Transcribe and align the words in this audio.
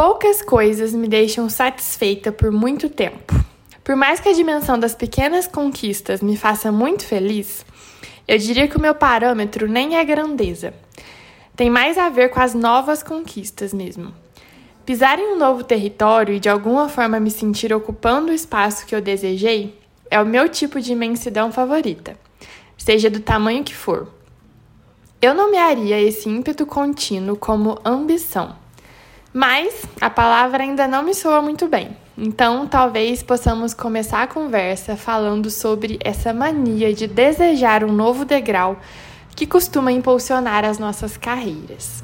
Poucas 0.00 0.40
coisas 0.42 0.94
me 0.94 1.08
deixam 1.08 1.50
satisfeita 1.50 2.30
por 2.30 2.52
muito 2.52 2.88
tempo. 2.88 3.34
Por 3.82 3.96
mais 3.96 4.20
que 4.20 4.28
a 4.28 4.32
dimensão 4.32 4.78
das 4.78 4.94
pequenas 4.94 5.48
conquistas 5.48 6.20
me 6.20 6.36
faça 6.36 6.70
muito 6.70 7.04
feliz, 7.04 7.66
eu 8.28 8.38
diria 8.38 8.68
que 8.68 8.76
o 8.76 8.80
meu 8.80 8.94
parâmetro 8.94 9.66
nem 9.66 9.96
é 9.96 10.04
grandeza. 10.04 10.72
Tem 11.56 11.68
mais 11.68 11.98
a 11.98 12.08
ver 12.10 12.28
com 12.28 12.38
as 12.38 12.54
novas 12.54 13.02
conquistas 13.02 13.74
mesmo. 13.74 14.14
Pisar 14.86 15.18
em 15.18 15.32
um 15.32 15.36
novo 15.36 15.64
território 15.64 16.32
e 16.32 16.38
de 16.38 16.48
alguma 16.48 16.88
forma 16.88 17.18
me 17.18 17.32
sentir 17.32 17.74
ocupando 17.74 18.30
o 18.30 18.34
espaço 18.34 18.86
que 18.86 18.94
eu 18.94 19.00
desejei 19.00 19.76
é 20.08 20.20
o 20.20 20.24
meu 20.24 20.48
tipo 20.48 20.80
de 20.80 20.92
imensidão 20.92 21.50
favorita, 21.50 22.16
seja 22.76 23.10
do 23.10 23.18
tamanho 23.18 23.64
que 23.64 23.74
for. 23.74 24.06
Eu 25.20 25.34
nomearia 25.34 26.00
esse 26.00 26.28
ímpeto 26.28 26.64
contínuo 26.64 27.34
como 27.34 27.80
ambição. 27.84 28.67
Mas 29.32 29.84
a 30.00 30.08
palavra 30.08 30.62
ainda 30.62 30.88
não 30.88 31.02
me 31.02 31.14
soa 31.14 31.42
muito 31.42 31.68
bem. 31.68 31.96
Então, 32.16 32.66
talvez 32.66 33.22
possamos 33.22 33.74
começar 33.74 34.22
a 34.22 34.26
conversa 34.26 34.96
falando 34.96 35.50
sobre 35.50 35.98
essa 36.02 36.32
mania 36.32 36.92
de 36.92 37.06
desejar 37.06 37.84
um 37.84 37.92
novo 37.92 38.24
degrau 38.24 38.78
que 39.36 39.46
costuma 39.46 39.92
impulsionar 39.92 40.64
as 40.64 40.78
nossas 40.78 41.16
carreiras. 41.16 42.02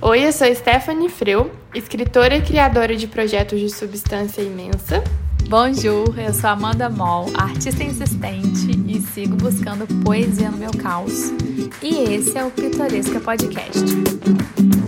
Oi, 0.00 0.26
eu 0.26 0.32
sou 0.32 0.52
Stephanie 0.52 1.08
Freu, 1.08 1.52
escritora 1.74 2.36
e 2.36 2.42
criadora 2.42 2.96
de 2.96 3.06
projetos 3.06 3.60
de 3.60 3.70
substância 3.70 4.42
imensa. 4.42 5.02
Bonjour, 5.48 6.18
eu 6.18 6.34
sou 6.34 6.50
Amanda 6.50 6.90
Moll, 6.90 7.30
artista 7.34 7.84
insistente 7.84 8.70
e 8.88 9.00
sigo 9.00 9.36
buscando 9.36 9.86
poesia 10.02 10.50
no 10.50 10.56
meu 10.56 10.72
caos. 10.72 11.30
E 11.80 12.12
esse 12.12 12.36
é 12.36 12.44
o 12.44 12.50
Pitoresca 12.50 13.20
Podcast. 13.20 14.83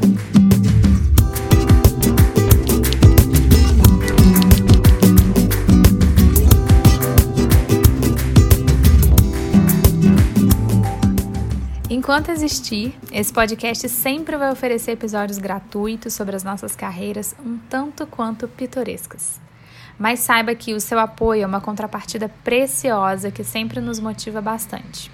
Enquanto 12.06 12.28
existir, 12.28 12.96
esse 13.10 13.32
podcast 13.32 13.88
sempre 13.88 14.36
vai 14.36 14.52
oferecer 14.52 14.92
episódios 14.92 15.38
gratuitos 15.38 16.14
sobre 16.14 16.36
as 16.36 16.44
nossas 16.44 16.76
carreiras, 16.76 17.34
um 17.44 17.58
tanto 17.68 18.06
quanto 18.06 18.46
pitorescas. 18.46 19.40
Mas 19.98 20.20
saiba 20.20 20.54
que 20.54 20.72
o 20.72 20.78
seu 20.78 21.00
apoio 21.00 21.42
é 21.42 21.46
uma 21.46 21.60
contrapartida 21.60 22.28
preciosa 22.44 23.32
que 23.32 23.42
sempre 23.42 23.80
nos 23.80 23.98
motiva 23.98 24.40
bastante. 24.40 25.10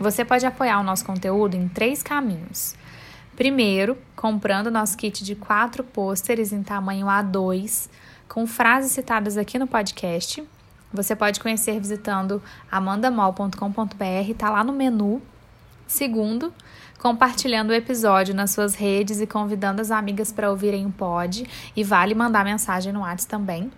Você 0.00 0.24
pode 0.24 0.46
apoiar 0.46 0.80
o 0.80 0.82
nosso 0.82 1.04
conteúdo 1.04 1.56
em 1.56 1.68
três 1.68 2.02
caminhos. 2.02 2.74
Primeiro, 3.36 3.94
comprando 4.16 4.70
nosso 4.70 4.96
kit 4.96 5.22
de 5.22 5.34
quatro 5.34 5.84
pôsteres 5.84 6.54
em 6.54 6.62
tamanho 6.62 7.06
A2, 7.06 7.90
com 8.30 8.46
frases 8.46 8.92
citadas 8.92 9.36
aqui 9.36 9.58
no 9.58 9.66
podcast. 9.66 10.42
Você 10.90 11.14
pode 11.14 11.38
conhecer 11.38 11.78
visitando 11.78 12.42
amandamol.com.br, 12.72 14.30
está 14.30 14.48
lá 14.48 14.64
no 14.64 14.72
menu 14.72 15.20
Segundo, 15.86 16.52
compartilhando 16.98 17.70
o 17.70 17.74
episódio 17.74 18.34
nas 18.34 18.50
suas 18.50 18.74
redes 18.74 19.20
e 19.20 19.26
convidando 19.26 19.80
as 19.80 19.90
amigas 19.90 20.30
para 20.32 20.50
ouvirem 20.50 20.86
o 20.86 20.90
pod, 20.90 21.46
e 21.76 21.84
vale 21.84 22.14
mandar 22.14 22.44
mensagem 22.44 22.92
no 22.92 23.00
WhatsApp 23.00 23.30
também. 23.30 23.70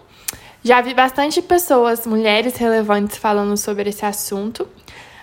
Já 0.63 0.81
vi 0.81 0.93
bastante 0.93 1.41
pessoas, 1.41 2.07
mulheres 2.07 2.55
relevantes, 2.55 3.17
falando 3.17 3.55
sobre 3.57 3.89
esse 3.89 4.05
assunto, 4.05 4.67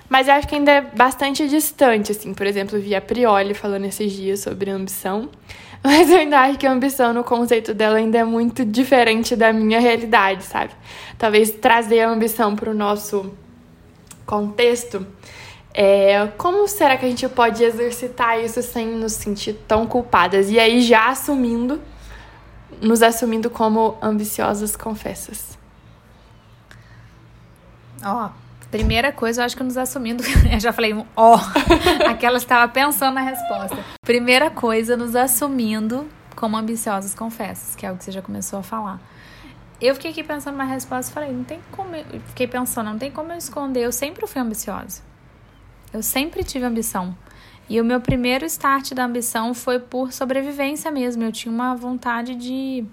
mas 0.08 0.28
acho 0.28 0.46
que 0.46 0.54
ainda 0.54 0.70
é 0.70 0.80
bastante 0.82 1.48
distante, 1.48 2.12
assim. 2.12 2.34
Por 2.34 2.46
exemplo, 2.46 2.78
vi 2.78 2.94
a 2.94 3.00
Prioli 3.00 3.54
falando 3.54 3.86
esses 3.86 4.12
dias 4.12 4.40
sobre 4.40 4.70
ambição, 4.70 5.30
mas 5.82 6.10
eu 6.10 6.18
ainda 6.18 6.40
acho 6.40 6.58
que 6.58 6.66
a 6.66 6.72
ambição, 6.72 7.14
no 7.14 7.24
conceito 7.24 7.72
dela, 7.72 7.96
ainda 7.96 8.18
é 8.18 8.24
muito 8.24 8.64
diferente 8.64 9.34
da 9.34 9.52
minha 9.52 9.80
realidade, 9.80 10.44
sabe? 10.44 10.72
Talvez 11.18 11.50
trazer 11.52 12.00
a 12.00 12.10
ambição 12.10 12.54
para 12.54 12.70
o 12.70 12.74
nosso 12.74 13.32
contexto 14.26 15.06
é, 15.72 16.26
como 16.36 16.66
será 16.66 16.96
que 16.96 17.06
a 17.06 17.08
gente 17.08 17.28
pode 17.28 17.62
exercitar 17.62 18.40
isso 18.40 18.62
sem 18.62 18.88
nos 18.88 19.12
sentir 19.12 19.54
tão 19.68 19.86
culpadas? 19.86 20.50
E 20.50 20.58
aí, 20.58 20.82
já 20.82 21.08
assumindo, 21.08 21.80
nos 22.80 23.02
assumindo 23.02 23.48
como 23.48 23.96
ambiciosas 24.02 24.76
confessas. 24.76 25.58
Ó, 28.04 28.26
oh, 28.26 28.30
primeira 28.70 29.12
coisa, 29.12 29.42
eu 29.42 29.46
acho 29.46 29.56
que 29.56 29.62
nos 29.62 29.76
assumindo. 29.76 30.24
Eu 30.50 30.58
já 30.58 30.72
falei 30.72 30.94
um 30.94 31.04
ó. 31.14 31.38
Oh, 31.38 32.08
aquela 32.08 32.38
estava 32.38 32.70
pensando 32.72 33.14
na 33.14 33.20
resposta. 33.20 33.78
Primeira 34.04 34.50
coisa, 34.50 34.96
nos 34.96 35.14
assumindo 35.14 36.08
como 36.34 36.56
ambiciosas 36.56 37.14
confessas, 37.14 37.76
que 37.76 37.84
é 37.84 37.92
o 37.92 37.96
que 37.96 38.04
você 38.04 38.10
já 38.10 38.22
começou 38.22 38.58
a 38.58 38.62
falar. 38.62 39.00
Eu 39.80 39.94
fiquei 39.94 40.10
aqui 40.10 40.22
pensando 40.22 40.56
na 40.56 40.64
resposta 40.64 41.10
e 41.10 41.14
falei, 41.14 41.32
não 41.32 41.44
tem 41.44 41.60
como. 41.70 41.94
Eu... 41.94 42.20
Fiquei 42.26 42.46
pensando, 42.46 42.90
não 42.90 42.98
tem 42.98 43.10
como 43.10 43.32
eu 43.32 43.36
esconder. 43.36 43.84
Eu 43.84 43.92
sempre 43.92 44.26
fui 44.26 44.40
ambiciosa. 44.40 45.09
Eu 45.92 46.02
sempre 46.02 46.44
tive 46.44 46.64
ambição. 46.64 47.16
E 47.68 47.80
o 47.80 47.84
meu 47.84 48.00
primeiro 48.00 48.44
start 48.46 48.94
da 48.94 49.04
ambição 49.04 49.54
foi 49.54 49.78
por 49.78 50.12
sobrevivência 50.12 50.90
mesmo. 50.90 51.22
Eu 51.22 51.32
tinha 51.32 51.52
uma 51.52 51.74
vontade 51.74 52.34
de 52.34 52.84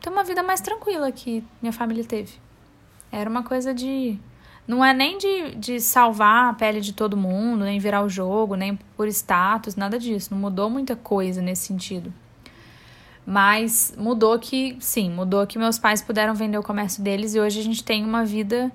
ter 0.00 0.10
uma 0.10 0.24
vida 0.24 0.42
mais 0.42 0.60
tranquila 0.60 1.10
que 1.10 1.44
minha 1.60 1.72
família 1.72 2.04
teve. 2.04 2.34
Era 3.10 3.28
uma 3.28 3.42
coisa 3.42 3.72
de. 3.72 4.18
Não 4.66 4.84
é 4.84 4.92
nem 4.94 5.18
de, 5.18 5.54
de 5.56 5.80
salvar 5.80 6.50
a 6.50 6.54
pele 6.54 6.80
de 6.80 6.92
todo 6.92 7.16
mundo, 7.16 7.64
nem 7.64 7.78
virar 7.78 8.02
o 8.02 8.08
jogo, 8.08 8.54
nem 8.54 8.78
por 8.96 9.08
status, 9.08 9.74
nada 9.74 9.98
disso. 9.98 10.28
Não 10.32 10.40
mudou 10.40 10.70
muita 10.70 10.94
coisa 10.94 11.42
nesse 11.42 11.66
sentido. 11.66 12.12
Mas 13.24 13.94
mudou 13.96 14.38
que, 14.38 14.76
sim, 14.80 15.10
mudou 15.10 15.46
que 15.46 15.58
meus 15.58 15.78
pais 15.78 16.02
puderam 16.02 16.34
vender 16.34 16.58
o 16.58 16.62
comércio 16.62 17.02
deles 17.02 17.34
e 17.34 17.40
hoje 17.40 17.60
a 17.60 17.62
gente 17.62 17.82
tem 17.82 18.04
uma 18.04 18.24
vida 18.24 18.70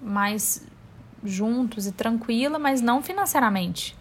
mais 0.00 0.66
juntos 1.24 1.86
e 1.86 1.92
tranquila, 1.92 2.58
mas 2.58 2.80
não 2.80 3.02
financeiramente. 3.02 3.96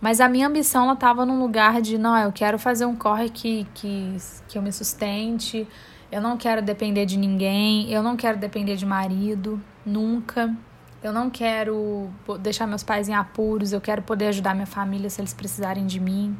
Mas 0.00 0.20
a 0.20 0.28
minha 0.28 0.46
ambição 0.46 0.84
ela 0.84 0.92
estava 0.92 1.24
num 1.24 1.40
lugar 1.40 1.80
de, 1.80 1.96
não, 1.96 2.16
eu 2.18 2.30
quero 2.30 2.58
fazer 2.58 2.84
um 2.84 2.94
corre 2.94 3.30
que, 3.30 3.66
que, 3.74 4.16
que 4.48 4.58
eu 4.58 4.62
me 4.62 4.70
sustente, 4.70 5.66
eu 6.12 6.20
não 6.20 6.36
quero 6.36 6.60
depender 6.62 7.06
de 7.06 7.16
ninguém, 7.16 7.90
eu 7.90 8.02
não 8.02 8.16
quero 8.16 8.38
depender 8.38 8.76
de 8.76 8.86
marido, 8.86 9.60
nunca. 9.84 10.54
Eu 11.02 11.12
não 11.12 11.28
quero 11.28 12.08
deixar 12.40 12.66
meus 12.66 12.82
pais 12.82 13.08
em 13.08 13.14
apuros, 13.14 13.72
eu 13.72 13.80
quero 13.80 14.00
poder 14.02 14.28
ajudar 14.28 14.54
minha 14.54 14.66
família 14.66 15.10
se 15.10 15.20
eles 15.20 15.34
precisarem 15.34 15.86
de 15.86 16.00
mim. 16.00 16.36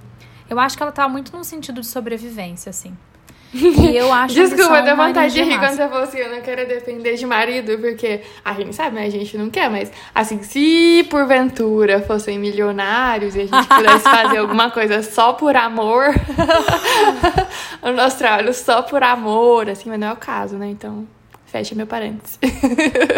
Eu 0.49 0.59
acho 0.59 0.77
que 0.77 0.83
ela 0.83 0.91
estava 0.91 1.09
muito 1.09 1.37
no 1.37 1.45
sentido 1.45 1.81
de 1.81 1.87
sobrevivência, 1.87 2.71
assim. 2.71 2.97
E 3.55 3.97
eu 3.97 4.13
acho 4.13 4.35
Desculpa, 4.35 4.83
deu 4.83 4.97
vontade 4.97 5.33
de 5.33 5.43
rir 5.43 5.59
quando 5.59 5.77
você 5.77 5.89
falou 5.89 6.03
assim, 6.03 6.19
eu 6.19 6.31
não 6.31 6.41
quero 6.41 6.67
depender 6.67 7.15
de 7.15 7.25
marido, 7.25 7.79
porque 7.79 8.21
a 8.45 8.53
gente 8.55 8.75
sabe, 8.75 8.97
né? 8.97 9.07
A 9.07 9.11
gente 9.11 9.39
não 9.39 9.49
quer, 9.49 9.71
mas 9.71 9.93
assim, 10.13 10.43
se 10.43 11.07
porventura 11.09 12.01
fossem 12.01 12.39
milionários 12.39 13.37
e 13.37 13.43
a 13.43 13.47
gente 13.47 13.69
pudesse 13.69 14.03
fazer 14.03 14.39
alguma 14.39 14.71
coisa 14.71 15.03
só 15.03 15.33
por 15.35 15.55
amor, 15.55 16.07
o 17.81 17.93
nosso 17.93 18.19
trabalho 18.19 18.53
só 18.53 18.83
por 18.83 19.03
amor, 19.03 19.71
assim, 19.71 19.89
mas 19.89 20.01
não 20.01 20.09
é 20.09 20.13
o 20.13 20.17
caso, 20.17 20.57
né? 20.57 20.67
Então, 20.69 21.07
fecha 21.47 21.75
meu 21.77 21.87
parênteses. 21.87 22.39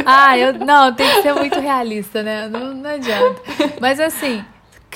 ah, 0.05 0.37
eu 0.37 0.53
não, 0.53 0.93
tem 0.93 1.09
que 1.09 1.23
ser 1.23 1.35
muito 1.35 1.59
realista, 1.59 2.23
né? 2.23 2.47
Não, 2.49 2.75
não 2.75 2.91
adianta. 2.91 3.41
Mas 3.81 3.99
assim, 3.99 4.45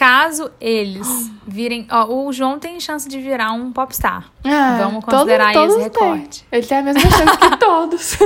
Caso 0.01 0.51
eles 0.59 1.31
virem. 1.47 1.87
Ó, 1.91 2.25
o 2.25 2.33
João 2.33 2.59
tem 2.59 2.81
chance 2.81 3.07
de 3.07 3.21
virar 3.21 3.53
um 3.53 3.71
popstar. 3.71 4.33
Ah, 4.43 4.79
Vamos 4.81 5.05
considerar 5.05 5.53
todos, 5.53 5.75
esse 5.75 5.83
recorte. 5.85 6.47
Ele 6.51 6.67
tem 6.67 6.79
a 6.79 6.83
mesma 6.83 7.01
chance 7.03 7.37
que 7.37 7.57
todos. 7.61 8.19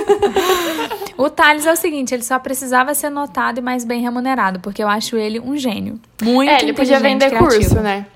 O 1.19 1.29
Thales 1.29 1.67
é 1.67 1.73
o 1.73 1.77
seguinte: 1.77 2.15
ele 2.15 2.23
só 2.23 2.39
precisava 2.39 2.95
ser 2.95 3.11
notado 3.11 3.59
e 3.59 3.61
mais 3.61 3.85
bem 3.85 4.01
remunerado, 4.01 4.61
porque 4.61 4.85
eu 4.85 4.89
acho 4.89 5.17
ele 5.17 5.41
um 5.41 5.57
gênio. 5.57 5.99
Muito 6.23 6.49
é, 6.49 6.63
ele 6.63 6.75
podia 6.75 7.01
vender 7.01 7.29
criativo. 7.29 7.51
curso, 7.51 7.81
né? 7.81 8.07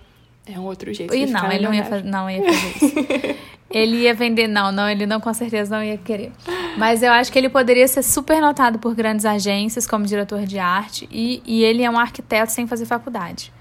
É 0.46 0.56
um 0.56 0.64
outro 0.64 0.94
jeito 0.94 1.12
E 1.12 1.26
não, 1.26 1.50
ele 1.50 1.64
não 1.64 1.74
ia, 1.74 1.84
fazer, 1.84 2.04
não 2.04 2.30
ia 2.30 2.44
fazer 2.44 2.76
isso. 2.76 3.36
ele 3.70 3.96
ia 3.98 4.14
vender, 4.14 4.48
não, 4.48 4.72
não, 4.72 4.88
ele 4.88 5.06
não 5.06 5.20
com 5.20 5.32
certeza 5.34 5.76
não 5.76 5.82
ia 5.82 5.98
querer. 5.98 6.32
Mas 6.76 7.02
eu 7.02 7.12
acho 7.12 7.30
que 7.30 7.38
ele 7.38 7.48
poderia 7.48 7.86
ser 7.86 8.02
super 8.02 8.40
notado 8.40 8.78
por 8.78 8.94
grandes 8.94 9.26
agências 9.26 9.86
como 9.86 10.06
diretor 10.06 10.46
de 10.46 10.58
arte 10.58 11.08
e, 11.10 11.42
e 11.44 11.62
ele 11.62 11.82
é 11.82 11.90
um 11.90 11.98
arquiteto 11.98 12.50
sem 12.50 12.66
fazer 12.66 12.86
faculdade. 12.86 13.52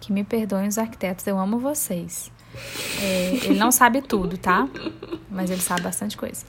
Que 0.00 0.12
me 0.12 0.24
perdoem 0.24 0.68
os 0.68 0.78
arquitetos, 0.78 1.26
eu 1.26 1.38
amo 1.38 1.58
vocês. 1.58 2.30
É, 3.02 3.38
ele 3.44 3.58
não 3.58 3.70
sabe 3.70 4.02
tudo, 4.02 4.36
tá? 4.36 4.68
Mas 5.30 5.50
ele 5.50 5.60
sabe 5.60 5.82
bastante 5.82 6.16
coisa. 6.16 6.44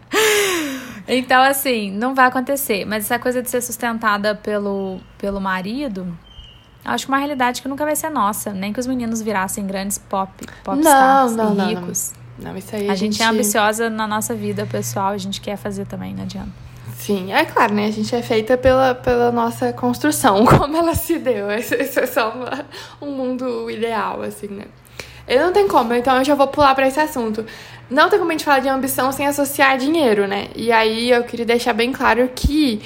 então, 1.06 1.42
assim, 1.42 1.90
não 1.90 2.14
vai 2.14 2.26
acontecer. 2.26 2.84
Mas 2.84 3.04
essa 3.04 3.18
coisa 3.18 3.42
de 3.42 3.50
ser 3.50 3.60
sustentada 3.60 4.34
pelo, 4.34 5.00
pelo 5.18 5.40
marido, 5.40 6.16
acho 6.84 7.06
que 7.06 7.12
é 7.12 7.14
uma 7.14 7.18
realidade 7.18 7.62
que 7.62 7.68
nunca 7.68 7.84
vai 7.84 7.96
ser 7.96 8.10
nossa. 8.10 8.52
Nem 8.52 8.72
que 8.72 8.80
os 8.80 8.86
meninos 8.86 9.22
virassem 9.22 9.66
grandes 9.66 9.98
pop, 9.98 10.30
popstars 10.62 11.32
Não, 11.32 11.54
não, 11.54 11.54
e 11.54 11.74
não, 11.74 11.80
ricos. 11.82 12.12
Não, 12.38 12.56
isso 12.56 12.74
aí 12.74 12.88
A, 12.90 12.94
gente, 12.94 13.22
é 13.22 13.26
ambiciosa 13.26 13.88
na 13.88 14.06
nossa 14.06 14.34
vida 14.34 14.66
pessoal, 14.66 15.08
a 15.08 15.18
gente 15.18 15.40
quer 15.40 15.56
fazer 15.56 15.86
também, 15.86 16.14
não 16.14 16.24
adianta. 16.24 16.50
Sim, 16.96 17.32
é 17.32 17.44
claro, 17.44 17.74
né? 17.74 17.86
A 17.86 17.90
gente 17.90 18.14
é 18.14 18.22
feita 18.22 18.56
pela, 18.56 18.94
pela 18.94 19.30
nossa 19.30 19.72
construção, 19.72 20.44
como 20.46 20.76
ela 20.76 20.94
se 20.94 21.18
deu. 21.18 21.50
Isso 21.52 21.74
é 22.00 22.06
só 22.06 22.30
uma- 22.30 22.64
um 23.00 23.10
mundo 23.12 23.70
ideal, 23.70 24.22
assim, 24.22 24.48
né? 24.48 24.64
Eu 25.26 25.46
não 25.46 25.52
tem 25.52 25.66
como, 25.66 25.94
então 25.94 26.16
eu 26.18 26.24
já 26.24 26.34
vou 26.34 26.46
pular 26.48 26.74
pra 26.74 26.86
esse 26.86 27.00
assunto. 27.00 27.46
Não 27.90 28.08
tem 28.08 28.18
como 28.18 28.30
a 28.30 28.34
gente 28.34 28.44
falar 28.44 28.58
de 28.60 28.68
ambição 28.68 29.10
sem 29.12 29.26
associar 29.26 29.76
dinheiro, 29.78 30.26
né? 30.26 30.48
E 30.54 30.70
aí 30.72 31.10
eu 31.10 31.22
queria 31.24 31.46
deixar 31.46 31.72
bem 31.72 31.92
claro 31.92 32.30
que 32.34 32.82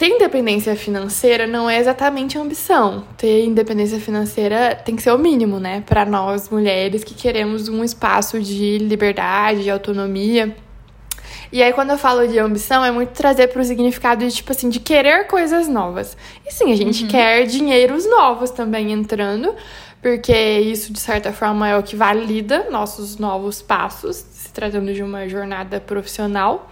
ter 0.00 0.08
independência 0.08 0.74
financeira 0.74 1.46
não 1.46 1.68
é 1.68 1.78
exatamente 1.78 2.38
ambição. 2.38 3.04
Ter 3.18 3.44
independência 3.44 4.00
financeira 4.00 4.74
tem 4.74 4.96
que 4.96 5.02
ser 5.02 5.10
o 5.10 5.18
mínimo, 5.18 5.60
né? 5.60 5.84
Para 5.86 6.06
nós 6.06 6.48
mulheres 6.48 7.04
que 7.04 7.12
queremos 7.12 7.68
um 7.68 7.84
espaço 7.84 8.40
de 8.40 8.78
liberdade, 8.78 9.62
de 9.62 9.70
autonomia. 9.70 10.56
E 11.52 11.62
aí, 11.62 11.70
quando 11.74 11.90
eu 11.90 11.98
falo 11.98 12.26
de 12.26 12.38
ambição, 12.38 12.82
é 12.82 12.90
muito 12.90 13.10
trazer 13.10 13.48
pro 13.48 13.62
significado 13.62 14.26
de, 14.26 14.34
tipo 14.34 14.50
assim, 14.50 14.70
de 14.70 14.80
querer 14.80 15.26
coisas 15.26 15.68
novas. 15.68 16.16
E 16.46 16.50
sim, 16.50 16.72
a 16.72 16.76
gente 16.76 17.04
quer 17.06 17.44
dinheiros 17.44 18.08
novos 18.08 18.50
também 18.50 18.92
entrando, 18.92 19.54
porque 20.00 20.32
isso, 20.32 20.94
de 20.94 20.98
certa 20.98 21.30
forma, 21.30 21.68
é 21.68 21.76
o 21.76 21.82
que 21.82 21.94
valida 21.94 22.70
nossos 22.70 23.18
novos 23.18 23.60
passos, 23.60 24.16
se 24.16 24.50
tratando 24.50 24.94
de 24.94 25.02
uma 25.02 25.28
jornada 25.28 25.78
profissional. 25.78 26.70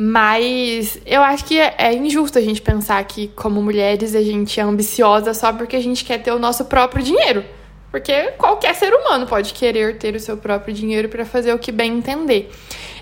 Mas 0.00 0.96
eu 1.04 1.20
acho 1.22 1.44
que 1.44 1.58
é, 1.58 1.74
é 1.76 1.92
injusto 1.92 2.38
a 2.38 2.40
gente 2.40 2.62
pensar 2.62 3.02
que, 3.02 3.26
como 3.34 3.60
mulheres, 3.60 4.14
a 4.14 4.22
gente 4.22 4.60
é 4.60 4.62
ambiciosa 4.62 5.34
só 5.34 5.52
porque 5.52 5.74
a 5.74 5.82
gente 5.82 6.04
quer 6.04 6.18
ter 6.22 6.30
o 6.30 6.38
nosso 6.38 6.66
próprio 6.66 7.02
dinheiro. 7.02 7.44
Porque 7.90 8.32
qualquer 8.38 8.76
ser 8.76 8.94
humano 8.94 9.26
pode 9.26 9.52
querer 9.52 9.98
ter 9.98 10.14
o 10.14 10.20
seu 10.20 10.36
próprio 10.36 10.72
dinheiro 10.72 11.08
para 11.08 11.24
fazer 11.24 11.52
o 11.52 11.58
que 11.58 11.72
bem 11.72 11.98
entender. 11.98 12.48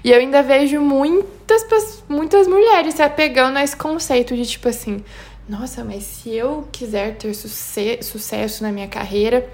E 0.02 0.10
eu 0.10 0.18
ainda 0.18 0.42
vejo 0.42 0.80
muitas, 0.80 2.02
muitas 2.08 2.46
mulheres 2.46 2.94
se 2.94 3.02
apegando 3.02 3.58
a 3.58 3.62
esse 3.64 3.76
conceito 3.76 4.34
de 4.34 4.46
tipo 4.46 4.66
assim: 4.66 5.04
nossa, 5.46 5.84
mas 5.84 6.02
se 6.04 6.34
eu 6.34 6.66
quiser 6.72 7.16
ter 7.16 7.34
suce- 7.34 7.98
sucesso 8.00 8.62
na 8.62 8.72
minha 8.72 8.88
carreira, 8.88 9.46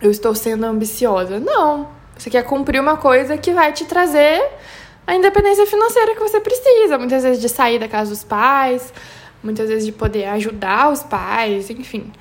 eu 0.00 0.12
estou 0.12 0.32
sendo 0.32 0.64
ambiciosa. 0.64 1.40
Não. 1.40 1.88
Você 2.16 2.30
quer 2.30 2.44
cumprir 2.44 2.80
uma 2.80 2.96
coisa 2.96 3.36
que 3.36 3.52
vai 3.52 3.72
te 3.72 3.84
trazer 3.84 4.44
a 5.08 5.14
independência 5.14 5.66
financeira 5.66 6.14
que 6.14 6.20
você 6.20 6.38
precisa. 6.38 6.98
Muitas 6.98 7.22
vezes 7.22 7.40
de 7.40 7.48
sair 7.48 7.78
da 7.78 7.88
casa 7.88 8.10
dos 8.10 8.22
pais, 8.22 8.92
muitas 9.42 9.66
vezes 9.70 9.86
de 9.86 9.92
poder 9.92 10.26
ajudar 10.26 10.92
os 10.92 11.02
pais, 11.02 11.70
enfim. 11.70 12.12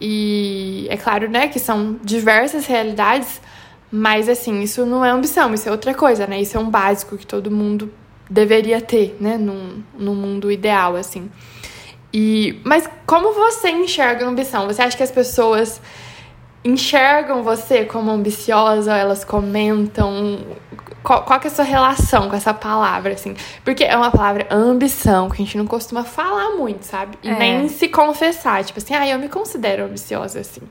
E 0.00 0.86
é 0.88 0.96
claro, 0.96 1.28
né, 1.28 1.48
que 1.48 1.58
são 1.58 1.98
diversas 2.04 2.64
realidades, 2.66 3.40
mas 3.90 4.28
assim, 4.28 4.60
isso 4.62 4.86
não 4.86 5.04
é 5.04 5.10
ambição, 5.10 5.52
isso 5.52 5.68
é 5.68 5.72
outra 5.72 5.92
coisa, 5.92 6.24
né? 6.24 6.40
Isso 6.40 6.56
é 6.56 6.60
um 6.60 6.70
básico 6.70 7.16
que 7.16 7.26
todo 7.26 7.50
mundo 7.50 7.92
deveria 8.30 8.80
ter, 8.80 9.16
né, 9.18 9.36
num, 9.36 9.82
num 9.98 10.14
mundo 10.14 10.48
ideal, 10.48 10.94
assim. 10.94 11.28
E, 12.14 12.60
mas 12.62 12.88
como 13.04 13.32
você 13.32 13.70
enxerga 13.70 14.24
a 14.24 14.28
ambição? 14.28 14.68
Você 14.68 14.82
acha 14.82 14.96
que 14.96 15.02
as 15.02 15.10
pessoas 15.10 15.80
enxergam 16.64 17.42
você 17.42 17.84
como 17.84 18.08
ambiciosa? 18.12 18.96
Elas 18.96 19.24
comentam? 19.24 20.46
Qual, 21.06 21.22
qual 21.22 21.38
que 21.38 21.46
é 21.46 21.50
a 21.50 21.54
sua 21.54 21.64
relação 21.64 22.28
com 22.28 22.34
essa 22.34 22.52
palavra, 22.52 23.12
assim? 23.14 23.36
Porque 23.64 23.84
é 23.84 23.96
uma 23.96 24.10
palavra 24.10 24.48
ambição, 24.50 25.28
que 25.30 25.34
a 25.40 25.44
gente 25.44 25.56
não 25.56 25.64
costuma 25.66 26.02
falar 26.02 26.56
muito, 26.56 26.82
sabe? 26.82 27.16
E 27.22 27.28
É. 27.28 27.38
nem 27.38 27.68
se 27.68 27.88
confessar. 27.88 28.64
Tipo 28.64 28.80
assim, 28.80 28.92
ah, 28.92 29.06
eu 29.06 29.16
me 29.16 29.28
considero 29.28 29.84
ambiciosa, 29.84 30.40
assim. 30.40 30.62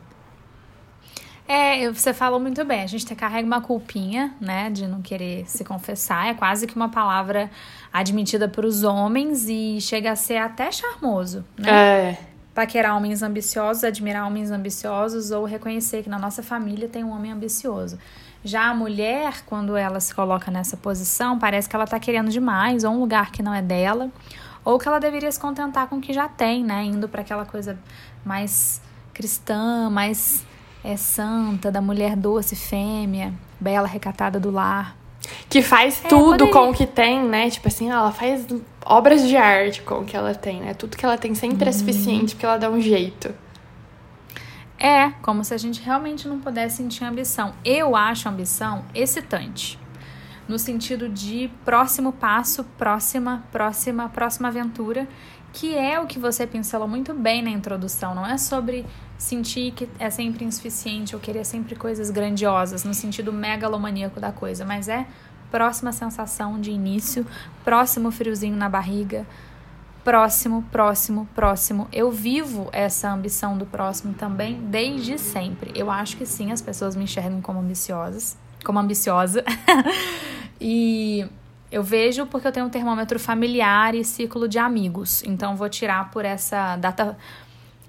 É, 1.48 1.90
você 1.92 2.14
falou 2.14 2.40
muito 2.40 2.66
bem. 2.66 2.82
A 2.82 2.88
gente 2.88 3.06
te- 3.06 3.16
carrega 3.16 3.46
uma 3.48 3.62
culpinha, 3.62 4.34
né, 4.42 4.70
de 4.70 4.88
não 4.88 5.02
querer 5.02 5.46
se 5.48 5.64
confessar. 5.64 6.28
É 6.28 6.34
quase 6.34 6.66
que 6.68 6.76
uma 6.76 6.90
palavra 6.90 7.50
admitida 7.94 8.48
para 8.50 8.66
os 8.66 8.84
homens 8.84 9.48
e 9.48 9.80
chega 9.80 10.12
a 10.12 10.16
ser 10.16 10.38
até 10.38 10.72
charmoso, 10.72 11.46
né? 11.58 11.70
É. 11.72 12.18
Paquerar 12.54 12.98
homens 12.98 13.22
ambiciosos, 13.22 13.84
admirar 13.84 14.26
homens 14.26 14.50
ambiciosos 14.50 15.30
ou 15.32 15.46
reconhecer 15.46 16.04
que 16.04 16.10
na 16.10 16.18
nossa 16.18 16.42
família 16.42 16.88
tem 16.88 17.04
um 17.04 17.12
homem 17.12 17.32
ambicioso. 17.32 17.98
Já 18.48 18.70
a 18.70 18.74
mulher, 18.76 19.42
quando 19.48 19.76
ela 19.76 20.00
se 20.00 20.14
coloca 20.14 20.52
nessa 20.52 20.78
posição, 20.78 21.40
parece 21.40 21.68
que 21.68 21.76
ela 21.76 21.88
tá 21.88 22.00
querendo 22.00 22.30
demais, 22.30 22.84
ou 22.84 22.92
um 22.94 23.00
lugar 23.00 23.32
que 23.32 23.42
não 23.42 23.52
é 23.52 23.60
dela, 23.62 24.10
ou 24.64 24.78
que 24.78 24.88
ela 24.88 25.00
deveria 25.00 25.32
se 25.32 25.40
contentar 25.40 25.88
com 25.88 25.96
o 25.98 26.02
que 26.02 26.14
já 26.14 26.28
tem, 26.28 26.64
né? 26.64 26.84
Indo 26.84 27.10
para 27.10 27.22
aquela 27.22 27.44
coisa 27.44 27.78
mais 28.24 28.80
cristã, 29.14 29.90
mais 29.90 30.46
é, 30.84 30.96
santa, 30.96 31.72
da 31.72 31.82
mulher 31.82 32.16
doce, 32.16 32.56
fêmea, 32.56 33.34
bela, 33.60 33.88
recatada 33.88 34.40
do 34.40 34.52
lar. 34.52 34.96
Que 35.50 35.64
faz 35.64 36.06
É, 36.06 36.08
tudo 36.08 36.32
poderia. 36.46 36.54
com 36.54 36.70
o 36.70 36.74
que 36.74 36.86
tem, 36.86 37.24
né? 37.24 37.50
Tipo 37.50 37.68
assim, 37.68 37.90
ela 37.90 38.12
faz 38.12 38.46
obras 38.86 39.28
de 39.28 39.36
arte 39.36 39.82
com 39.82 40.02
o 40.02 40.06
que 40.06 40.16
ela 40.16 40.36
tem, 40.36 40.60
né? 40.62 40.76
Tudo 40.76 40.96
que 40.96 41.04
ela 41.04 41.18
tem 41.18 41.34
sempre 41.34 41.68
é 41.68 41.72
Uhum. 41.72 41.80
suficiente 41.80 42.36
porque 42.36 42.46
ela 42.46 42.58
dá 42.58 42.70
um 42.70 42.80
jeito. 42.80 43.34
É, 44.86 45.10
como 45.24 45.44
se 45.44 45.52
a 45.52 45.58
gente 45.58 45.82
realmente 45.82 46.28
não 46.28 46.40
pudesse 46.40 46.78
sentir 46.78 47.04
ambição. 47.04 47.56
Eu 47.66 47.96
acho 47.96 48.30
ambição 48.30 48.86
excitante. 48.94 49.80
No 50.48 50.60
sentido 50.60 51.10
de 51.10 51.50
próximo 51.66 52.14
passo, 52.14 52.64
próxima, 52.78 53.44
próxima, 53.52 54.08
próxima 54.10 54.50
aventura, 54.50 55.08
que 55.52 55.76
é 55.76 56.00
o 56.00 56.06
que 56.06 56.20
você 56.20 56.46
pincelou 56.46 56.88
muito 56.88 57.16
bem 57.16 57.42
na 57.42 57.50
introdução. 57.50 58.14
Não 58.14 58.28
é 58.28 58.38
sobre 58.38 58.86
sentir 59.18 59.72
que 59.72 59.90
é 59.98 60.12
sempre 60.12 60.46
insuficiente 60.46 61.16
ou 61.16 61.20
querer 61.20 61.46
sempre 61.46 61.76
coisas 61.76 62.12
grandiosas, 62.12 62.84
no 62.84 62.94
sentido 62.94 63.34
megalomaníaco 63.34 64.20
da 64.20 64.32
coisa, 64.32 64.64
mas 64.64 64.88
é 64.88 65.08
próxima 65.50 65.92
sensação 65.92 66.62
de 66.62 66.70
início, 66.70 67.26
próximo 67.64 68.12
friozinho 68.12 68.56
na 68.56 68.70
barriga, 68.70 69.26
próximo, 70.06 70.64
próximo, 70.72 71.28
próximo. 71.34 71.88
Eu 71.92 72.12
vivo 72.12 72.70
essa 72.72 73.12
ambição 73.12 73.58
do 73.58 73.66
próximo 73.66 74.14
também 74.14 74.54
desde 74.62 75.18
sempre. 75.18 75.72
Eu 75.76 75.90
acho 75.90 76.16
que 76.16 76.26
sim, 76.28 76.52
as 76.52 76.62
pessoas 76.62 76.96
me 76.96 77.04
enxergam 77.06 77.42
como 77.42 77.60
ambiciosas, 77.60 78.38
como 78.64 78.78
ambiciosa. 78.78 79.44
e 80.62 81.26
eu 81.72 81.82
vejo 81.82 82.28
porque 82.28 82.48
eu 82.48 82.52
tenho 82.52 82.68
um 82.68 82.70
termômetro 82.70 83.20
familiar 83.20 83.96
e 83.96 84.06
ciclo 84.06 84.48
de 84.48 84.60
amigos. 84.60 85.24
Então 85.24 85.56
vou 85.56 85.68
tirar 85.68 86.12
por 86.12 86.24
essa 86.24 86.78
data 86.78 87.18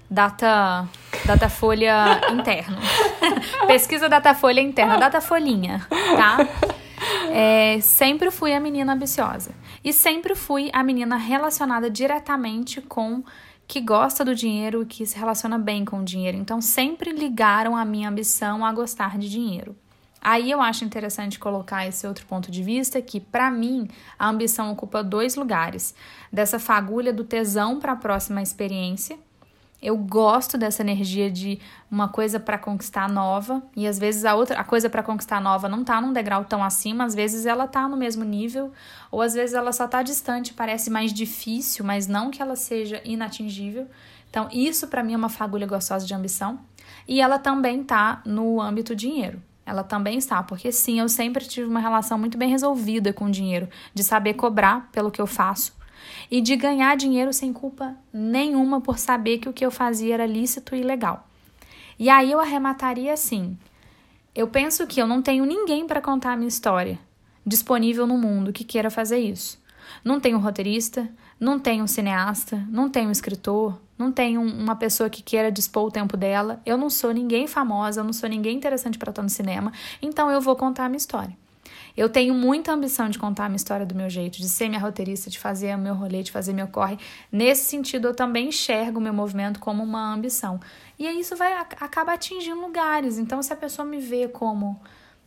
data 0.09 0.87
datafolha 1.23 2.19
interno. 2.33 2.77
Pesquisa 3.67 4.09
datafolha 4.09 4.59
interna, 4.59 4.97
datafolhinha, 4.97 5.85
tá? 5.89 6.37
É, 7.31 7.79
sempre 7.79 8.31
fui 8.31 8.53
a 8.53 8.59
menina 8.59 8.93
ambiciosa. 8.93 9.51
E 9.87 9.93
sempre 9.93 10.35
fui 10.35 10.69
a 10.73 10.83
menina 10.83 11.15
relacionada 11.15 11.89
diretamente 11.89 12.81
com 12.81 13.23
que 13.65 13.79
gosta 13.79 14.25
do 14.25 14.35
dinheiro 14.35 14.81
e 14.81 14.85
que 14.85 15.05
se 15.05 15.17
relaciona 15.17 15.57
bem 15.57 15.85
com 15.85 16.01
o 16.01 16.03
dinheiro. 16.03 16.37
Então, 16.37 16.59
sempre 16.59 17.13
ligaram 17.13 17.73
a 17.73 17.85
minha 17.85 18.09
ambição 18.09 18.65
a 18.65 18.73
gostar 18.73 19.17
de 19.17 19.29
dinheiro. 19.29 19.77
Aí 20.21 20.51
eu 20.51 20.59
acho 20.59 20.83
interessante 20.83 21.39
colocar 21.39 21.87
esse 21.87 22.05
outro 22.05 22.25
ponto 22.25 22.51
de 22.51 22.61
vista 22.61 23.01
que, 23.01 23.21
para 23.21 23.49
mim, 23.49 23.87
a 24.19 24.27
ambição 24.27 24.69
ocupa 24.73 25.01
dois 25.01 25.37
lugares: 25.37 25.95
dessa 26.33 26.59
fagulha 26.59 27.13
do 27.13 27.23
tesão 27.23 27.79
para 27.79 27.93
a 27.93 27.95
próxima 27.95 28.41
experiência. 28.41 29.17
Eu 29.79 29.95
gosto 29.95 30.57
dessa 30.57 30.81
energia 30.81 31.29
de 31.29 31.59
uma 31.89 32.07
coisa 32.07 32.39
para 32.39 32.57
conquistar 32.57 33.07
nova 33.07 33.61
e 33.75 33.85
às 33.85 33.99
vezes 33.99 34.25
a 34.25 34.33
outra, 34.33 34.59
a 34.59 34.63
coisa 34.63 34.89
para 34.89 35.03
conquistar 35.03 35.39
nova 35.39 35.69
não 35.69 35.83
tá 35.83 36.01
num 36.01 36.11
degrau 36.11 36.43
tão 36.43 36.63
acima, 36.63 37.05
às 37.05 37.13
vezes 37.13 37.45
ela 37.45 37.67
tá 37.67 37.87
no 37.87 37.95
mesmo 37.95 38.23
nível, 38.23 38.71
ou 39.11 39.21
às 39.21 39.35
vezes 39.35 39.53
ela 39.53 39.71
só 39.71 39.87
tá 39.87 40.01
distante, 40.01 40.53
parece 40.53 40.89
mais 40.89 41.13
difícil, 41.13 41.85
mas 41.85 42.07
não 42.07 42.31
que 42.31 42.41
ela 42.41 42.55
seja 42.55 42.99
inatingível. 43.05 43.87
Então, 44.29 44.49
isso 44.51 44.87
para 44.87 45.03
mim 45.03 45.13
é 45.13 45.17
uma 45.17 45.29
fagulha 45.29 45.67
gostosa 45.67 46.05
de 46.05 46.13
ambição. 46.13 46.59
E 47.07 47.21
ela 47.21 47.39
também 47.39 47.83
tá 47.83 48.21
no 48.25 48.59
âmbito 48.59 48.95
dinheiro. 48.95 49.41
Ela 49.65 49.83
também 49.83 50.17
está, 50.17 50.41
porque 50.41 50.71
sim, 50.71 50.99
eu 50.99 51.07
sempre 51.07 51.45
tive 51.45 51.67
uma 51.67 51.79
relação 51.79 52.17
muito 52.17 52.37
bem 52.37 52.49
resolvida 52.49 53.13
com 53.13 53.25
o 53.25 53.31
dinheiro, 53.31 53.69
de 53.93 54.03
saber 54.03 54.33
cobrar 54.33 54.89
pelo 54.91 55.11
que 55.11 55.21
eu 55.21 55.27
faço 55.27 55.76
e 56.29 56.41
de 56.41 56.55
ganhar 56.55 56.95
dinheiro 56.97 57.31
sem 57.31 57.53
culpa 57.53 57.95
nenhuma 58.11 58.81
por 58.81 58.97
saber 58.97 59.37
que 59.39 59.49
o 59.49 59.53
que 59.53 59.65
eu 59.65 59.71
fazia 59.71 60.13
era 60.13 60.25
lícito 60.25 60.75
e 60.75 60.81
legal. 60.81 61.27
E 61.99 62.09
aí 62.09 62.31
eu 62.31 62.39
arremataria 62.39 63.13
assim: 63.13 63.57
eu 64.35 64.47
penso 64.47 64.85
que 64.85 65.01
eu 65.01 65.07
não 65.07 65.21
tenho 65.21 65.45
ninguém 65.45 65.87
para 65.87 66.01
contar 66.01 66.33
a 66.33 66.35
minha 66.35 66.47
história 66.47 66.99
disponível 67.45 68.05
no 68.05 68.17
mundo 68.17 68.51
que 68.51 68.65
queira 68.65 68.91
fazer 68.91 69.19
isso. 69.19 69.57
Não 70.03 70.19
tenho 70.19 70.37
roteirista, 70.37 71.09
não 71.39 71.57
tenho 71.57 71.87
cineasta, 71.87 72.61
não 72.69 72.89
tenho 72.89 73.09
escritor, 73.09 73.79
não 73.97 74.11
tenho 74.11 74.41
uma 74.41 74.75
pessoa 74.75 75.09
que 75.09 75.23
queira 75.23 75.51
dispor 75.51 75.85
o 75.85 75.91
tempo 75.91 76.17
dela. 76.17 76.61
Eu 76.65 76.77
não 76.77 76.89
sou 76.89 77.11
ninguém 77.11 77.47
famosa, 77.47 78.01
eu 78.01 78.03
não 78.03 78.11
sou 78.11 78.27
ninguém 78.27 78.57
interessante 78.57 78.97
para 78.97 79.09
estar 79.09 79.23
no 79.23 79.29
cinema, 79.29 79.71
então 80.01 80.29
eu 80.29 80.41
vou 80.41 80.55
contar 80.55 80.85
a 80.85 80.89
minha 80.89 80.97
história. 80.97 81.35
Eu 81.97 82.07
tenho 82.07 82.31
muita 82.35 82.71
ambição 82.71 83.09
de 83.09 83.17
contar 83.17 83.45
a 83.45 83.49
minha 83.49 83.57
história 83.57 83.83
do 83.83 83.95
meu 83.95 84.07
jeito, 84.07 84.37
de 84.37 84.47
ser 84.47 84.69
minha 84.69 84.79
roteirista, 84.79 85.31
de 85.31 85.39
fazer 85.39 85.75
o 85.75 85.79
meu 85.79 85.95
rolê, 85.95 86.21
de 86.21 86.31
fazer 86.31 86.53
meu 86.53 86.67
corre. 86.67 86.99
Nesse 87.31 87.65
sentido, 87.65 88.09
eu 88.09 88.13
também 88.13 88.49
enxergo 88.49 88.99
o 88.99 89.01
meu 89.01 89.13
movimento 89.13 89.59
como 89.59 89.83
uma 89.83 90.13
ambição. 90.13 90.59
E 90.99 91.07
aí 91.07 91.19
isso 91.19 91.35
vai 91.35 91.53
acaba 91.53 92.13
atingindo 92.13 92.61
lugares. 92.61 93.17
Então, 93.17 93.41
se 93.41 93.51
a 93.51 93.55
pessoa 93.55 93.83
me 93.83 93.97
vê 93.97 94.27
como 94.27 94.79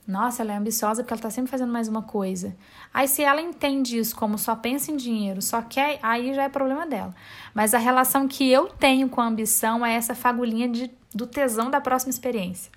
nossa, 0.06 0.42
ela 0.42 0.52
é 0.52 0.56
ambiciosa 0.56 1.02
porque 1.02 1.12
ela 1.12 1.22
tá 1.22 1.30
sempre 1.30 1.50
fazendo 1.50 1.72
mais 1.72 1.88
uma 1.88 2.02
coisa. 2.02 2.56
Aí, 2.94 3.08
se 3.08 3.22
ela 3.22 3.40
entende 3.40 3.98
isso 3.98 4.14
como 4.14 4.38
só 4.38 4.54
pensa 4.54 4.92
em 4.92 4.96
dinheiro, 4.96 5.42
só 5.42 5.62
quer, 5.62 5.98
aí 6.02 6.32
já 6.34 6.44
é 6.44 6.48
problema 6.48 6.86
dela. 6.86 7.14
Mas 7.52 7.74
a 7.74 7.78
relação 7.78 8.28
que 8.28 8.50
eu 8.50 8.68
tenho 8.68 9.08
com 9.08 9.20
a 9.20 9.26
ambição 9.26 9.84
é 9.84 9.94
essa 9.94 10.14
fagulhinha 10.14 10.68
de, 10.68 10.90
do 11.12 11.26
tesão 11.26 11.68
da 11.68 11.80
próxima 11.80 12.10
experiência 12.10 12.70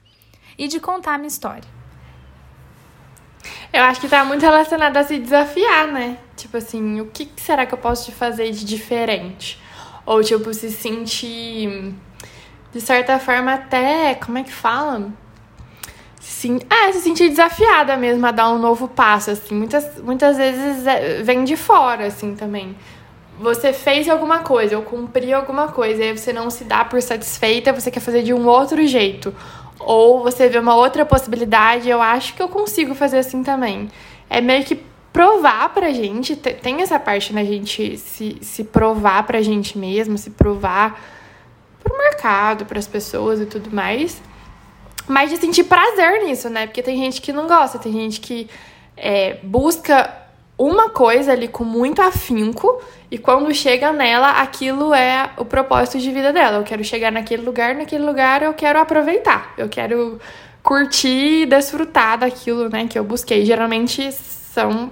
e 0.58 0.68
de 0.68 0.80
contar 0.80 1.14
a 1.14 1.18
minha 1.18 1.28
história. 1.28 1.83
Eu 3.74 3.84
acho 3.86 4.00
que 4.00 4.08
tá 4.08 4.24
muito 4.24 4.44
relacionado 4.44 4.96
a 4.98 5.04
se 5.04 5.18
desafiar, 5.18 5.88
né? 5.88 6.20
Tipo 6.36 6.58
assim, 6.58 7.02
o 7.02 7.08
que 7.08 7.28
será 7.38 7.66
que 7.66 7.74
eu 7.74 7.78
posso 7.80 8.12
fazer 8.12 8.52
de 8.52 8.64
diferente? 8.64 9.60
Ou, 10.06 10.24
tipo, 10.24 10.54
se 10.54 10.70
sentir, 10.70 11.92
de 12.72 12.80
certa 12.80 13.18
forma, 13.18 13.56
até. 13.56 14.14
Como 14.14 14.38
é 14.38 14.44
que 14.44 14.52
fala? 14.52 15.10
Sim, 16.20 16.60
é, 16.70 16.92
se 16.92 17.02
sentir 17.02 17.30
desafiada 17.30 17.98
mesmo 17.98 18.24
a 18.28 18.32
dar 18.32 18.52
um 18.52 18.60
novo 18.60 18.88
passo, 18.88 19.32
assim. 19.32 19.56
Muitas, 19.56 20.00
muitas 20.04 20.38
vezes 20.38 20.86
é, 20.86 21.24
vem 21.24 21.44
de 21.44 21.58
fora, 21.58 22.06
assim, 22.06 22.36
também. 22.36 22.78
Você 23.40 23.74
fez 23.74 24.08
alguma 24.08 24.40
coisa, 24.40 24.78
ou 24.78 24.84
cumpriu 24.84 25.36
alguma 25.36 25.70
coisa, 25.70 26.04
e 26.04 26.10
aí 26.10 26.18
você 26.18 26.32
não 26.32 26.52
se 26.52 26.64
dá 26.64 26.86
por 26.86 27.02
satisfeita, 27.02 27.74
você 27.74 27.90
quer 27.90 28.02
fazer 28.02 28.22
de 28.22 28.36
um 28.36 28.46
outro 28.46 28.86
jeito. 28.86 29.34
Ou 29.86 30.24
você 30.24 30.50
vê 30.50 30.60
uma 30.60 30.76
outra 30.76 31.06
possibilidade, 31.06 31.90
eu 31.90 32.02
acho 32.02 32.34
que 32.34 32.42
eu 32.42 32.50
consigo 32.50 32.96
fazer 32.96 33.20
assim 33.20 33.44
também. 33.44 33.90
É 34.30 34.42
meio 34.42 34.64
que 34.64 34.76
provar 35.14 35.70
pra 35.70 35.92
gente, 35.92 36.36
tem 36.36 36.82
essa 36.82 37.00
parte 37.00 37.32
na 37.32 37.42
né, 37.42 37.48
gente 37.48 37.98
se, 37.98 38.38
se 38.42 38.64
provar 38.64 39.24
pra 39.28 39.44
gente 39.44 39.78
mesmo, 39.78 40.18
se 40.18 40.32
provar 40.32 41.00
pro 41.84 41.96
mercado, 41.96 42.66
pras 42.66 42.88
pessoas 42.88 43.40
e 43.40 43.46
tudo 43.46 43.70
mais. 43.74 44.20
Mas 45.08 45.30
de 45.30 45.38
sentir 45.38 45.66
prazer 45.66 46.24
nisso, 46.24 46.50
né? 46.50 46.66
Porque 46.66 46.82
tem 46.82 46.98
gente 46.98 47.22
que 47.22 47.32
não 47.32 47.48
gosta, 47.48 47.78
tem 47.78 47.92
gente 47.92 48.20
que 48.22 48.50
é, 48.98 49.38
busca 49.44 50.23
uma 50.66 50.90
coisa 50.90 51.34
ali 51.34 51.48
com 51.48 51.64
muito 51.64 52.02
afinco 52.02 52.82
e 53.12 53.18
quando 53.18 53.54
chega 53.54 53.92
nela, 53.92 54.42
aquilo 54.42 54.94
é 54.94 55.30
o 55.38 55.44
propósito 55.44 56.00
de 56.00 56.12
vida 56.12 56.32
dela. 56.32 56.58
Eu 56.58 56.64
quero 56.64 56.84
chegar 56.84 57.12
naquele 57.12 57.44
lugar, 57.44 57.76
naquele 57.76 58.04
lugar 58.04 58.42
eu 58.42 58.54
quero 58.54 58.80
aproveitar. 58.80 59.54
Eu 59.58 59.68
quero 59.68 60.20
curtir 60.62 61.42
e 61.42 61.46
desfrutar 61.46 62.18
daquilo, 62.18 62.70
né, 62.70 62.88
que 62.88 62.98
eu 62.98 63.04
busquei. 63.04 63.46
Geralmente 63.46 64.12
são 64.12 64.90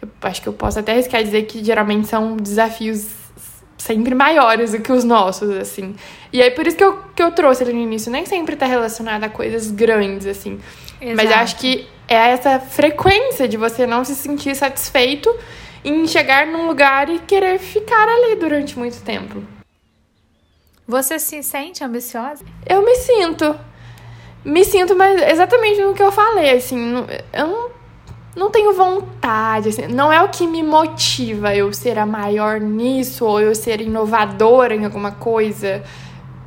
eu 0.00 0.08
acho 0.22 0.40
que 0.40 0.48
eu 0.48 0.52
posso 0.52 0.78
até 0.78 0.92
arriscar 0.92 1.22
dizer 1.24 1.42
que 1.42 1.64
geralmente 1.64 2.06
são 2.06 2.36
desafios 2.36 3.08
sempre 3.76 4.14
maiores 4.14 4.70
do 4.70 4.80
que 4.80 4.92
os 4.92 5.02
nossos, 5.02 5.50
assim. 5.50 5.96
E 6.32 6.40
aí 6.40 6.52
por 6.52 6.66
isso 6.68 6.76
que 6.76 6.84
eu, 6.84 6.98
que 7.16 7.22
eu 7.22 7.32
trouxe 7.32 7.64
ali 7.64 7.72
no 7.72 7.80
início, 7.80 8.12
nem 8.12 8.24
sempre 8.24 8.54
tá 8.54 8.66
relacionado 8.66 9.24
a 9.24 9.28
coisas 9.28 9.72
grandes, 9.72 10.26
assim. 10.26 10.60
Exato. 11.00 11.16
Mas 11.16 11.30
eu 11.30 11.36
acho 11.36 11.56
que 11.56 11.88
é 12.08 12.30
essa 12.30 12.58
frequência 12.58 13.46
de 13.46 13.56
você 13.56 13.86
não 13.86 14.02
se 14.02 14.14
sentir 14.14 14.56
satisfeito 14.56 15.32
em 15.84 16.06
chegar 16.06 16.46
num 16.46 16.66
lugar 16.66 17.08
e 17.08 17.18
querer 17.18 17.58
ficar 17.58 18.08
ali 18.08 18.34
durante 18.36 18.78
muito 18.78 19.00
tempo. 19.02 19.42
Você 20.86 21.18
se 21.18 21.42
sente 21.42 21.84
ambiciosa? 21.84 22.42
Eu 22.66 22.82
me 22.82 22.94
sinto. 22.96 23.54
Me 24.42 24.64
sinto, 24.64 24.96
mas 24.96 25.20
exatamente 25.30 25.82
no 25.82 25.92
que 25.92 26.02
eu 26.02 26.10
falei, 26.10 26.52
assim, 26.52 27.04
eu 27.32 27.46
não, 27.46 27.70
não 28.34 28.50
tenho 28.50 28.72
vontade, 28.72 29.68
assim, 29.68 29.86
não 29.88 30.10
é 30.10 30.22
o 30.22 30.28
que 30.28 30.46
me 30.46 30.62
motiva 30.62 31.54
eu 31.54 31.72
ser 31.74 31.98
a 31.98 32.06
maior 32.06 32.58
nisso, 32.58 33.26
ou 33.26 33.40
eu 33.40 33.54
ser 33.54 33.82
inovadora 33.82 34.74
em 34.74 34.84
alguma 34.84 35.10
coisa, 35.10 35.82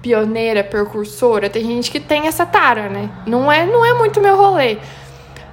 pioneira, 0.01 0.63
percursora. 0.63 1.49
Tem 1.49 1.63
gente 1.63 1.91
que 1.91 1.99
tem 1.99 2.27
essa 2.27 2.45
tara, 2.45 2.89
né? 2.89 3.09
Não 3.27 3.51
é, 3.51 3.65
não 3.65 3.85
é 3.85 3.93
muito 3.93 4.19
meu 4.19 4.35
rolê. 4.35 4.77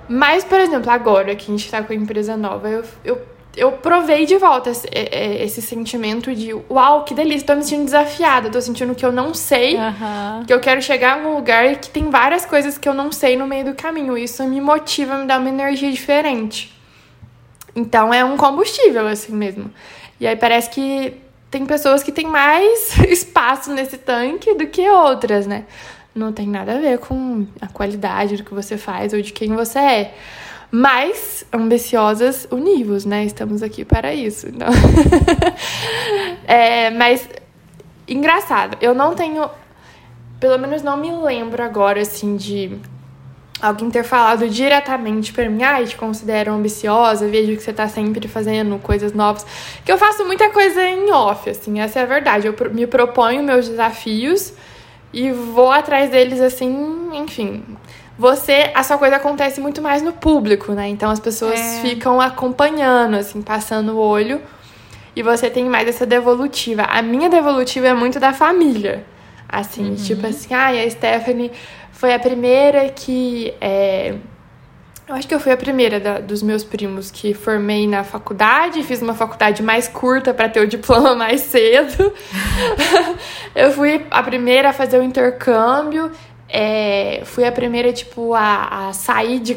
Mas, 0.08 0.42
por 0.44 0.58
exemplo, 0.58 0.90
agora 0.90 1.36
que 1.36 1.50
a 1.50 1.56
gente 1.56 1.70
tá 1.70 1.82
com 1.82 1.92
a 1.92 1.96
empresa 1.96 2.36
nova, 2.36 2.68
eu, 2.68 2.84
eu, 3.04 3.20
eu 3.56 3.72
provei 3.72 4.24
de 4.24 4.38
volta 4.38 4.70
esse, 4.70 4.88
é, 4.90 5.08
é, 5.10 5.44
esse 5.44 5.60
sentimento 5.60 6.34
de 6.34 6.54
uau, 6.70 7.04
que 7.04 7.12
delícia, 7.12 7.46
tô 7.46 7.54
me 7.54 7.62
sentindo 7.62 7.84
desafiada, 7.84 8.48
tô 8.48 8.60
sentindo 8.60 8.94
que 8.94 9.04
eu 9.04 9.12
não 9.12 9.34
sei, 9.34 9.76
uhum. 9.76 10.44
que 10.46 10.52
eu 10.52 10.60
quero 10.60 10.80
chegar 10.80 11.18
num 11.18 11.34
lugar 11.34 11.76
que 11.76 11.90
tem 11.90 12.08
várias 12.08 12.46
coisas 12.46 12.78
que 12.78 12.88
eu 12.88 12.94
não 12.94 13.12
sei 13.12 13.36
no 13.36 13.46
meio 13.46 13.66
do 13.66 13.74
caminho. 13.74 14.16
Isso 14.16 14.42
me 14.44 14.60
motiva, 14.60 15.18
me 15.18 15.26
dá 15.26 15.38
uma 15.38 15.48
energia 15.48 15.90
diferente. 15.90 16.74
Então 17.76 18.12
é 18.12 18.24
um 18.24 18.36
combustível, 18.36 19.06
assim 19.06 19.32
mesmo. 19.32 19.70
E 20.18 20.26
aí 20.26 20.36
parece 20.36 20.70
que 20.70 21.14
tem 21.50 21.64
pessoas 21.64 22.02
que 22.02 22.12
têm 22.12 22.26
mais 22.26 22.98
espaço 23.08 23.72
nesse 23.72 23.98
tanque 23.98 24.54
do 24.54 24.66
que 24.66 24.88
outras, 24.88 25.46
né? 25.46 25.64
Não 26.14 26.32
tem 26.32 26.48
nada 26.48 26.76
a 26.76 26.80
ver 26.80 26.98
com 26.98 27.46
a 27.60 27.66
qualidade 27.66 28.36
do 28.36 28.44
que 28.44 28.54
você 28.54 28.76
faz 28.76 29.12
ou 29.12 29.20
de 29.20 29.32
quem 29.32 29.54
você 29.54 29.78
é. 29.78 30.14
Mas 30.70 31.46
ambiciosas 31.52 32.46
univos, 32.50 33.04
né? 33.04 33.24
Estamos 33.24 33.62
aqui 33.62 33.84
para 33.84 34.14
isso. 34.14 34.48
Então... 34.48 34.68
é, 36.46 36.90
mas 36.90 37.28
engraçado, 38.06 38.76
eu 38.80 38.94
não 38.94 39.14
tenho, 39.14 39.48
pelo 40.40 40.58
menos 40.58 40.82
não 40.82 40.96
me 40.96 41.10
lembro 41.12 41.62
agora 41.62 42.00
assim 42.00 42.36
de 42.36 42.78
alguém 43.60 43.90
ter 43.90 44.04
falado 44.04 44.48
diretamente 44.48 45.32
para 45.32 45.50
mim, 45.50 45.62
ai, 45.62 45.82
ah, 45.82 45.86
te 45.86 45.96
considero 45.96 46.52
ambiciosa, 46.52 47.26
vejo 47.26 47.56
que 47.56 47.62
você 47.62 47.72
tá 47.72 47.88
sempre 47.88 48.28
fazendo 48.28 48.78
coisas 48.78 49.12
novas. 49.12 49.44
Que 49.84 49.90
eu 49.90 49.98
faço 49.98 50.24
muita 50.24 50.48
coisa 50.50 50.82
em 50.82 51.10
off, 51.10 51.50
assim, 51.50 51.80
essa 51.80 52.00
é 52.00 52.02
a 52.02 52.06
verdade. 52.06 52.46
Eu 52.46 52.54
me 52.72 52.86
proponho 52.86 53.42
meus 53.42 53.68
desafios 53.68 54.52
e 55.12 55.30
vou 55.32 55.70
atrás 55.70 56.10
deles 56.10 56.40
assim, 56.40 57.10
enfim. 57.14 57.62
Você, 58.18 58.70
a 58.74 58.82
sua 58.82 58.98
coisa 58.98 59.16
acontece 59.16 59.60
muito 59.60 59.80
mais 59.80 60.02
no 60.02 60.12
público, 60.12 60.72
né? 60.72 60.88
Então 60.88 61.10
as 61.10 61.20
pessoas 61.20 61.58
é. 61.58 61.80
ficam 61.80 62.20
acompanhando, 62.20 63.14
assim, 63.14 63.40
passando 63.40 63.92
o 63.92 63.98
olho. 63.98 64.40
E 65.14 65.22
você 65.22 65.48
tem 65.48 65.64
mais 65.64 65.88
essa 65.88 66.04
devolutiva. 66.04 66.82
A 66.82 67.00
minha 67.00 67.28
devolutiva 67.28 67.88
é 67.88 67.94
muito 67.94 68.20
da 68.20 68.32
família. 68.32 69.04
Assim, 69.48 69.90
uhum. 69.90 69.94
tipo 69.94 70.26
assim, 70.26 70.52
ai, 70.52 70.80
ah, 70.80 70.86
a 70.86 70.90
Stephanie 70.90 71.50
foi 71.90 72.12
a 72.12 72.18
primeira 72.18 72.88
que 72.90 73.54
é, 73.60 74.14
eu 75.08 75.14
acho 75.14 75.26
que 75.26 75.34
eu 75.34 75.40
fui 75.40 75.50
a 75.50 75.56
primeira 75.56 75.98
da, 75.98 76.18
dos 76.18 76.42
meus 76.42 76.62
primos 76.62 77.10
que 77.10 77.32
formei 77.32 77.86
na 77.86 78.04
faculdade, 78.04 78.82
fiz 78.82 79.00
uma 79.00 79.14
faculdade 79.14 79.62
mais 79.62 79.88
curta 79.88 80.34
para 80.34 80.50
ter 80.50 80.60
o 80.60 80.66
diploma 80.68 81.14
mais 81.14 81.40
cedo. 81.40 82.12
eu 83.56 83.72
fui 83.72 84.04
a 84.10 84.22
primeira 84.22 84.68
a 84.68 84.72
fazer 84.72 84.98
o 84.98 85.02
intercâmbio, 85.02 86.10
é, 86.46 87.22
fui 87.24 87.46
a 87.46 87.52
primeira, 87.52 87.90
tipo, 87.90 88.34
a, 88.34 88.88
a 88.88 88.92
sair 88.92 89.38
de, 89.38 89.56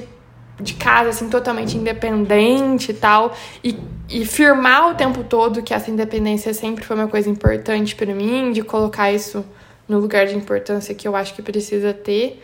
de 0.57 0.73
casa, 0.75 1.09
assim, 1.09 1.29
totalmente 1.29 1.75
independente 1.75 2.91
e 2.91 2.93
tal, 2.93 3.35
e, 3.61 3.77
e 4.09 4.25
firmar 4.25 4.91
o 4.91 4.95
tempo 4.95 5.21
todo 5.21 5.61
que 5.61 5.73
essa 5.73 5.91
independência 5.91 6.53
sempre 6.53 6.85
foi 6.85 6.95
uma 6.95 7.09
coisa 7.09 7.29
importante 7.29 7.93
para 7.93 8.15
mim, 8.15 8.53
de 8.53 8.61
colocar 8.61 9.11
isso 9.11 9.45
no 9.85 9.99
lugar 9.99 10.27
de 10.27 10.35
importância 10.35 10.95
que 10.95 11.05
eu 11.05 11.13
acho 11.13 11.33
que 11.33 11.41
precisa 11.41 11.93
ter. 11.93 12.41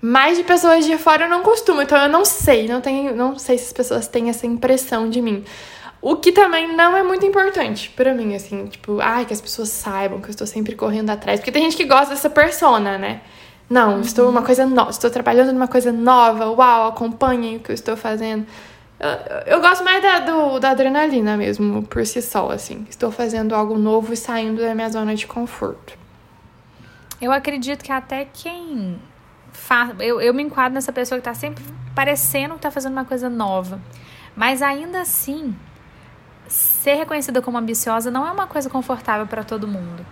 Mas 0.00 0.38
de 0.38 0.44
pessoas 0.44 0.84
de 0.84 0.96
fora 0.96 1.24
eu 1.24 1.28
não 1.28 1.42
costumo, 1.42 1.82
então 1.82 1.98
eu 1.98 2.08
não 2.08 2.24
sei, 2.24 2.68
não 2.68 2.80
tenho, 2.80 3.16
não 3.16 3.38
sei 3.38 3.58
se 3.58 3.66
as 3.66 3.72
pessoas 3.72 4.06
têm 4.06 4.30
essa 4.30 4.46
impressão 4.46 5.10
de 5.10 5.20
mim. 5.20 5.44
O 6.00 6.14
que 6.16 6.30
também 6.30 6.76
não 6.76 6.96
é 6.96 7.02
muito 7.02 7.26
importante 7.26 7.90
para 7.96 8.14
mim, 8.14 8.34
assim, 8.34 8.66
tipo, 8.66 9.00
ai, 9.00 9.24
que 9.24 9.32
as 9.32 9.40
pessoas 9.40 9.68
saibam 9.70 10.20
que 10.20 10.28
eu 10.28 10.30
estou 10.30 10.46
sempre 10.46 10.76
correndo 10.76 11.10
atrás. 11.10 11.40
Porque 11.40 11.50
tem 11.50 11.64
gente 11.64 11.76
que 11.76 11.84
gosta 11.84 12.14
dessa 12.14 12.30
persona, 12.30 12.96
né? 12.96 13.20
Não, 13.68 13.94
uhum. 13.94 14.00
estou 14.00 14.30
uma 14.30 14.42
coisa 14.42 14.64
nova, 14.64 14.90
estou 14.90 15.10
trabalhando 15.10 15.52
numa 15.52 15.68
coisa 15.68 15.92
nova, 15.92 16.46
uau, 16.50 16.88
acompanhem 16.88 17.56
o 17.56 17.60
que 17.60 17.70
eu 17.70 17.74
estou 17.74 17.96
fazendo. 17.96 18.46
Eu, 18.98 19.56
eu 19.56 19.60
gosto 19.60 19.84
mais 19.84 20.02
da, 20.02 20.20
do, 20.20 20.58
da 20.58 20.70
adrenalina 20.70 21.36
mesmo, 21.36 21.82
por 21.82 22.06
si 22.06 22.22
só, 22.22 22.50
assim. 22.50 22.86
Estou 22.88 23.10
fazendo 23.10 23.54
algo 23.54 23.76
novo 23.76 24.12
e 24.12 24.16
saindo 24.16 24.62
da 24.62 24.74
minha 24.74 24.88
zona 24.88 25.14
de 25.14 25.26
conforto. 25.26 25.98
Eu 27.20 27.32
acredito 27.32 27.84
que 27.84 27.92
até 27.92 28.24
quem. 28.24 28.98
Eu, 29.98 30.20
eu 30.20 30.34
me 30.34 30.42
enquadro 30.42 30.74
nessa 30.74 30.92
pessoa 30.92 31.18
que 31.18 31.24
tá 31.24 31.34
sempre 31.34 31.64
parecendo 31.94 32.54
que 32.54 32.60
tá 32.60 32.70
fazendo 32.70 32.92
uma 32.92 33.04
coisa 33.04 33.28
nova. 33.28 33.80
Mas 34.36 34.62
ainda 34.62 35.00
assim, 35.00 35.54
ser 36.46 36.94
reconhecida 36.94 37.42
como 37.42 37.58
ambiciosa 37.58 38.10
não 38.10 38.26
é 38.26 38.30
uma 38.30 38.46
coisa 38.46 38.70
confortável 38.70 39.26
para 39.26 39.42
todo 39.42 39.66
mundo. 39.66 40.06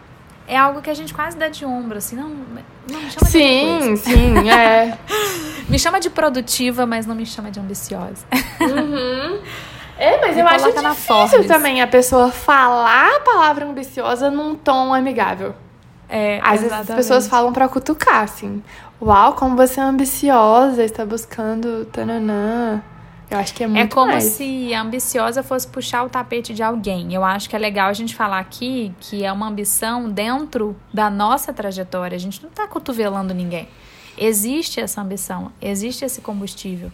É 0.48 0.56
algo 0.56 0.80
que 0.80 0.90
a 0.90 0.94
gente 0.94 1.12
quase 1.12 1.36
dá 1.36 1.48
de 1.48 1.64
ombro, 1.64 1.98
assim, 1.98 2.14
não, 2.16 2.28
não 2.28 3.00
me 3.00 3.10
chama 3.10 3.26
sim, 3.26 3.78
de 3.78 3.96
Sim, 3.96 3.96
sim, 3.96 4.50
é. 4.50 4.96
me 5.68 5.78
chama 5.78 5.98
de 5.98 6.08
produtiva, 6.08 6.86
mas 6.86 7.06
não 7.06 7.14
me 7.14 7.26
chama 7.26 7.50
de 7.50 7.58
ambiciosa. 7.58 8.24
Uhum. 8.60 9.40
É, 9.98 10.20
mas 10.20 10.36
me 10.36 10.42
eu 10.42 10.46
acho 10.46 10.72
difícil 10.72 11.46
também 11.46 11.80
a 11.80 11.86
pessoa 11.86 12.30
falar 12.30 13.16
a 13.16 13.20
palavra 13.20 13.64
ambiciosa 13.64 14.30
num 14.30 14.54
tom 14.54 14.92
amigável. 14.92 15.54
É, 16.08 16.38
Às 16.42 16.62
exatamente. 16.62 16.68
vezes 16.70 16.90
as 16.90 16.96
pessoas 16.96 17.28
falam 17.28 17.52
pra 17.52 17.68
cutucar, 17.68 18.22
assim. 18.22 18.62
Uau, 19.00 19.34
como 19.34 19.56
você 19.56 19.80
é 19.80 19.82
ambiciosa, 19.82 20.82
está 20.84 21.04
buscando 21.04 21.84
tananã. 21.86 22.82
Eu 23.28 23.38
acho 23.38 23.52
que 23.54 23.64
é 23.64 23.66
muito 23.66 23.80
É 23.80 23.86
como 23.88 24.12
mais. 24.12 24.22
se 24.24 24.72
a 24.72 24.82
ambiciosa 24.82 25.42
fosse 25.42 25.66
puxar 25.66 26.04
o 26.04 26.08
tapete 26.08 26.54
de 26.54 26.62
alguém. 26.62 27.12
Eu 27.12 27.24
acho 27.24 27.50
que 27.50 27.56
é 27.56 27.58
legal 27.58 27.88
a 27.88 27.92
gente 27.92 28.14
falar 28.14 28.38
aqui 28.38 28.94
que 29.00 29.24
é 29.24 29.32
uma 29.32 29.48
ambição 29.48 30.08
dentro 30.08 30.76
da 30.94 31.10
nossa 31.10 31.52
trajetória. 31.52 32.14
A 32.14 32.20
gente 32.20 32.40
não 32.40 32.48
está 32.50 32.68
cotovelando 32.68 33.34
ninguém. 33.34 33.68
Existe 34.16 34.80
essa 34.80 35.00
ambição, 35.02 35.50
existe 35.60 36.04
esse 36.04 36.20
combustível. 36.20 36.90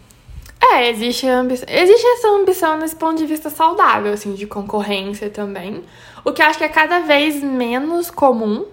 É, 0.61 0.89
existe, 0.89 1.27
ambição, 1.27 1.67
existe 1.69 2.05
essa 2.05 2.27
ambição 2.29 2.77
nesse 2.79 2.95
ponto 2.95 3.17
de 3.17 3.25
vista 3.25 3.49
saudável, 3.49 4.11
assim, 4.11 4.33
de 4.33 4.47
concorrência 4.47 5.29
também. 5.29 5.83
O 6.25 6.31
que 6.31 6.41
eu 6.41 6.45
acho 6.47 6.57
que 6.57 6.63
é 6.63 6.69
cada 6.69 6.99
vez 7.01 7.43
menos 7.43 8.09
comum, 8.09 8.65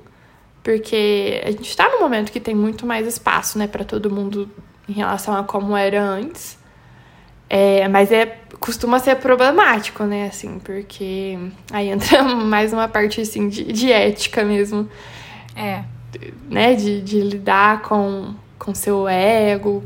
porque 0.63 1.41
a 1.45 1.51
gente 1.51 1.69
está 1.69 1.89
num 1.89 2.01
momento 2.01 2.31
que 2.31 2.41
tem 2.41 2.55
muito 2.55 2.87
mais 2.87 3.07
espaço, 3.07 3.59
né, 3.59 3.67
para 3.67 3.85
todo 3.85 4.11
mundo 4.11 4.51
em 4.89 4.93
relação 4.93 5.37
a 5.37 5.45
como 5.45 5.77
era 5.77 6.03
antes. 6.03 6.59
É, 7.49 7.89
mas 7.89 8.13
é 8.13 8.39
costuma 8.61 8.99
ser 8.99 9.17
problemático, 9.17 10.05
né, 10.05 10.29
assim, 10.29 10.59
porque 10.61 11.39
aí 11.73 11.89
entra 11.89 12.23
mais 12.37 12.73
uma 12.73 12.87
parte 12.87 13.21
assim 13.21 13.49
de, 13.49 13.65
de 13.73 13.91
ética 13.91 14.45
mesmo. 14.45 14.89
É. 15.57 15.85
Né, 16.49 16.75
de, 16.75 17.01
de 17.01 17.21
lidar 17.21 17.83
com 17.83 18.35
com 18.61 18.75
seu 18.75 19.09
ego, 19.09 19.83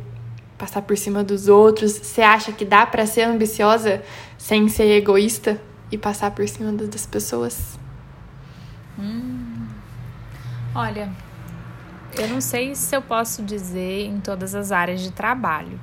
passar 0.58 0.82
por 0.82 0.98
cima 0.98 1.22
dos 1.22 1.48
outros. 1.48 1.92
Você 1.92 2.20
acha 2.20 2.52
que 2.52 2.64
dá 2.64 2.84
para 2.84 3.06
ser 3.06 3.22
ambiciosa 3.22 4.02
sem 4.36 4.68
ser 4.68 4.90
egoísta 4.96 5.60
e 5.90 5.96
passar 5.96 6.32
por 6.32 6.46
cima 6.48 6.72
das 6.72 7.06
pessoas? 7.06 7.78
Hum. 8.98 9.43
Olha, 10.74 11.10
eu 12.18 12.28
não 12.28 12.40
sei 12.40 12.74
se 12.74 12.94
eu 12.96 13.02
posso 13.02 13.42
dizer 13.42 14.06
em 14.06 14.20
todas 14.20 14.54
as 14.54 14.72
áreas 14.72 15.00
de 15.00 15.12
trabalho 15.12 15.78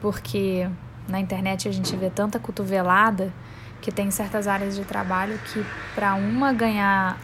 porque 0.00 0.68
na 1.08 1.20
internet 1.20 1.68
a 1.68 1.72
gente 1.72 1.94
vê 1.94 2.10
tanta 2.10 2.38
cotovelada 2.38 3.32
que 3.80 3.92
tem 3.92 4.10
certas 4.10 4.46
áreas 4.46 4.76
de 4.76 4.84
trabalho 4.84 5.38
que 5.52 5.64
para 5.94 6.14
uma 6.14 6.52
ganhar 6.52 7.18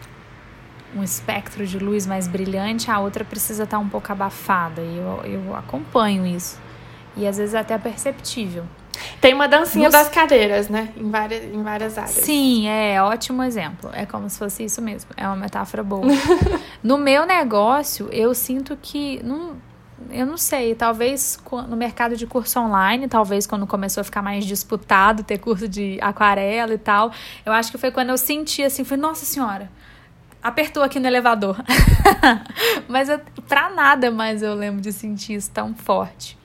um 0.95 1.03
espectro 1.03 1.65
de 1.67 1.77
luz 1.77 2.07
mais 2.07 2.27
brilhante, 2.27 2.89
a 2.89 2.99
outra 2.99 3.25
precisa 3.25 3.63
estar 3.63 3.77
tá 3.77 3.83
um 3.83 3.89
pouco 3.89 4.11
abafada. 4.11 4.81
E 4.81 4.97
eu, 4.97 5.21
eu 5.25 5.55
acompanho 5.55 6.25
isso. 6.25 6.59
E 7.15 7.27
às 7.27 7.37
vezes 7.37 7.53
até 7.53 7.73
é 7.73 7.77
perceptível. 7.77 8.65
Tem 9.19 9.33
uma 9.33 9.47
dancinha 9.47 9.85
Nos... 9.85 9.93
das 9.93 10.09
cadeiras, 10.09 10.69
né? 10.69 10.89
Em 10.95 11.09
várias, 11.09 11.43
em 11.43 11.63
várias 11.63 11.97
áreas. 11.97 12.11
Sim, 12.11 12.67
é 12.67 13.01
ótimo 13.01 13.43
exemplo. 13.43 13.89
É 13.93 14.05
como 14.05 14.29
se 14.29 14.37
fosse 14.37 14.63
isso 14.63 14.81
mesmo. 14.81 15.11
É 15.17 15.25
uma 15.27 15.35
metáfora 15.35 15.83
boa. 15.83 16.05
no 16.83 16.97
meu 16.97 17.25
negócio, 17.25 18.09
eu 18.11 18.33
sinto 18.33 18.77
que. 18.81 19.21
Não, 19.23 19.55
eu 20.11 20.25
não 20.25 20.37
sei, 20.37 20.75
talvez 20.75 21.39
no 21.67 21.75
mercado 21.75 22.15
de 22.15 22.25
curso 22.27 22.59
online, 22.59 23.07
talvez 23.07 23.47
quando 23.47 23.65
começou 23.65 24.01
a 24.01 24.03
ficar 24.03 24.21
mais 24.21 24.45
disputado, 24.45 25.23
ter 25.23 25.37
curso 25.39 25.67
de 25.67 25.97
aquarela 26.01 26.73
e 26.73 26.77
tal, 26.77 27.11
eu 27.45 27.51
acho 27.51 27.71
que 27.71 27.77
foi 27.77 27.91
quando 27.91 28.09
eu 28.09 28.17
senti 28.17 28.63
assim, 28.63 28.83
foi 28.83 28.95
nossa 28.95 29.25
senhora, 29.25 29.69
apertou 30.41 30.83
aqui 30.83 30.99
no 30.99 31.07
elevador. 31.07 31.57
mas 32.87 33.09
eu, 33.09 33.19
pra 33.47 33.69
nada 33.69 34.11
mais 34.11 34.41
eu 34.41 34.53
lembro 34.53 34.81
de 34.81 34.91
sentir 34.91 35.33
isso 35.33 35.51
tão 35.51 35.73
forte. 35.73 36.37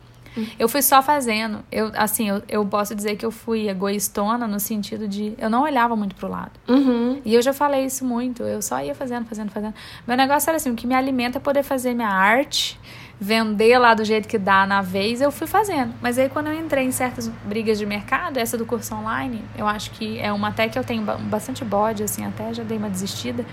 Eu 0.58 0.68
fui 0.68 0.82
só 0.82 1.02
fazendo. 1.02 1.64
Eu, 1.70 1.90
assim, 1.94 2.28
eu, 2.28 2.42
eu 2.48 2.64
posso 2.64 2.94
dizer 2.94 3.16
que 3.16 3.24
eu 3.24 3.30
fui 3.30 3.68
egoístona 3.68 4.46
no 4.46 4.58
sentido 4.58 5.06
de 5.06 5.34
eu 5.38 5.50
não 5.50 5.62
olhava 5.62 5.94
muito 5.96 6.14
pro 6.14 6.28
lado. 6.28 6.52
Uhum. 6.68 7.20
E 7.24 7.34
eu 7.34 7.42
já 7.42 7.52
falei 7.52 7.84
isso 7.84 8.04
muito. 8.04 8.42
Eu 8.42 8.62
só 8.62 8.80
ia 8.82 8.94
fazendo, 8.94 9.26
fazendo, 9.26 9.50
fazendo. 9.50 9.74
Meu 10.06 10.16
negócio 10.16 10.48
era 10.48 10.56
assim: 10.56 10.70
o 10.70 10.74
que 10.74 10.86
me 10.86 10.94
alimenta 10.94 11.38
é 11.38 11.40
poder 11.40 11.62
fazer 11.62 11.94
minha 11.94 12.08
arte 12.08 12.78
vender 13.22 13.78
lá 13.78 13.94
do 13.94 14.04
jeito 14.04 14.26
que 14.26 14.36
dá 14.36 14.66
na 14.66 14.82
vez, 14.82 15.20
eu 15.20 15.30
fui 15.30 15.46
fazendo. 15.46 15.94
Mas 16.02 16.18
aí 16.18 16.28
quando 16.28 16.48
eu 16.48 16.54
entrei 16.58 16.84
em 16.84 16.90
certas 16.90 17.28
brigas 17.44 17.78
de 17.78 17.86
mercado, 17.86 18.36
essa 18.36 18.58
do 18.58 18.66
curso 18.66 18.92
online, 18.96 19.44
eu 19.56 19.68
acho 19.68 19.92
que 19.92 20.18
é 20.18 20.32
uma 20.32 20.48
até 20.48 20.68
que 20.68 20.76
eu 20.76 20.82
tenho 20.82 21.04
bastante 21.04 21.64
bode, 21.64 22.02
assim, 22.02 22.26
até 22.26 22.52
já 22.52 22.64
dei 22.64 22.76
uma 22.76 22.90
desistida, 22.90 23.46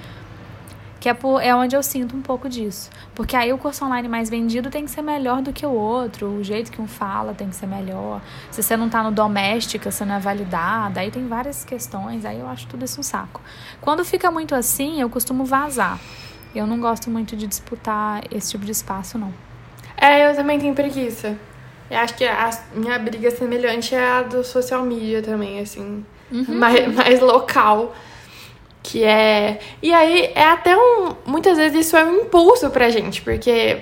que 1.00 1.08
é, 1.08 1.14
por, 1.14 1.42
é 1.42 1.56
onde 1.56 1.76
eu 1.76 1.82
sinto 1.82 2.16
um 2.16 2.22
pouco 2.22 2.50
disso. 2.50 2.90
Porque 3.16 3.36
aí 3.36 3.54
o 3.54 3.58
curso 3.58 3.86
online 3.86 4.08
mais 4.08 4.30
vendido 4.30 4.70
tem 4.70 4.84
que 4.86 4.92
ser 4.92 5.02
melhor 5.02 5.42
do 5.42 5.54
que 5.54 5.66
o 5.66 5.72
outro, 5.72 6.28
o 6.28 6.44
jeito 6.44 6.72
que 6.72 6.82
um 6.82 6.88
fala 6.88 7.34
tem 7.34 7.50
que 7.50 7.56
ser 7.56 7.68
melhor. 7.68 8.22
Se 8.52 8.62
você 8.62 8.76
não 8.76 8.90
tá 8.90 9.02
no 9.02 9.12
doméstica, 9.12 9.90
você 9.90 10.04
não 10.04 10.16
é 10.16 10.20
validada, 10.20 11.00
aí 11.00 11.10
tem 11.10 11.28
várias 11.28 11.64
questões, 11.64 12.26
aí 12.26 12.40
eu 12.40 12.48
acho 12.48 12.68
tudo 12.68 12.84
isso 12.84 13.00
um 13.00 13.04
saco. 13.04 13.42
Quando 13.80 14.04
fica 14.04 14.30
muito 14.30 14.54
assim, 14.54 15.00
eu 15.00 15.10
costumo 15.10 15.46
vazar. 15.46 16.00
Eu 16.54 16.66
não 16.66 16.80
gosto 16.80 17.10
muito 17.10 17.36
de 17.36 17.48
disputar 17.48 18.24
esse 18.32 18.52
tipo 18.52 18.66
de 18.66 18.72
espaço, 18.72 19.18
não. 19.18 19.34
É, 19.96 20.30
eu 20.30 20.36
também 20.36 20.60
tenho 20.60 20.74
preguiça. 20.74 21.38
Eu 21.90 21.98
acho 22.00 22.16
que 22.16 22.26
a 22.26 22.52
minha 22.74 22.98
briga 23.00 23.32
semelhante 23.32 23.96
é 23.96 24.12
a 24.12 24.22
do 24.22 24.44
social 24.44 24.84
media 24.84 25.22
também, 25.22 25.60
assim. 25.60 26.06
Uhum. 26.32 26.46
Mais, 26.56 26.94
mais 26.94 27.20
local. 27.20 27.96
Que 28.90 29.04
é. 29.04 29.60
E 29.84 29.94
aí 29.94 30.32
é 30.34 30.46
até 30.46 30.76
um. 30.76 31.16
Muitas 31.26 31.58
vezes 31.58 31.86
isso 31.86 31.96
é 31.96 32.04
um 32.04 32.22
impulso 32.22 32.72
pra 32.72 32.90
gente, 32.90 33.22
porque 33.22 33.82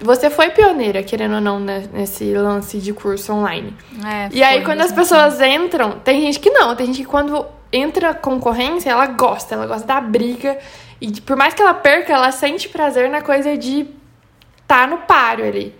você 0.00 0.30
foi 0.30 0.48
pioneira, 0.48 1.02
querendo 1.02 1.34
ou 1.34 1.40
não, 1.42 1.60
né, 1.60 1.84
nesse 1.92 2.32
lance 2.32 2.78
de 2.78 2.92
curso 2.94 3.34
online. 3.34 3.76
É, 4.02 4.28
e 4.32 4.42
aí, 4.42 4.64
quando 4.64 4.80
as 4.80 4.92
pessoas 4.92 5.38
entram, 5.42 5.98
tem 5.98 6.22
gente 6.22 6.40
que 6.40 6.48
não, 6.48 6.74
tem 6.74 6.86
gente 6.86 7.00
que 7.00 7.04
quando 7.04 7.44
entra 7.70 8.14
concorrência, 8.14 8.90
ela 8.90 9.06
gosta, 9.06 9.54
ela 9.54 9.66
gosta 9.66 9.86
da 9.86 10.00
briga. 10.00 10.58
E 11.02 11.20
por 11.20 11.36
mais 11.36 11.52
que 11.52 11.60
ela 11.60 11.74
perca, 11.74 12.14
ela 12.14 12.32
sente 12.32 12.68
prazer 12.68 13.10
na 13.10 13.20
coisa 13.20 13.58
de 13.58 13.86
tá 14.66 14.86
no 14.86 14.98
páreo 14.98 15.46
ali. 15.46 15.74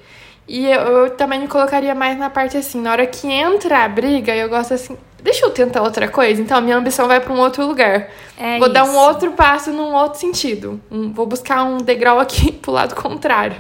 E 0.47 0.67
eu, 0.67 0.81
eu, 0.81 1.11
também 1.11 1.41
me 1.41 1.49
colocaria 1.49 1.95
mais 1.95 2.19
na 2.19 2.29
parte 2.29 2.59
assim, 2.59 2.81
na 2.81 2.93
hora 2.93 3.07
que 3.07 3.31
entra 3.31 3.85
a 3.85 3.89
briga, 3.89 4.35
eu 4.35 4.49
gosto 4.49 4.75
assim, 4.75 4.99
deixa 5.23 5.45
eu 5.45 5.51
tentar 5.51 5.83
outra 5.83 6.09
coisa. 6.09 6.41
Então 6.41 6.57
a 6.57 6.61
minha 6.61 6.77
ambição 6.77 7.07
vai 7.07 7.21
para 7.21 7.33
um 7.33 7.39
outro 7.39 7.67
lugar. 7.67 8.09
É 8.39 8.59
vou 8.59 8.67
isso. 8.67 8.75
dar 8.75 8.85
um 8.85 8.97
outro 8.97 9.33
passo 9.33 9.71
num 9.73 9.95
outro 9.95 10.19
sentido. 10.19 10.81
Um, 10.91 11.13
vou 11.13 11.27
buscar 11.27 11.63
um 11.65 11.79
degrau 11.79 12.19
aqui 12.19 12.53
pro 12.63 12.73
lado 12.73 12.95
contrário. 12.95 13.57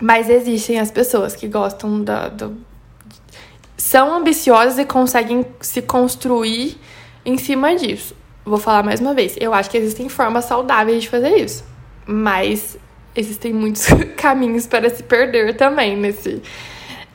Mas 0.00 0.28
existem 0.28 0.78
as 0.78 0.90
pessoas 0.90 1.34
que 1.34 1.48
gostam 1.48 2.04
da, 2.04 2.28
do, 2.28 2.56
são 3.76 4.14
ambiciosas 4.14 4.78
e 4.78 4.84
conseguem 4.84 5.46
se 5.60 5.80
construir 5.80 6.78
em 7.24 7.38
cima 7.38 7.74
disso. 7.74 8.14
Vou 8.44 8.58
falar 8.58 8.82
mais 8.82 9.00
uma 9.00 9.14
vez. 9.14 9.36
Eu 9.40 9.54
acho 9.54 9.70
que 9.70 9.76
existem 9.76 10.08
formas 10.08 10.44
saudáveis 10.44 11.02
de 11.02 11.08
fazer 11.08 11.36
isso. 11.36 11.64
Mas 12.06 12.76
existem 13.14 13.52
muitos 13.52 13.86
caminhos 14.16 14.66
para 14.66 14.88
se 14.90 15.02
perder 15.02 15.56
também 15.56 15.96
nesse, 15.96 16.42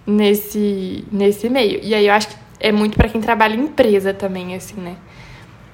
nesse, 0.06 1.06
nesse 1.12 1.50
meio. 1.50 1.80
E 1.84 1.94
aí 1.94 2.08
eu 2.08 2.14
acho 2.14 2.30
que 2.30 2.36
é 2.62 2.72
muito 2.72 2.96
para 2.96 3.10
quem 3.10 3.20
trabalha 3.20 3.56
em 3.56 3.62
empresa 3.62 4.14
também, 4.14 4.56
assim, 4.56 4.80
né? 4.80 4.96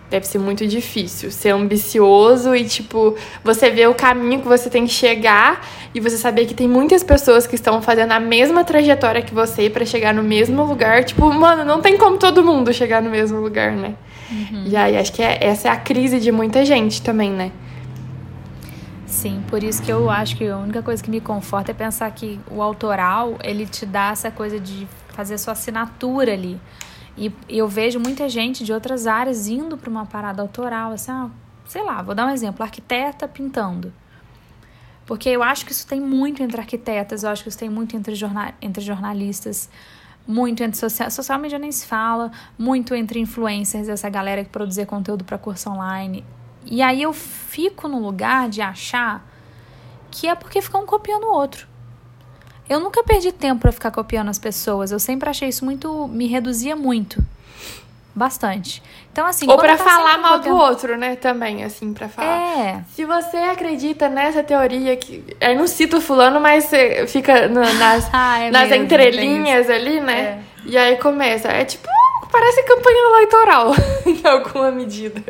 Deve 0.09 0.25
ser 0.25 0.39
muito 0.39 0.65
difícil 0.65 1.29
ser 1.29 1.49
ambicioso 1.49 2.55
e, 2.55 2.63
tipo, 2.63 3.13
você 3.43 3.69
ver 3.69 3.89
o 3.89 3.93
caminho 3.93 4.39
que 4.39 4.47
você 4.47 4.69
tem 4.69 4.85
que 4.85 4.93
chegar 4.93 5.67
e 5.93 5.99
você 5.99 6.17
saber 6.17 6.45
que 6.45 6.53
tem 6.53 6.67
muitas 6.67 7.03
pessoas 7.03 7.45
que 7.45 7.55
estão 7.55 7.81
fazendo 7.81 8.13
a 8.13 8.19
mesma 8.19 8.63
trajetória 8.63 9.21
que 9.21 9.33
você 9.33 9.69
para 9.69 9.85
chegar 9.85 10.13
no 10.13 10.23
mesmo 10.23 10.63
lugar. 10.63 11.03
Tipo, 11.03 11.29
mano, 11.33 11.65
não 11.65 11.81
tem 11.81 11.97
como 11.97 12.17
todo 12.17 12.41
mundo 12.41 12.71
chegar 12.73 13.01
no 13.01 13.09
mesmo 13.09 13.41
lugar, 13.41 13.73
né? 13.73 13.95
Uhum. 14.31 14.63
E 14.67 14.77
aí 14.77 14.97
acho 14.97 15.11
que 15.11 15.21
é, 15.21 15.39
essa 15.41 15.67
é 15.67 15.71
a 15.71 15.77
crise 15.77 16.21
de 16.21 16.31
muita 16.31 16.63
gente 16.63 17.01
também, 17.01 17.29
né? 17.29 17.51
Sim, 19.05 19.43
por 19.49 19.61
isso 19.61 19.81
que 19.81 19.91
eu 19.91 20.09
acho 20.09 20.37
que 20.37 20.47
a 20.47 20.57
única 20.57 20.81
coisa 20.81 21.03
que 21.03 21.09
me 21.09 21.19
conforta 21.19 21.71
é 21.71 21.73
pensar 21.73 22.09
que 22.11 22.39
o 22.49 22.61
autoral, 22.61 23.37
ele 23.43 23.65
te 23.65 23.85
dá 23.85 24.11
essa 24.11 24.31
coisa 24.31 24.57
de 24.57 24.87
fazer 25.17 25.39
sua 25.39 25.53
assinatura 25.53 26.33
ali. 26.33 26.61
E 27.17 27.33
eu 27.49 27.67
vejo 27.67 27.99
muita 27.99 28.29
gente 28.29 28.63
de 28.63 28.71
outras 28.71 29.07
áreas 29.07 29.47
indo 29.47 29.75
para 29.75 29.89
uma 29.89 30.05
parada 30.05 30.43
autoral, 30.43 30.91
assim, 30.91 31.09
ah, 31.09 31.31
sei 31.65 31.83
lá, 31.83 32.03
vou 32.03 32.13
dar 32.13 32.27
um 32.27 32.29
exemplo, 32.29 32.61
arquiteta 32.63 33.27
pintando. 33.27 33.91
Porque 35.07 35.27
eu 35.27 35.41
acho 35.41 35.65
que 35.65 35.71
isso 35.71 35.87
tem 35.87 35.99
muito 35.99 36.43
entre 36.43 36.61
arquitetas, 36.61 37.23
eu 37.23 37.31
acho 37.31 37.41
que 37.41 37.49
isso 37.49 37.57
tem 37.57 37.67
muito 37.67 37.97
entre, 37.97 38.13
jornal, 38.13 38.53
entre 38.61 38.83
jornalistas. 38.83 39.67
muito 40.27 40.61
entre 40.61 40.77
social, 40.77 41.09
social 41.09 41.39
media 41.39 41.57
nem 41.57 41.71
se 41.71 41.87
fala, 41.87 42.31
muito 42.59 42.93
entre 42.93 43.19
influencers, 43.19 43.87
essa 43.87 44.09
galera 44.09 44.43
que 44.43 44.51
produzir 44.51 44.85
conteúdo 44.85 45.23
para 45.23 45.37
curso 45.37 45.69
online. 45.69 46.23
E 46.63 46.81
aí 46.81 47.01
eu 47.01 47.13
fico 47.13 47.87
no 47.87 47.97
lugar 47.99 48.49
de 48.49 48.61
achar 48.61 49.25
que 50.11 50.27
é 50.27 50.35
porque 50.35 50.61
ficam 50.61 50.83
um 50.83 50.85
copiando 50.85 51.23
o 51.23 51.33
outro. 51.33 51.67
Eu 52.69 52.79
nunca 52.79 53.03
perdi 53.03 53.31
tempo 53.31 53.61
para 53.61 53.71
ficar 53.71 53.91
copiando 53.91 54.29
as 54.29 54.39
pessoas. 54.39 54.91
Eu 54.91 54.99
sempre 54.99 55.29
achei 55.29 55.49
isso 55.49 55.63
muito. 55.63 56.07
me 56.07 56.27
reduzia 56.27 56.75
muito. 56.75 57.23
Bastante. 58.13 58.81
Então, 59.11 59.27
assim. 59.27 59.47
Ou 59.47 59.57
pra 59.57 59.77
tá 59.77 59.83
falar 59.83 60.17
mal 60.17 60.37
copiando... 60.37 60.55
do 60.55 60.61
outro, 60.61 60.97
né? 60.97 61.15
Também, 61.15 61.63
assim, 61.63 61.93
pra 61.93 62.09
falar. 62.09 62.27
É. 62.27 62.83
Se 62.93 63.05
você 63.05 63.37
acredita 63.37 64.09
nessa 64.09 64.43
teoria 64.43 64.97
que. 64.97 65.23
Eu 65.39 65.55
não 65.55 65.67
cito 65.67 66.01
fulano, 66.01 66.39
mas 66.39 66.65
você 66.65 67.05
fica 67.07 67.47
no, 67.47 67.61
nas, 67.77 68.09
ah, 68.11 68.39
é 68.39 68.51
nas 68.51 68.69
mesmo, 68.69 68.85
entrelinhas 68.85 69.69
ali, 69.69 69.99
né? 69.99 70.19
É. 70.19 70.39
E 70.65 70.77
aí 70.77 70.97
começa. 70.97 71.47
É 71.47 71.63
tipo. 71.63 71.87
Parece 72.31 72.63
campanha 72.63 72.97
eleitoral, 73.11 73.71
em 74.05 74.27
alguma 74.27 74.69
medida. 74.71 75.23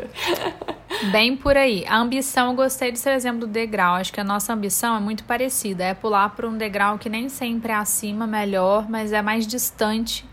Bem 1.04 1.36
por 1.36 1.56
aí. 1.56 1.84
A 1.86 1.96
ambição, 1.96 2.50
eu 2.50 2.56
gostei 2.56 2.90
do 2.90 2.98
seu 2.98 3.12
exemplo 3.12 3.40
do 3.40 3.46
degrau. 3.46 3.94
Acho 3.94 4.12
que 4.12 4.20
a 4.20 4.24
nossa 4.24 4.52
ambição 4.52 4.96
é 4.96 5.00
muito 5.00 5.22
parecida. 5.22 5.84
É 5.84 5.94
pular 5.94 6.30
para 6.30 6.46
um 6.46 6.58
degrau 6.58 6.98
que 6.98 7.08
nem 7.08 7.28
sempre 7.28 7.70
é 7.70 7.76
acima, 7.76 8.26
melhor, 8.26 8.90
mas 8.90 9.12
é 9.12 9.22
mais 9.22 9.46
distante 9.46 10.28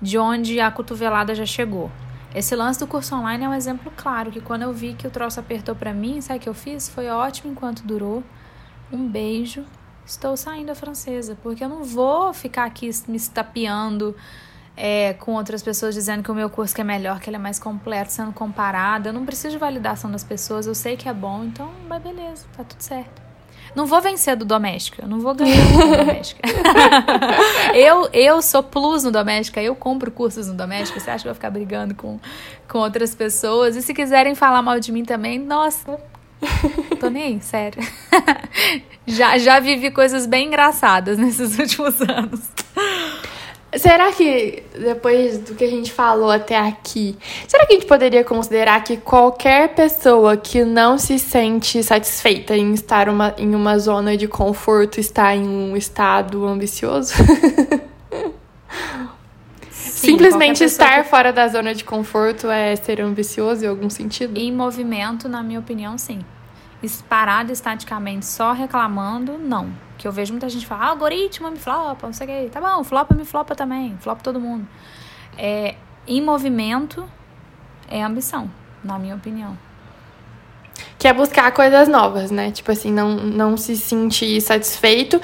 de 0.00 0.18
onde 0.18 0.58
a 0.58 0.72
cotovelada 0.72 1.36
já 1.36 1.46
chegou. 1.46 1.88
Esse 2.34 2.56
lance 2.56 2.80
do 2.80 2.86
curso 2.86 3.14
online 3.14 3.44
é 3.44 3.48
um 3.48 3.54
exemplo 3.54 3.92
claro, 3.96 4.32
que 4.32 4.40
quando 4.40 4.62
eu 4.62 4.72
vi 4.72 4.94
que 4.94 5.06
o 5.06 5.10
troço 5.10 5.38
apertou 5.38 5.76
para 5.76 5.92
mim, 5.92 6.20
sabe 6.20 6.40
o 6.40 6.42
que 6.42 6.48
eu 6.48 6.54
fiz? 6.54 6.88
Foi 6.88 7.06
ótimo 7.08 7.52
enquanto 7.52 7.84
durou. 7.84 8.24
Um 8.90 9.06
beijo. 9.06 9.64
Estou 10.04 10.36
saindo 10.36 10.70
a 10.70 10.74
francesa, 10.74 11.38
porque 11.40 11.62
eu 11.62 11.68
não 11.68 11.84
vou 11.84 12.32
ficar 12.32 12.64
aqui 12.64 12.90
me 13.06 13.16
estapeando 13.16 14.16
é, 14.76 15.14
com 15.14 15.32
outras 15.32 15.62
pessoas 15.62 15.94
dizendo 15.94 16.22
que 16.22 16.30
o 16.30 16.34
meu 16.34 16.48
curso 16.48 16.78
é 16.80 16.84
melhor, 16.84 17.20
que 17.20 17.28
ele 17.28 17.36
é 17.36 17.40
mais 17.40 17.58
completo, 17.58 18.12
sendo 18.12 18.32
comparado. 18.32 19.08
Eu 19.08 19.12
não 19.12 19.24
preciso 19.24 19.50
de 19.50 19.58
validação 19.58 20.10
das 20.10 20.24
pessoas, 20.24 20.66
eu 20.66 20.74
sei 20.74 20.96
que 20.96 21.08
é 21.08 21.12
bom, 21.12 21.44
então 21.44 21.70
vai 21.88 22.00
beleza, 22.00 22.44
tá 22.56 22.64
tudo 22.64 22.80
certo. 22.80 23.22
Não 23.74 23.86
vou 23.86 24.02
vencer 24.02 24.36
do 24.36 24.44
doméstico, 24.44 25.00
eu 25.00 25.08
não 25.08 25.18
vou 25.18 25.34
ganhar 25.34 25.56
do 25.56 25.96
doméstica. 25.96 26.42
eu, 27.74 28.06
eu 28.12 28.42
sou 28.42 28.62
plus 28.62 29.02
no 29.02 29.10
doméstica, 29.10 29.62
eu 29.62 29.74
compro 29.74 30.10
cursos 30.10 30.46
no 30.46 30.54
doméstica. 30.54 31.00
Você 31.00 31.10
acha 31.10 31.22
que 31.22 31.28
eu 31.28 31.32
vou 31.32 31.34
ficar 31.34 31.50
brigando 31.50 31.94
com, 31.94 32.20
com 32.68 32.78
outras 32.78 33.14
pessoas? 33.14 33.74
E 33.74 33.80
se 33.80 33.94
quiserem 33.94 34.34
falar 34.34 34.60
mal 34.60 34.78
de 34.78 34.92
mim 34.92 35.04
também, 35.04 35.38
nossa, 35.38 35.98
tô 37.00 37.08
nem 37.08 37.22
aí, 37.22 37.40
sério. 37.40 37.82
já, 39.06 39.38
já 39.38 39.58
vivi 39.58 39.90
coisas 39.90 40.26
bem 40.26 40.48
engraçadas 40.48 41.16
nesses 41.16 41.58
últimos 41.58 41.98
anos. 42.02 42.50
Será 43.74 44.12
que, 44.12 44.62
depois 44.78 45.38
do 45.38 45.54
que 45.54 45.64
a 45.64 45.70
gente 45.70 45.90
falou 45.90 46.30
até 46.30 46.58
aqui, 46.58 47.16
será 47.48 47.64
que 47.64 47.72
a 47.72 47.76
gente 47.76 47.86
poderia 47.86 48.22
considerar 48.22 48.84
que 48.84 48.98
qualquer 48.98 49.74
pessoa 49.74 50.36
que 50.36 50.62
não 50.62 50.98
se 50.98 51.18
sente 51.18 51.82
satisfeita 51.82 52.54
em 52.54 52.74
estar 52.74 53.08
uma, 53.08 53.34
em 53.38 53.54
uma 53.54 53.78
zona 53.78 54.14
de 54.14 54.28
conforto 54.28 55.00
está 55.00 55.34
em 55.34 55.48
um 55.48 55.74
estado 55.74 56.46
ambicioso? 56.46 57.14
Sim, 59.70 60.08
Simplesmente 60.12 60.62
estar 60.62 61.02
que... 61.02 61.08
fora 61.08 61.32
da 61.32 61.48
zona 61.48 61.74
de 61.74 61.82
conforto 61.82 62.50
é 62.50 62.76
ser 62.76 63.00
ambicioso 63.00 63.64
em 63.64 63.68
algum 63.68 63.88
sentido? 63.88 64.38
Em 64.38 64.52
movimento, 64.52 65.30
na 65.30 65.42
minha 65.42 65.60
opinião, 65.60 65.96
sim. 65.96 66.20
Parado 67.08 67.50
estaticamente 67.50 68.26
só 68.26 68.52
reclamando, 68.52 69.38
não 69.38 69.70
que 70.02 70.08
eu 70.08 70.10
vejo 70.10 70.32
muita 70.32 70.48
gente 70.48 70.66
falar, 70.66 70.86
ah, 70.86 70.88
algoritmo 70.88 71.48
me 71.48 71.56
flopa, 71.56 72.08
não 72.08 72.12
sei 72.12 72.26
o 72.26 72.30
que. 72.30 72.50
Tá 72.50 72.60
bom, 72.60 72.82
flopa 72.82 73.14
me 73.14 73.24
flopa 73.24 73.54
também, 73.54 73.96
flopa 74.00 74.20
todo 74.20 74.40
mundo. 74.40 74.66
É, 75.38 75.76
em 76.08 76.20
movimento 76.20 77.08
é 77.88 78.02
ambição, 78.02 78.50
na 78.82 78.98
minha 78.98 79.14
opinião. 79.14 79.56
Que 80.98 81.06
é 81.06 81.12
buscar 81.12 81.52
coisas 81.52 81.86
novas, 81.86 82.32
né? 82.32 82.50
Tipo 82.50 82.72
assim, 82.72 82.92
não, 82.92 83.10
não 83.10 83.56
se 83.56 83.76
sentir 83.76 84.40
satisfeito. 84.40 85.20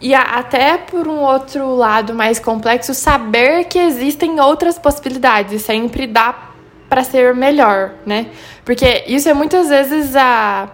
E 0.00 0.14
até 0.14 0.78
por 0.78 1.08
um 1.08 1.18
outro 1.18 1.74
lado 1.74 2.14
mais 2.14 2.38
complexo, 2.38 2.94
saber 2.94 3.64
que 3.64 3.80
existem 3.80 4.38
outras 4.38 4.78
possibilidades. 4.78 5.62
Sempre 5.62 6.06
dá 6.06 6.50
para 6.88 7.02
ser 7.02 7.34
melhor, 7.34 7.94
né? 8.06 8.30
Porque 8.64 9.02
isso 9.08 9.28
é 9.28 9.34
muitas 9.34 9.70
vezes 9.70 10.14
a 10.14 10.68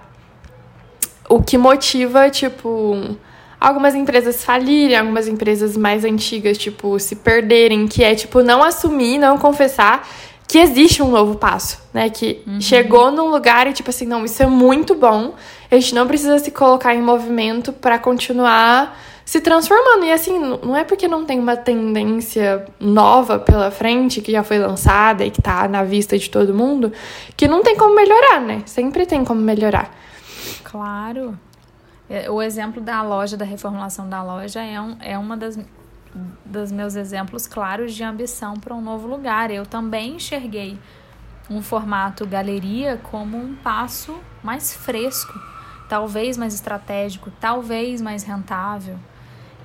o 1.28 1.42
que 1.42 1.56
motiva, 1.56 2.30
tipo, 2.30 3.16
algumas 3.66 3.96
empresas 3.96 4.44
falirem, 4.44 4.96
algumas 4.96 5.26
empresas 5.26 5.76
mais 5.76 6.04
antigas, 6.04 6.56
tipo, 6.56 6.98
se 7.00 7.16
perderem, 7.16 7.88
que 7.88 8.04
é, 8.04 8.14
tipo, 8.14 8.40
não 8.40 8.62
assumir, 8.62 9.18
não 9.18 9.36
confessar 9.36 10.08
que 10.46 10.58
existe 10.58 11.02
um 11.02 11.10
novo 11.10 11.34
passo, 11.34 11.82
né? 11.92 12.08
Que 12.08 12.40
uhum. 12.46 12.60
chegou 12.60 13.10
num 13.10 13.28
lugar 13.28 13.66
e, 13.66 13.72
tipo 13.72 13.90
assim, 13.90 14.06
não, 14.06 14.24
isso 14.24 14.40
é 14.40 14.46
muito 14.46 14.94
bom, 14.94 15.34
a 15.68 15.74
gente 15.74 15.92
não 15.92 16.06
precisa 16.06 16.38
se 16.38 16.52
colocar 16.52 16.94
em 16.94 17.02
movimento 17.02 17.72
para 17.72 17.98
continuar 17.98 18.96
se 19.24 19.40
transformando. 19.40 20.04
E 20.04 20.12
assim, 20.12 20.38
não 20.38 20.76
é 20.76 20.84
porque 20.84 21.08
não 21.08 21.24
tem 21.24 21.40
uma 21.40 21.56
tendência 21.56 22.64
nova 22.78 23.40
pela 23.40 23.72
frente, 23.72 24.20
que 24.20 24.30
já 24.30 24.44
foi 24.44 24.60
lançada 24.60 25.24
e 25.24 25.30
que 25.32 25.42
tá 25.42 25.66
na 25.66 25.82
vista 25.82 26.16
de 26.16 26.30
todo 26.30 26.54
mundo, 26.54 26.92
que 27.36 27.48
não 27.48 27.64
tem 27.64 27.76
como 27.76 27.96
melhorar, 27.96 28.40
né? 28.40 28.62
Sempre 28.64 29.04
tem 29.04 29.24
como 29.24 29.40
melhorar. 29.40 29.92
Claro. 30.62 31.36
É, 32.08 32.30
o 32.30 32.40
exemplo 32.40 32.80
da 32.80 33.02
loja, 33.02 33.36
da 33.36 33.44
reformulação 33.44 34.08
da 34.08 34.22
loja, 34.22 34.62
é, 34.62 34.80
um, 34.80 34.96
é 35.00 35.18
uma 35.18 35.36
das 35.36 35.58
dos 36.44 36.72
meus 36.72 36.96
exemplos 36.96 37.46
claros 37.46 37.94
de 37.94 38.02
ambição 38.02 38.54
para 38.54 38.74
um 38.74 38.80
novo 38.80 39.06
lugar. 39.06 39.50
Eu 39.50 39.66
também 39.66 40.16
enxerguei 40.16 40.78
um 41.50 41.62
formato 41.62 42.26
galeria 42.26 42.98
como 43.02 43.36
um 43.36 43.54
passo 43.54 44.18
mais 44.42 44.74
fresco, 44.74 45.38
talvez 45.88 46.36
mais 46.36 46.54
estratégico, 46.54 47.30
talvez 47.38 48.00
mais 48.00 48.22
rentável. 48.22 48.98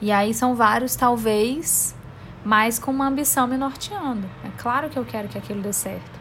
E 0.02 0.12
aí 0.12 0.34
são 0.34 0.56
vários 0.56 0.96
talvez, 0.96 1.96
mas 2.44 2.78
com 2.78 2.92
uma 2.92 3.08
ambição 3.08 3.48
me 3.48 3.56
norteando. 3.56 4.28
É 4.44 4.50
claro 4.62 4.90
que 4.90 5.00
eu 5.00 5.06
quero 5.06 5.28
que 5.28 5.38
aquilo 5.38 5.62
dê 5.62 5.72
certo. 5.72 6.20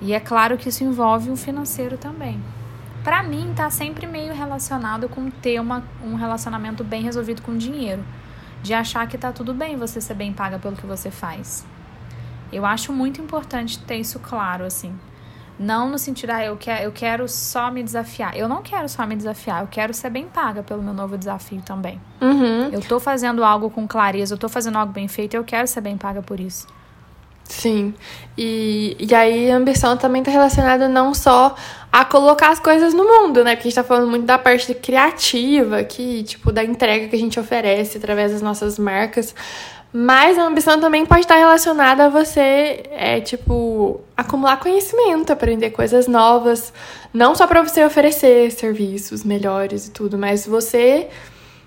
E 0.00 0.12
é 0.12 0.20
claro 0.20 0.56
que 0.56 0.68
isso 0.68 0.84
envolve 0.84 1.30
um 1.30 1.36
financeiro 1.36 1.96
também 1.96 2.40
para 3.04 3.22
mim 3.22 3.52
tá 3.54 3.68
sempre 3.68 4.06
meio 4.06 4.32
relacionado 4.32 5.08
com 5.08 5.30
ter 5.30 5.60
uma, 5.60 5.84
um 6.02 6.14
relacionamento 6.14 6.82
bem 6.82 7.02
resolvido 7.02 7.42
com 7.42 7.56
dinheiro. 7.56 8.02
De 8.62 8.72
achar 8.72 9.06
que 9.06 9.18
tá 9.18 9.30
tudo 9.30 9.52
bem 9.52 9.76
você 9.76 10.00
ser 10.00 10.14
bem 10.14 10.32
paga 10.32 10.58
pelo 10.58 10.74
que 10.74 10.86
você 10.86 11.10
faz. 11.10 11.66
Eu 12.50 12.64
acho 12.64 12.94
muito 12.94 13.20
importante 13.20 13.78
ter 13.78 13.96
isso 13.96 14.18
claro, 14.18 14.64
assim. 14.64 14.98
Não 15.58 15.90
no 15.90 15.98
sentido, 15.98 16.30
ah, 16.30 16.42
eu, 16.42 16.56
quer, 16.56 16.82
eu 16.82 16.90
quero 16.90 17.28
só 17.28 17.70
me 17.70 17.82
desafiar. 17.82 18.34
Eu 18.34 18.48
não 18.48 18.62
quero 18.62 18.88
só 18.88 19.06
me 19.06 19.14
desafiar, 19.14 19.60
eu 19.60 19.68
quero 19.68 19.92
ser 19.92 20.08
bem 20.08 20.26
paga 20.26 20.62
pelo 20.62 20.82
meu 20.82 20.94
novo 20.94 21.18
desafio 21.18 21.60
também. 21.60 22.00
Uhum. 22.22 22.70
Eu 22.72 22.80
tô 22.80 22.98
fazendo 22.98 23.44
algo 23.44 23.68
com 23.68 23.86
clareza, 23.86 24.34
eu 24.34 24.38
tô 24.38 24.48
fazendo 24.48 24.78
algo 24.78 24.92
bem 24.92 25.08
feito, 25.08 25.34
eu 25.34 25.44
quero 25.44 25.68
ser 25.68 25.82
bem 25.82 25.98
paga 25.98 26.22
por 26.22 26.40
isso. 26.40 26.66
Sim. 27.44 27.94
E, 28.36 28.96
e 28.98 29.14
aí 29.14 29.50
a 29.50 29.56
ambição 29.56 29.96
também 29.96 30.22
está 30.22 30.32
relacionada 30.32 30.88
não 30.88 31.14
só 31.14 31.54
a 31.92 32.04
colocar 32.04 32.50
as 32.50 32.58
coisas 32.58 32.92
no 32.92 33.04
mundo, 33.04 33.44
né? 33.44 33.54
Porque 33.54 33.68
a 33.68 33.70
gente 33.70 33.76
tá 33.76 33.84
falando 33.84 34.08
muito 34.08 34.24
da 34.24 34.36
parte 34.36 34.74
criativa 34.74 35.78
aqui, 35.78 36.24
tipo, 36.24 36.50
da 36.50 36.64
entrega 36.64 37.06
que 37.06 37.14
a 37.14 37.18
gente 37.18 37.38
oferece 37.38 37.98
através 37.98 38.32
das 38.32 38.42
nossas 38.42 38.78
marcas. 38.78 39.34
Mas 39.92 40.36
a 40.36 40.42
ambição 40.42 40.80
também 40.80 41.06
pode 41.06 41.20
estar 41.20 41.36
relacionada 41.36 42.06
a 42.06 42.08
você, 42.08 42.82
é, 42.90 43.20
tipo, 43.20 44.00
acumular 44.16 44.56
conhecimento, 44.56 45.32
aprender 45.32 45.70
coisas 45.70 46.08
novas. 46.08 46.72
Não 47.12 47.32
só 47.36 47.46
para 47.46 47.62
você 47.62 47.84
oferecer 47.84 48.50
serviços 48.50 49.22
melhores 49.22 49.86
e 49.86 49.92
tudo, 49.92 50.18
mas 50.18 50.44
você 50.44 51.08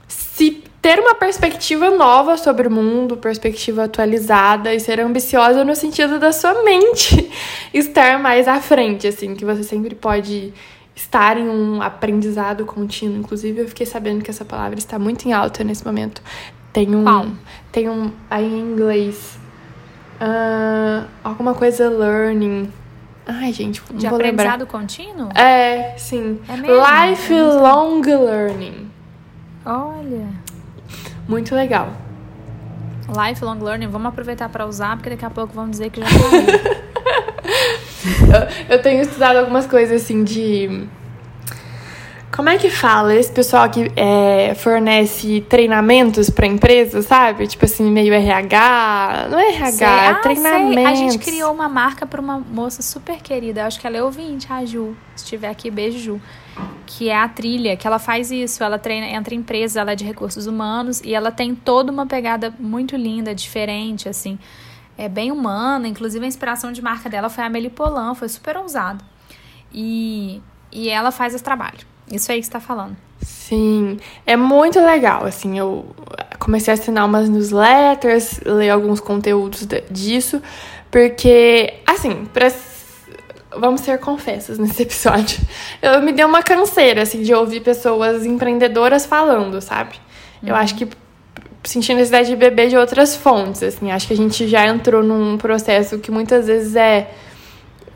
se 0.10 0.62
ter 0.82 1.00
uma 1.00 1.16
perspectiva 1.16 1.90
nova 1.90 2.38
sobre 2.38 2.68
o 2.68 2.72
mundo, 2.72 3.18
perspectiva 3.18 3.86
atualizada 3.86 4.74
e 4.74 4.80
ser 4.80 5.00
ambiciosa 5.00 5.64
no 5.66 5.76
sentido 5.76 6.20
da 6.20 6.32
sua 6.32 6.64
mente 6.64 7.30
estar 7.74 8.20
mais 8.20 8.48
à 8.48 8.60
frente, 8.62 9.08
assim, 9.08 9.36
que 9.36 9.44
você 9.44 9.64
sempre 9.64 9.96
pode 9.96 10.54
estar 10.96 11.38
em 11.38 11.48
um 11.48 11.82
aprendizado 11.82 12.66
contínuo. 12.66 13.18
Inclusive, 13.18 13.62
eu 13.62 13.68
fiquei 13.68 13.86
sabendo 13.86 14.24
que 14.24 14.32
essa 14.32 14.46
palavra 14.46 14.78
está 14.80 14.98
muito 14.98 15.28
em 15.28 15.34
alta 15.34 15.64
nesse 15.64 15.86
momento. 15.86 16.22
Tem 16.74 16.96
um, 16.96 17.04
Qual? 17.04 17.26
tem 17.72 17.90
um 17.90 18.12
aí 18.30 18.46
em 18.46 18.60
inglês, 18.60 19.38
uh, 20.22 21.08
alguma 21.24 21.54
coisa 21.54 21.90
learning. 21.90 22.72
Ai, 23.26 23.52
gente, 23.52 23.82
não 23.92 23.98
De 23.98 24.08
vou 24.08 24.16
aprendizado 24.16 24.62
lembrar. 24.62 24.80
contínuo? 24.80 25.30
É, 25.36 25.96
sim. 25.98 26.40
É 26.48 26.56
mesmo? 26.56 26.78
Lifelong 26.78 28.02
learning. 28.02 28.90
Olha. 29.66 30.28
Muito 31.28 31.54
legal. 31.54 31.92
Lifelong 33.08 33.60
learning, 33.62 33.88
vamos 33.88 34.08
aproveitar 34.08 34.50
para 34.50 34.66
usar, 34.66 34.98
porque 34.98 35.10
daqui 35.10 35.26
a 35.26 35.30
pouco 35.30 35.54
vão 35.54 35.70
dizer 35.70 35.90
que 35.90 36.02
já 36.02 36.08
eu, 38.70 38.76
eu 38.78 38.82
tenho 38.82 39.02
estudado 39.02 39.38
algumas 39.38 39.66
coisas 39.66 40.02
assim 40.02 40.24
de. 40.24 40.88
Como 42.38 42.50
é 42.50 42.58
que 42.60 42.70
fala? 42.70 43.16
Esse 43.16 43.32
pessoal 43.32 43.68
que 43.68 43.92
é, 43.96 44.54
fornece 44.54 45.42
treinamentos 45.50 46.30
para 46.30 46.46
empresas, 46.46 47.08
sabe? 47.08 47.48
Tipo 47.48 47.66
assim, 47.66 47.90
meio 47.90 48.14
RH. 48.14 49.28
Não 49.32 49.40
é 49.40 49.56
RH, 49.56 49.72
sei. 49.72 49.88
é 49.88 50.10
ah, 50.10 50.16
treinamento. 50.22 50.88
A 50.88 50.94
gente 50.94 51.18
criou 51.18 51.52
uma 51.52 51.68
marca 51.68 52.06
para 52.06 52.22
uma 52.22 52.38
moça 52.38 52.84
super 52.84 53.24
querida. 53.24 53.66
Acho 53.66 53.80
que 53.80 53.88
ela 53.88 53.98
é 53.98 54.04
ouvinte, 54.04 54.54
a 54.54 54.64
Ju. 54.64 54.96
Se 55.16 55.24
estiver 55.24 55.50
aqui, 55.50 55.72
beijo, 55.72 55.98
Ju. 55.98 56.22
Que 56.86 57.10
é 57.10 57.18
a 57.18 57.28
trilha, 57.28 57.76
que 57.76 57.88
ela 57.88 57.98
faz 57.98 58.30
isso. 58.30 58.64
Ela 58.64 58.78
treina 58.78 59.08
entre 59.08 59.36
empresas, 59.36 59.76
ela 59.76 59.94
é 59.94 59.96
de 59.96 60.06
recursos 60.06 60.46
humanos 60.46 61.02
e 61.04 61.16
ela 61.16 61.32
tem 61.32 61.56
toda 61.56 61.92
uma 61.92 62.06
pegada 62.06 62.54
muito 62.60 62.96
linda, 62.96 63.34
diferente, 63.34 64.08
assim. 64.08 64.38
É 64.96 65.10
bem 65.10 65.32
humana. 65.32 65.88
Inclusive, 65.88 66.24
a 66.24 66.28
inspiração 66.28 66.72
de 66.72 66.84
marca 66.84 67.10
dela 67.10 67.32
foi 67.32 67.44
a 67.44 67.48
Amelie 67.48 67.72
Polan, 67.72 68.14
foi 68.14 68.30
super 68.30 68.58
ousado. 68.58 69.04
E, 69.74 70.40
e 70.72 70.88
ela 70.88 71.10
faz 71.10 71.34
esse 71.34 71.44
trabalho. 71.44 71.97
Isso 72.12 72.32
aí 72.32 72.40
que 72.40 72.46
você 72.46 72.52
tá 72.52 72.60
falando. 72.60 72.96
Sim, 73.22 73.98
é 74.26 74.38
muito 74.38 74.80
legal. 74.80 75.26
Assim, 75.26 75.58
eu 75.58 75.86
comecei 76.40 76.74
a 76.74 76.76
assinar 76.76 77.06
umas 77.06 77.30
newsletters, 77.30 78.40
ler 78.46 78.70
alguns 78.70 79.00
conteúdos 79.00 79.68
disso, 79.90 80.42
porque, 80.90 81.74
assim, 81.86 82.26
pra, 82.34 82.52
vamos 83.58 83.82
ser 83.82 84.00
confessas 84.00 84.58
nesse 84.58 84.84
episódio. 84.84 85.40
Eu 85.82 86.02
me 86.02 86.12
deu 86.12 86.28
uma 86.28 86.44
canseira, 86.44 87.02
assim, 87.02 87.22
de 87.22 87.34
ouvir 87.34 87.62
pessoas 87.62 88.26
empreendedoras 88.26 89.06
falando, 89.06 89.62
sabe? 89.62 89.96
Uhum. 90.42 90.50
Eu 90.50 90.56
acho 90.56 90.76
que 90.76 90.88
senti 91.64 91.94
necessidade 91.94 92.30
de 92.30 92.36
beber 92.36 92.70
de 92.70 92.78
outras 92.78 93.16
fontes, 93.16 93.62
assim. 93.62 93.92
Acho 93.92 94.08
que 94.08 94.14
a 94.14 94.18
gente 94.18 94.48
já 94.48 94.66
entrou 94.66 95.04
num 95.04 95.38
processo 95.38 96.00
que 96.00 96.12
muitas 96.12 96.48
vezes 96.48 96.76
é 96.76 97.12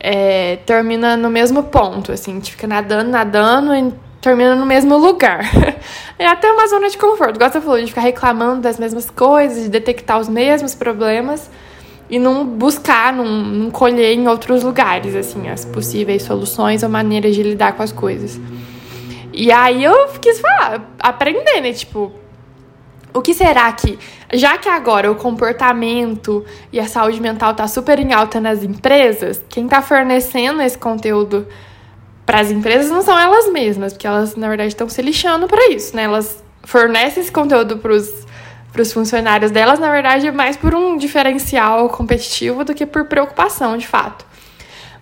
é, 0.03 0.55
termina 0.65 1.15
no 1.15 1.29
mesmo 1.29 1.63
ponto, 1.63 2.11
assim, 2.11 2.31
a 2.31 2.35
gente 2.35 2.51
fica 2.51 2.65
nadando, 2.65 3.11
nadando 3.11 3.75
e 3.75 3.93
termina 4.19 4.55
no 4.55 4.65
mesmo 4.65 4.97
lugar. 4.97 5.45
é 6.17 6.25
até 6.25 6.51
uma 6.51 6.67
zona 6.67 6.89
de 6.89 6.97
conforto, 6.97 7.39
você 7.39 7.61
falou, 7.61 7.79
de 7.79 7.85
ficar 7.85 8.01
reclamando 8.01 8.61
das 8.61 8.79
mesmas 8.79 9.09
coisas, 9.11 9.63
de 9.63 9.69
detectar 9.69 10.19
os 10.19 10.27
mesmos 10.27 10.73
problemas 10.73 11.51
e 12.09 12.17
não 12.17 12.43
buscar, 12.43 13.13
não, 13.13 13.25
não 13.25 13.69
colher 13.69 14.13
em 14.17 14.27
outros 14.27 14.63
lugares, 14.63 15.15
assim, 15.15 15.47
as 15.47 15.63
possíveis 15.65 16.23
soluções 16.23 16.81
ou 16.81 16.89
maneiras 16.89 17.35
de 17.35 17.43
lidar 17.43 17.73
com 17.73 17.83
as 17.83 17.91
coisas. 17.91 18.39
E 19.31 19.51
aí 19.51 19.83
eu 19.83 20.09
quis 20.19 20.41
falar, 20.41 20.91
aprender, 20.99 21.61
né? 21.61 21.71
Tipo, 21.71 22.11
o 23.13 23.21
que 23.21 23.33
será 23.33 23.71
que, 23.73 23.99
já 24.33 24.57
que 24.57 24.69
agora 24.69 25.11
o 25.11 25.15
comportamento 25.15 26.45
e 26.71 26.79
a 26.79 26.87
saúde 26.87 27.19
mental 27.19 27.53
tá 27.53 27.67
super 27.67 27.99
em 27.99 28.13
alta 28.13 28.39
nas 28.39 28.63
empresas, 28.63 29.43
quem 29.49 29.67
tá 29.67 29.81
fornecendo 29.81 30.61
esse 30.61 30.77
conteúdo 30.77 31.47
para 32.25 32.39
as 32.39 32.51
empresas 32.51 32.89
não 32.89 33.01
são 33.01 33.19
elas 33.19 33.51
mesmas, 33.51 33.93
porque 33.93 34.07
elas 34.07 34.35
na 34.35 34.47
verdade 34.47 34.69
estão 34.69 34.87
se 34.87 35.01
lixando 35.01 35.47
para 35.47 35.69
isso, 35.69 35.95
né? 35.95 36.03
Elas 36.03 36.41
fornecem 36.63 37.21
esse 37.21 37.31
conteúdo 37.31 37.77
para 37.79 37.91
os 37.91 38.93
funcionários 38.93 39.51
delas, 39.51 39.79
na 39.79 39.91
verdade, 39.91 40.31
mais 40.31 40.55
por 40.55 40.73
um 40.73 40.95
diferencial 40.95 41.89
competitivo 41.89 42.63
do 42.63 42.73
que 42.73 42.85
por 42.85 43.05
preocupação, 43.05 43.77
de 43.77 43.87
fato. 43.87 44.25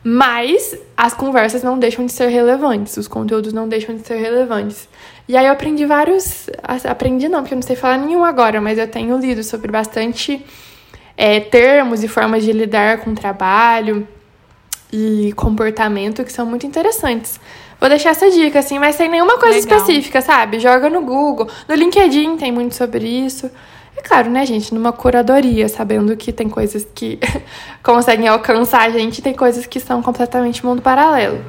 Mas 0.03 0.77
as 0.95 1.13
conversas 1.13 1.61
não 1.61 1.77
deixam 1.77 2.05
de 2.05 2.13
ser 2.13 2.29
relevantes, 2.29 2.95
os 2.95 3.07
conteúdos 3.07 3.51
não 3.51 3.67
deixam 3.67 3.95
de 3.95 4.07
ser 4.07 4.15
relevantes. 4.15 4.87
E 5.29 5.37
aí 5.37 5.45
eu 5.45 5.51
aprendi 5.51 5.85
vários. 5.85 6.49
Aprendi 6.89 7.29
não, 7.29 7.41
porque 7.41 7.53
eu 7.53 7.57
não 7.57 7.61
sei 7.61 7.75
falar 7.75 7.99
nenhum 7.99 8.25
agora, 8.25 8.59
mas 8.59 8.79
eu 8.79 8.87
tenho 8.87 9.15
lido 9.15 9.43
sobre 9.43 9.71
bastante 9.71 10.43
é, 11.15 11.39
termos 11.39 12.03
e 12.03 12.07
formas 12.07 12.43
de 12.43 12.51
lidar 12.51 13.01
com 13.01 13.11
o 13.11 13.15
trabalho 13.15 14.07
e 14.91 15.31
comportamento 15.33 16.23
que 16.25 16.33
são 16.33 16.47
muito 16.47 16.65
interessantes. 16.65 17.39
Vou 17.79 17.87
deixar 17.87 18.09
essa 18.09 18.27
dica, 18.31 18.57
assim, 18.57 18.79
mas 18.79 18.95
sem 18.95 19.07
nenhuma 19.07 19.37
coisa 19.37 19.59
Legal. 19.59 19.77
específica, 19.77 20.19
sabe? 20.19 20.59
Joga 20.59 20.89
no 20.89 21.01
Google. 21.01 21.47
No 21.67 21.75
LinkedIn 21.75 22.35
tem 22.35 22.51
muito 22.51 22.73
sobre 22.73 23.07
isso. 23.07 23.51
É 23.95 24.01
claro, 24.01 24.31
né, 24.31 24.43
gente, 24.47 24.73
numa 24.73 24.91
curadoria, 24.91 25.69
sabendo 25.69 26.17
que 26.17 26.33
tem 26.33 26.49
coisas 26.49 26.87
que 26.95 27.19
conseguem 27.83 28.27
alcançar 28.27 28.81
a 28.81 28.89
gente, 28.89 29.21
tem 29.21 29.35
coisas 29.35 29.67
que 29.67 29.79
são 29.79 30.01
completamente 30.01 30.65
mundo 30.65 30.81
paralelo. 30.81 31.45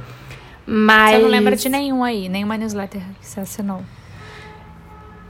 Mas. 0.72 1.16
Você 1.16 1.22
não 1.22 1.28
lembra 1.28 1.56
de 1.56 1.68
nenhum 1.68 2.04
aí, 2.04 2.28
nenhuma 2.28 2.56
newsletter 2.56 3.02
que 3.20 3.26
você 3.26 3.40
assinou? 3.40 3.82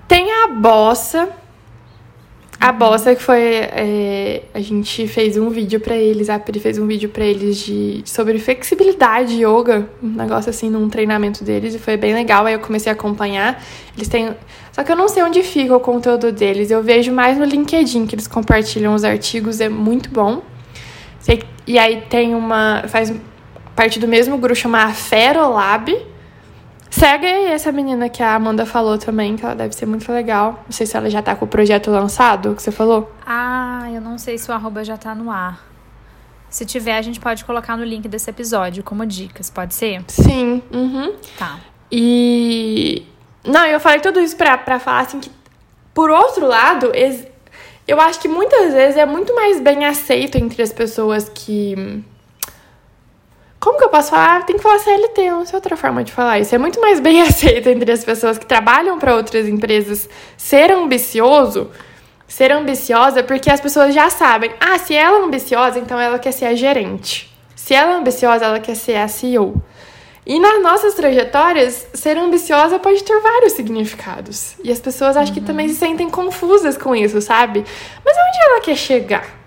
Tem 0.06 0.30
a 0.30 0.48
Bossa. 0.48 1.30
A 2.60 2.70
uhum. 2.70 2.78
Bossa 2.78 3.14
que 3.14 3.22
foi. 3.22 3.40
É, 3.40 4.42
a 4.52 4.60
gente 4.60 5.08
fez 5.08 5.38
um 5.38 5.48
vídeo 5.48 5.80
para 5.80 5.96
eles, 5.96 6.28
a 6.28 6.38
Pri 6.38 6.60
fez 6.60 6.76
um 6.76 6.86
vídeo 6.86 7.08
para 7.08 7.24
eles 7.24 7.56
de, 7.56 8.02
sobre 8.04 8.38
flexibilidade 8.38 9.42
yoga, 9.42 9.88
um 10.02 10.08
negócio 10.08 10.50
assim, 10.50 10.68
num 10.68 10.90
treinamento 10.90 11.42
deles, 11.42 11.74
e 11.74 11.78
foi 11.78 11.96
bem 11.96 12.12
legal. 12.12 12.44
Aí 12.44 12.52
eu 12.52 12.60
comecei 12.60 12.92
a 12.92 12.94
acompanhar. 12.94 13.64
Eles 13.96 14.08
têm 14.08 14.36
só 14.72 14.84
que 14.84 14.92
eu 14.92 14.96
não 14.96 15.08
sei 15.08 15.22
onde 15.22 15.42
fica 15.42 15.74
o 15.74 15.80
conteúdo 15.80 16.30
deles. 16.30 16.70
Eu 16.70 16.82
vejo 16.82 17.12
mais 17.12 17.38
no 17.38 17.46
LinkedIn 17.46 18.06
que 18.06 18.14
eles 18.14 18.26
compartilham 18.26 18.94
os 18.94 19.04
artigos, 19.04 19.58
é 19.58 19.70
muito 19.70 20.10
bom. 20.10 20.42
E 21.66 21.78
aí 21.78 22.02
tem 22.10 22.34
uma. 22.34 22.84
faz 22.88 23.12
parte 23.80 23.98
do 23.98 24.06
mesmo 24.06 24.36
grupo 24.36 24.54
chamado 24.54 24.92
Ferolab. 24.92 25.90
Segue 26.90 27.24
essa 27.24 27.72
menina 27.72 28.10
que 28.10 28.22
a 28.22 28.34
Amanda 28.34 28.66
falou 28.66 28.98
também, 28.98 29.36
que 29.36 29.42
ela 29.42 29.54
deve 29.54 29.74
ser 29.74 29.86
muito 29.86 30.12
legal. 30.12 30.62
Não 30.66 30.72
sei 30.72 30.84
se 30.84 30.94
ela 30.94 31.08
já 31.08 31.22
tá 31.22 31.34
com 31.34 31.46
o 31.46 31.48
projeto 31.48 31.90
lançado, 31.90 32.54
que 32.54 32.62
você 32.62 32.70
falou. 32.70 33.10
Ah, 33.24 33.88
eu 33.90 34.02
não 34.02 34.18
sei 34.18 34.36
se 34.36 34.50
o 34.50 34.52
arroba 34.52 34.84
já 34.84 34.98
tá 34.98 35.14
no 35.14 35.30
ar. 35.30 35.64
Se 36.50 36.66
tiver, 36.66 36.94
a 36.94 37.00
gente 37.00 37.18
pode 37.18 37.42
colocar 37.42 37.74
no 37.74 37.82
link 37.82 38.06
desse 38.06 38.28
episódio 38.28 38.82
como 38.82 39.06
dicas, 39.06 39.48
pode 39.48 39.72
ser? 39.72 40.04
Sim. 40.08 40.62
Uhum. 40.70 41.14
Tá. 41.38 41.58
E 41.90 43.06
não, 43.42 43.64
eu 43.64 43.80
falei 43.80 44.00
tudo 44.00 44.20
isso 44.20 44.36
pra, 44.36 44.58
pra 44.58 44.78
falar 44.78 45.00
assim 45.00 45.20
que, 45.20 45.30
por 45.94 46.10
outro 46.10 46.46
lado, 46.46 46.92
eu 47.88 47.98
acho 47.98 48.20
que 48.20 48.28
muitas 48.28 48.74
vezes 48.74 48.98
é 48.98 49.06
muito 49.06 49.34
mais 49.34 49.58
bem 49.58 49.86
aceito 49.86 50.36
entre 50.36 50.62
as 50.62 50.70
pessoas 50.70 51.30
que. 51.34 52.04
Como 53.60 53.76
que 53.76 53.84
eu 53.84 53.90
posso 53.90 54.10
falar? 54.10 54.46
Tem 54.46 54.56
que 54.56 54.62
falar 54.62 54.78
CLT, 54.78 55.30
não 55.30 55.44
sei 55.44 55.54
outra 55.54 55.76
forma 55.76 56.02
de 56.02 56.10
falar 56.10 56.40
isso. 56.40 56.54
É 56.54 56.58
muito 56.58 56.80
mais 56.80 56.98
bem 56.98 57.20
aceito 57.22 57.68
entre 57.68 57.92
as 57.92 58.02
pessoas 58.02 58.38
que 58.38 58.46
trabalham 58.46 58.98
para 58.98 59.14
outras 59.14 59.46
empresas 59.46 60.08
ser 60.34 60.72
ambicioso, 60.72 61.70
ser 62.26 62.50
ambiciosa, 62.52 63.22
porque 63.22 63.50
as 63.50 63.60
pessoas 63.60 63.94
já 63.94 64.08
sabem. 64.08 64.50
Ah, 64.58 64.78
se 64.78 64.94
ela 64.94 65.18
é 65.18 65.22
ambiciosa, 65.22 65.78
então 65.78 66.00
ela 66.00 66.18
quer 66.18 66.32
ser 66.32 66.46
a 66.46 66.54
gerente. 66.54 67.30
Se 67.54 67.74
ela 67.74 67.92
é 67.92 67.96
ambiciosa, 67.96 68.46
ela 68.46 68.60
quer 68.60 68.74
ser 68.74 68.96
a 68.96 69.06
CEO. 69.06 69.62
E 70.24 70.40
nas 70.40 70.62
nossas 70.62 70.94
trajetórias, 70.94 71.86
ser 71.92 72.16
ambiciosa 72.16 72.78
pode 72.78 73.02
ter 73.04 73.20
vários 73.20 73.52
significados. 73.52 74.54
E 74.64 74.72
as 74.72 74.80
pessoas 74.80 75.18
acho 75.18 75.32
uhum. 75.32 75.38
que 75.38 75.44
também 75.44 75.68
se 75.68 75.74
sentem 75.74 76.08
confusas 76.08 76.78
com 76.78 76.96
isso, 76.96 77.20
sabe? 77.20 77.62
Mas 78.04 78.16
onde 78.16 78.38
ela 78.46 78.60
quer 78.60 78.76
chegar? 78.76 79.39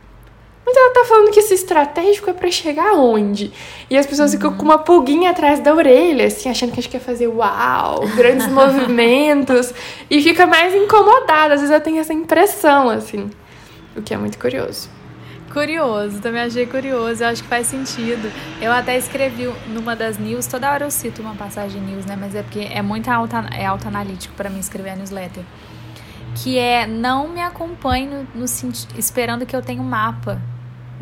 Mas 0.74 0.78
ela 0.78 0.92
tá 0.92 1.06
falando 1.06 1.32
que 1.32 1.40
esse 1.40 1.54
estratégico 1.54 2.32
é 2.32 2.34
para 2.34 2.50
chegar 2.50 2.94
onde? 2.94 3.52
E 3.92 3.96
as 3.96 4.08
pessoas 4.08 4.32
uhum. 4.34 4.40
ficam 4.40 4.58
com 4.58 4.64
uma 4.64 4.80
pulguinha 4.80 5.30
atrás 5.30 5.60
da 5.60 5.72
orelha, 5.72 6.26
assim, 6.26 6.50
achando 6.50 6.72
que 6.72 6.80
a 6.80 6.82
gente 6.82 6.92
quer 6.92 7.00
fazer 7.00 7.28
uau, 7.28 8.08
grandes 8.16 8.48
movimentos. 8.52 9.72
E 10.10 10.20
fica 10.22 10.48
mais 10.48 10.74
incomodada. 10.74 11.54
Às 11.54 11.62
vezes 11.62 11.70
eu 11.70 11.80
tenho 11.80 12.00
essa 12.00 12.12
impressão, 12.12 12.90
assim. 12.90 13.30
O 13.96 14.02
que 14.02 14.16
é 14.16 14.18
muito 14.18 14.40
curioso. 14.40 14.90
Curioso, 15.52 16.20
também 16.20 16.42
achei 16.42 16.66
curioso, 16.66 17.24
eu 17.24 17.28
acho 17.28 17.44
que 17.44 17.48
faz 17.48 17.68
sentido. 17.68 18.32
Eu 18.60 18.72
até 18.72 18.98
escrevi 18.98 19.54
numa 19.68 19.96
das 19.96 20.18
news, 20.18 20.48
toda 20.48 20.72
hora 20.72 20.86
eu 20.86 20.90
cito 20.90 21.22
uma 21.22 21.36
passagem 21.36 21.80
news, 21.80 22.04
né? 22.08 22.18
Mas 22.20 22.34
é 22.34 22.42
porque 22.42 22.62
é 22.62 22.82
muito 22.82 23.08
alta, 23.10 23.46
é 23.56 23.64
alto 23.64 23.88
analítico 23.88 24.34
para 24.34 24.50
mim 24.50 24.60
escrever 24.60 24.90
a 24.90 24.96
newsletter. 24.96 25.44
Que 26.34 26.58
é 26.58 26.88
não 26.88 27.28
me 27.28 27.42
acompanhe 27.42 28.08
no, 28.08 28.28
no 28.34 28.46
esperando 28.98 29.46
que 29.46 29.56
eu 29.56 29.62
tenha 29.62 29.80
um 29.80 29.86
mapa 29.86 30.42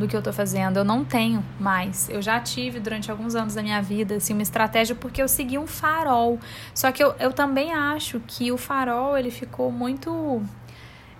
do 0.01 0.07
que 0.07 0.15
eu 0.15 0.21
tô 0.21 0.33
fazendo. 0.33 0.77
Eu 0.77 0.83
não 0.83 1.05
tenho 1.05 1.43
mais. 1.59 2.09
Eu 2.09 2.21
já 2.21 2.39
tive 2.39 2.79
durante 2.79 3.09
alguns 3.09 3.35
anos 3.35 3.53
da 3.55 3.63
minha 3.63 3.81
vida 3.81 4.15
assim, 4.15 4.33
uma 4.33 4.41
estratégia 4.41 4.95
porque 4.95 5.21
eu 5.21 5.27
segui 5.27 5.57
um 5.57 5.67
farol. 5.67 6.39
Só 6.73 6.91
que 6.91 7.03
eu, 7.03 7.15
eu 7.19 7.31
também 7.31 7.73
acho 7.73 8.19
que 8.27 8.51
o 8.51 8.57
farol 8.57 9.17
ele 9.17 9.31
ficou 9.31 9.71
muito. 9.71 10.41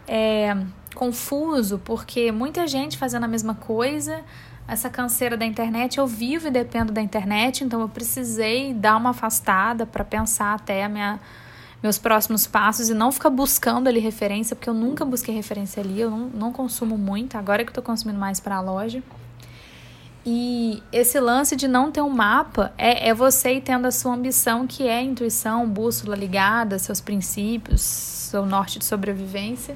É, 0.08 0.58
confuso, 0.96 1.80
porque 1.80 2.32
muita 2.32 2.68
gente 2.68 2.98
fazendo 2.98 3.24
a 3.24 3.28
mesma 3.28 3.56
coisa, 3.56 4.24
essa 4.68 4.90
canseira 4.90 5.38
da 5.38 5.46
internet, 5.46 5.98
eu 5.98 6.08
vivo 6.08 6.48
e 6.48 6.52
dependo 6.52 6.92
da 6.92 7.02
internet, 7.02 7.64
então 7.64 7.82
eu 7.82 7.90
precisei 7.90 8.74
dar 8.74 8.98
uma 8.98 9.12
afastada 9.12 9.86
para 9.86 10.04
pensar 10.04 10.54
até 10.54 10.84
a 10.84 10.90
minha 10.90 11.20
meus 11.82 11.98
próximos 11.98 12.46
passos 12.46 12.90
e 12.90 12.94
não 12.94 13.12
ficar 13.12 13.30
buscando 13.30 13.88
ali 13.88 14.00
referência, 14.00 14.56
porque 14.56 14.70
eu 14.70 14.74
nunca 14.74 15.04
busquei 15.04 15.34
referência 15.34 15.82
ali, 15.82 16.00
eu 16.00 16.12
não, 16.12 16.30
não 16.34 16.52
consumo 16.52 16.98
muito, 16.98 17.38
agora 17.38 17.64
que 17.64 17.70
eu 17.70 17.74
tô 17.74 17.82
consumindo 17.82 18.20
mais 18.20 18.40
para 18.40 18.56
a 18.58 18.62
loja. 18.62 19.02
E 20.24 20.84
esse 20.92 21.20
lance 21.20 21.56
de 21.56 21.68
não 21.68 21.92
ter 21.92 22.02
um 22.02 22.10
mapa 22.10 22.72
é, 22.78 23.10
é 23.10 23.14
você 23.14 23.60
tendo 23.60 23.88
a 23.88 23.92
sua 23.92 24.14
ambição, 24.14 24.68
que 24.68 24.88
é 24.88 25.02
intuição, 25.02 25.68
bússola 25.68 26.16
ligada, 26.16 26.78
seus 26.78 27.02
princípios, 27.02 27.82
seu 27.82 28.46
norte 28.46 28.78
de 28.78 28.86
sobrevivência 28.86 29.76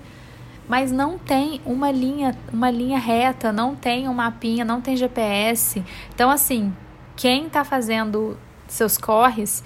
mas 0.67 0.91
não 0.91 1.17
tem 1.17 1.61
uma 1.65 1.91
linha, 1.91 2.35
uma 2.51 2.71
linha 2.71 2.97
reta, 2.97 3.51
não 3.51 3.75
tem 3.75 4.09
um 4.09 4.13
mapinha, 4.13 4.65
não 4.65 4.81
tem 4.81 4.97
GPS. 4.97 5.83
Então, 6.13 6.29
assim, 6.29 6.73
quem 7.15 7.47
está 7.47 7.63
fazendo 7.63 8.37
seus 8.67 8.97
corres 8.97 9.63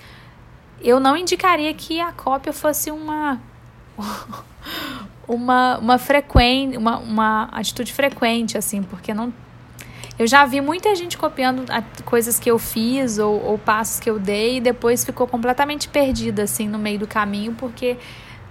eu 0.81 0.99
não 0.99 1.15
indicaria 1.15 1.73
que 1.73 1.99
a 1.99 2.11
cópia 2.11 2.53
fosse 2.53 2.91
uma 2.91 3.39
uma 5.27 5.77
uma 5.77 5.97
frequente, 5.97 6.77
uma, 6.77 6.97
uma 6.97 7.43
atitude 7.51 7.93
frequente 7.93 8.57
assim, 8.57 8.83
porque 8.83 9.13
não 9.13 9.33
eu 10.17 10.27
já 10.27 10.45
vi 10.45 10.59
muita 10.59 10.93
gente 10.95 11.17
copiando 11.17 11.63
coisas 12.03 12.37
que 12.37 12.51
eu 12.51 12.59
fiz 12.59 13.19
ou, 13.19 13.41
ou 13.41 13.57
passos 13.57 14.01
que 14.01 14.09
eu 14.09 14.19
dei 14.19 14.57
e 14.57 14.61
depois 14.61 15.05
ficou 15.05 15.25
completamente 15.25 15.87
perdida 15.87 16.43
assim 16.43 16.67
no 16.67 16.77
meio 16.77 16.99
do 16.99 17.07
caminho 17.07 17.53
porque 17.53 17.97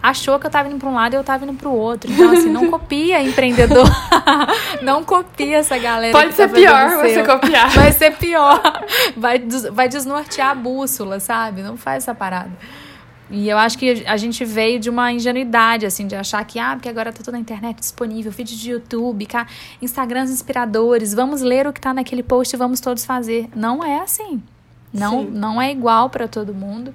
achou 0.02 0.38
que 0.38 0.46
eu 0.46 0.50
tava 0.50 0.68
indo 0.68 0.78
para 0.78 0.88
um 0.88 0.94
lado 0.94 1.14
e 1.14 1.16
eu 1.16 1.24
tava 1.24 1.44
indo 1.44 1.54
para 1.54 1.68
o 1.68 1.74
outro. 1.74 2.10
Então, 2.10 2.30
assim, 2.30 2.50
não 2.50 2.70
copia 2.70 3.22
empreendedor. 3.22 3.86
não 4.82 5.04
copia 5.04 5.58
essa 5.58 5.78
galera. 5.78 6.12
Pode 6.12 6.34
ser 6.34 6.48
tá 6.48 6.54
pior 6.54 6.90
você 6.96 7.22
copiar. 7.24 7.70
Vai 7.70 7.92
ser 7.92 8.16
pior. 8.16 8.60
Vai, 9.16 9.42
vai 9.72 9.88
desnortear 9.88 10.50
a 10.50 10.54
bússola, 10.54 11.20
sabe? 11.20 11.62
Não 11.62 11.76
faz 11.76 12.04
essa 12.04 12.14
parada. 12.14 12.50
E 13.30 13.48
eu 13.48 13.58
acho 13.58 13.76
que 13.76 14.04
a 14.06 14.16
gente 14.16 14.42
veio 14.44 14.80
de 14.80 14.88
uma 14.88 15.12
ingenuidade, 15.12 15.84
assim, 15.84 16.06
de 16.06 16.16
achar 16.16 16.42
que, 16.44 16.58
ah, 16.58 16.74
porque 16.74 16.88
agora 16.88 17.12
tá 17.12 17.18
tudo 17.22 17.32
na 17.32 17.38
internet 17.38 17.78
disponível, 17.78 18.32
vídeo 18.32 18.56
de 18.56 18.70
YouTube, 18.70 19.26
cá, 19.26 19.46
Instagrams 19.82 20.30
inspiradores, 20.30 21.12
vamos 21.12 21.42
ler 21.42 21.66
o 21.66 21.72
que 21.72 21.80
tá 21.80 21.92
naquele 21.92 22.22
post 22.22 22.54
e 22.54 22.58
vamos 22.58 22.80
todos 22.80 23.04
fazer. 23.04 23.48
Não 23.54 23.84
é 23.84 24.00
assim. 24.00 24.42
Não, 24.92 25.22
não 25.24 25.60
é 25.60 25.70
igual 25.70 26.08
para 26.08 26.26
todo 26.26 26.54
mundo. 26.54 26.94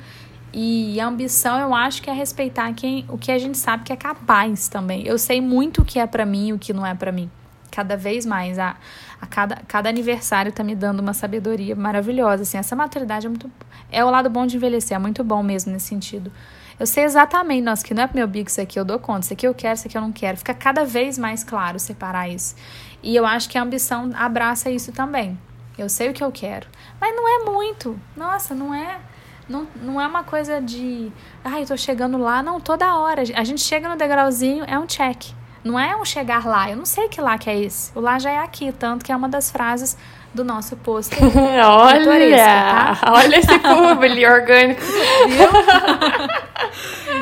E 0.53 0.99
a 0.99 1.07
ambição, 1.07 1.59
eu 1.59 1.73
acho 1.73 1.99
que 1.99 2.09
é 2.09 2.13
respeitar 2.13 2.71
quem, 2.73 3.05
o 3.09 3.17
que 3.17 3.31
a 3.31 3.39
gente 3.39 3.57
sabe 3.57 3.83
que 3.83 3.91
é 3.91 3.95
capaz 3.95 4.67
também. 4.67 5.05
Eu 5.05 5.17
sei 5.17 5.41
muito 5.41 5.81
o 5.81 5.85
que 5.85 5.97
é 5.97 6.05
para 6.05 6.25
mim 6.25 6.49
e 6.49 6.53
o 6.53 6.59
que 6.59 6.71
não 6.71 6.85
é 6.85 6.93
para 6.93 7.11
mim. 7.11 7.29
Cada 7.71 7.97
vez 7.97 8.23
mais. 8.23 8.59
A, 8.59 8.75
a 9.19 9.25
cada, 9.25 9.55
cada 9.67 9.89
aniversário 9.89 10.51
tá 10.51 10.63
me 10.63 10.75
dando 10.75 10.99
uma 10.99 11.13
sabedoria 11.13 11.75
maravilhosa. 11.75 12.43
Assim, 12.43 12.59
essa 12.59 12.75
maturidade 12.75 13.25
é 13.25 13.29
muito. 13.29 13.49
É 13.91 14.05
o 14.05 14.11
lado 14.11 14.29
bom 14.29 14.45
de 14.45 14.57
envelhecer, 14.57 14.95
é 14.95 14.99
muito 14.99 15.23
bom 15.23 15.41
mesmo 15.41 15.71
nesse 15.71 15.87
sentido. 15.87 16.31
Eu 16.79 16.85
sei 16.85 17.03
exatamente, 17.03 17.63
nossa, 17.63 17.83
que 17.83 17.93
não 17.93 18.03
é 18.03 18.07
pro 18.07 18.17
meu 18.17 18.27
bico 18.27 18.49
isso 18.49 18.59
aqui, 18.59 18.79
eu 18.79 18.85
dou 18.85 18.99
conta, 18.99 19.21
isso 19.21 19.33
aqui 19.33 19.47
eu 19.47 19.53
quero, 19.53 19.75
isso 19.75 19.87
aqui 19.87 19.97
eu 19.97 20.01
não 20.01 20.11
quero. 20.11 20.37
Fica 20.37 20.53
cada 20.53 20.83
vez 20.83 21.17
mais 21.17 21.43
claro 21.43 21.79
separar 21.79 22.29
isso. 22.29 22.55
E 23.01 23.15
eu 23.15 23.25
acho 23.25 23.49
que 23.49 23.57
a 23.57 23.61
ambição 23.61 24.11
abraça 24.15 24.69
isso 24.69 24.91
também. 24.91 25.37
Eu 25.77 25.89
sei 25.89 26.09
o 26.09 26.13
que 26.13 26.23
eu 26.23 26.31
quero. 26.31 26.67
Mas 27.01 27.15
não 27.15 27.27
é 27.27 27.45
muito. 27.45 27.99
Nossa, 28.15 28.53
não 28.53 28.73
é 28.73 28.99
não, 29.47 29.67
não 29.81 29.99
é 30.01 30.07
uma 30.07 30.23
coisa 30.23 30.61
de, 30.61 31.11
ai, 31.43 31.63
eu 31.63 31.67
tô 31.67 31.77
chegando 31.77 32.17
lá. 32.17 32.41
Não, 32.41 32.59
toda 32.59 32.95
hora. 32.95 33.23
A 33.35 33.43
gente 33.43 33.61
chega 33.61 33.89
no 33.89 33.95
degrauzinho, 33.95 34.63
é 34.67 34.77
um 34.77 34.85
check. 34.85 35.31
Não 35.63 35.79
é 35.79 35.95
um 35.95 36.03
chegar 36.03 36.45
lá. 36.45 36.69
Eu 36.69 36.75
não 36.75 36.85
sei 36.85 37.07
que 37.07 37.21
lá 37.21 37.37
que 37.37 37.49
é 37.49 37.57
esse. 37.59 37.91
O 37.95 38.01
lá 38.01 38.19
já 38.19 38.31
é 38.31 38.39
aqui, 38.39 38.71
tanto 38.71 39.05
que 39.05 39.11
é 39.11 39.15
uma 39.15 39.29
das 39.29 39.49
frases 39.49 39.97
do 40.33 40.43
nosso 40.43 40.75
post. 40.77 41.15
olha, 41.65 42.37
tá? 42.37 42.99
olha 43.11 43.37
esse 43.37 43.59
publi 43.59 44.25
orgânico. 44.25 44.81
Viu? 44.81 45.49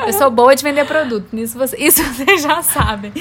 eu 0.08 0.14
sou 0.14 0.32
boa 0.32 0.56
de 0.56 0.64
vender 0.64 0.86
produto. 0.86 1.28
Isso, 1.34 1.58
você, 1.58 1.78
isso 1.78 2.02
vocês 2.14 2.42
já 2.42 2.64
sabem. 2.64 3.12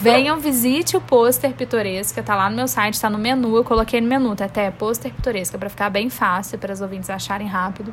Venham, 0.00 0.38
visite 0.38 0.96
o 0.96 1.00
pôster 1.00 1.52
pitoresca, 1.52 2.22
tá 2.22 2.36
lá 2.36 2.48
no 2.48 2.56
meu 2.56 2.68
site, 2.68 3.00
tá 3.00 3.10
no 3.10 3.18
menu, 3.18 3.56
eu 3.56 3.64
coloquei 3.64 4.00
no 4.00 4.06
menu, 4.06 4.36
tá 4.36 4.44
até 4.44 4.70
pôster 4.70 5.12
pitoresca, 5.12 5.58
para 5.58 5.68
ficar 5.68 5.90
bem 5.90 6.08
fácil, 6.08 6.58
para 6.58 6.72
os 6.72 6.80
ouvintes 6.80 7.10
acharem 7.10 7.48
rápido. 7.48 7.92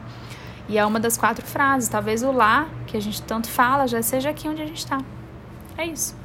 E 0.68 0.78
é 0.78 0.86
uma 0.86 1.00
das 1.00 1.18
quatro 1.18 1.46
frases. 1.46 1.90
Talvez 1.90 2.24
o 2.24 2.32
lá, 2.32 2.68
que 2.88 2.98
a 2.98 3.00
gente 3.00 3.22
tanto 3.22 3.48
fala, 3.48 3.88
já 3.88 4.02
seja 4.02 4.30
aqui 4.30 4.48
onde 4.48 4.62
a 4.62 4.66
gente 4.66 4.86
tá. 4.86 5.00
É 5.78 5.86
isso. 5.86 6.16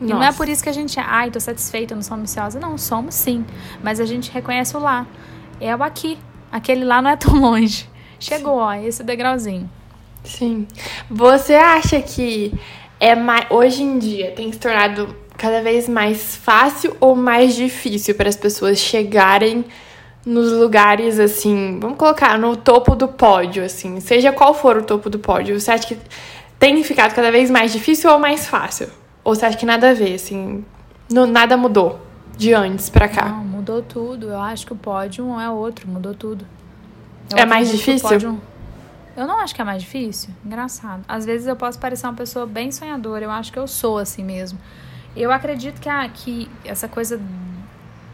Nossa. 0.00 0.12
E 0.12 0.16
não 0.16 0.22
é 0.22 0.32
por 0.32 0.48
isso 0.48 0.62
que 0.62 0.68
a 0.68 0.72
gente, 0.72 0.98
ai, 0.98 1.30
tô 1.30 1.38
satisfeita, 1.38 1.94
não 1.94 2.02
sou 2.02 2.16
ambiciosa. 2.16 2.58
Não, 2.58 2.78
somos 2.78 3.14
sim. 3.14 3.44
Mas 3.82 4.00
a 4.00 4.06
gente 4.06 4.30
reconhece 4.30 4.76
o 4.76 4.80
lá. 4.80 5.06
É 5.60 5.74
o 5.76 5.82
aqui. 5.82 6.18
Aquele 6.50 6.84
lá 6.84 7.02
não 7.02 7.10
é 7.10 7.16
tão 7.16 7.34
longe. 7.38 7.88
Chegou, 8.18 8.54
sim. 8.54 8.60
ó, 8.60 8.72
esse 8.72 9.04
degrauzinho. 9.04 9.70
Sim. 10.24 10.66
Você 11.10 11.54
acha 11.54 12.00
que 12.00 12.52
é 12.98 13.14
mais, 13.14 13.46
hoje 13.50 13.82
em 13.82 13.98
dia 13.98 14.32
tem 14.32 14.50
se 14.52 14.58
tornado 14.58 15.14
cada 15.40 15.62
vez 15.62 15.88
mais 15.88 16.36
fácil 16.36 16.94
ou 17.00 17.16
mais 17.16 17.54
difícil 17.54 18.14
para 18.14 18.28
as 18.28 18.36
pessoas 18.36 18.78
chegarem 18.78 19.64
nos 20.24 20.52
lugares 20.52 21.18
assim, 21.18 21.80
vamos 21.80 21.96
colocar 21.96 22.38
no 22.38 22.54
topo 22.58 22.94
do 22.94 23.08
pódio, 23.08 23.64
assim, 23.64 24.00
seja 24.00 24.32
qual 24.32 24.52
for 24.52 24.76
o 24.76 24.82
topo 24.82 25.08
do 25.08 25.18
pódio, 25.18 25.58
você 25.58 25.70
acha 25.70 25.86
que 25.86 25.98
tem 26.58 26.84
ficado 26.84 27.14
cada 27.14 27.32
vez 27.32 27.50
mais 27.50 27.72
difícil 27.72 28.10
ou 28.10 28.18
mais 28.18 28.46
fácil? 28.46 28.90
Ou 29.24 29.34
você 29.34 29.46
acha 29.46 29.56
que 29.56 29.64
nada 29.64 29.90
a 29.90 29.94
ver, 29.94 30.14
assim, 30.14 30.62
não, 31.10 31.24
nada 31.24 31.56
mudou 31.56 31.98
de 32.36 32.52
antes 32.52 32.90
para 32.90 33.08
cá? 33.08 33.30
Não, 33.30 33.44
mudou 33.44 33.80
tudo. 33.80 34.28
Eu 34.28 34.40
acho 34.40 34.66
que 34.66 34.74
o 34.74 34.76
pódio 34.76 35.24
não 35.24 35.40
é 35.40 35.48
outro, 35.48 35.88
mudou 35.88 36.12
tudo. 36.14 36.46
Eu 37.30 37.38
é 37.38 37.46
mais 37.46 37.70
difícil? 37.70 38.08
Pódio... 38.08 38.40
Eu 39.16 39.26
não 39.26 39.38
acho 39.38 39.54
que 39.54 39.60
é 39.62 39.64
mais 39.64 39.82
difícil. 39.82 40.30
Engraçado. 40.44 41.02
Às 41.08 41.24
vezes 41.24 41.46
eu 41.46 41.56
posso 41.56 41.78
parecer 41.78 42.06
uma 42.06 42.14
pessoa 42.14 42.46
bem 42.46 42.70
sonhadora. 42.70 43.24
Eu 43.24 43.30
acho 43.30 43.50
que 43.52 43.58
eu 43.58 43.66
sou 43.66 43.98
assim 43.98 44.22
mesmo. 44.22 44.58
Eu 45.16 45.32
acredito 45.32 45.80
que, 45.80 45.88
a, 45.88 46.08
que 46.08 46.50
essa 46.64 46.88
coisa 46.88 47.20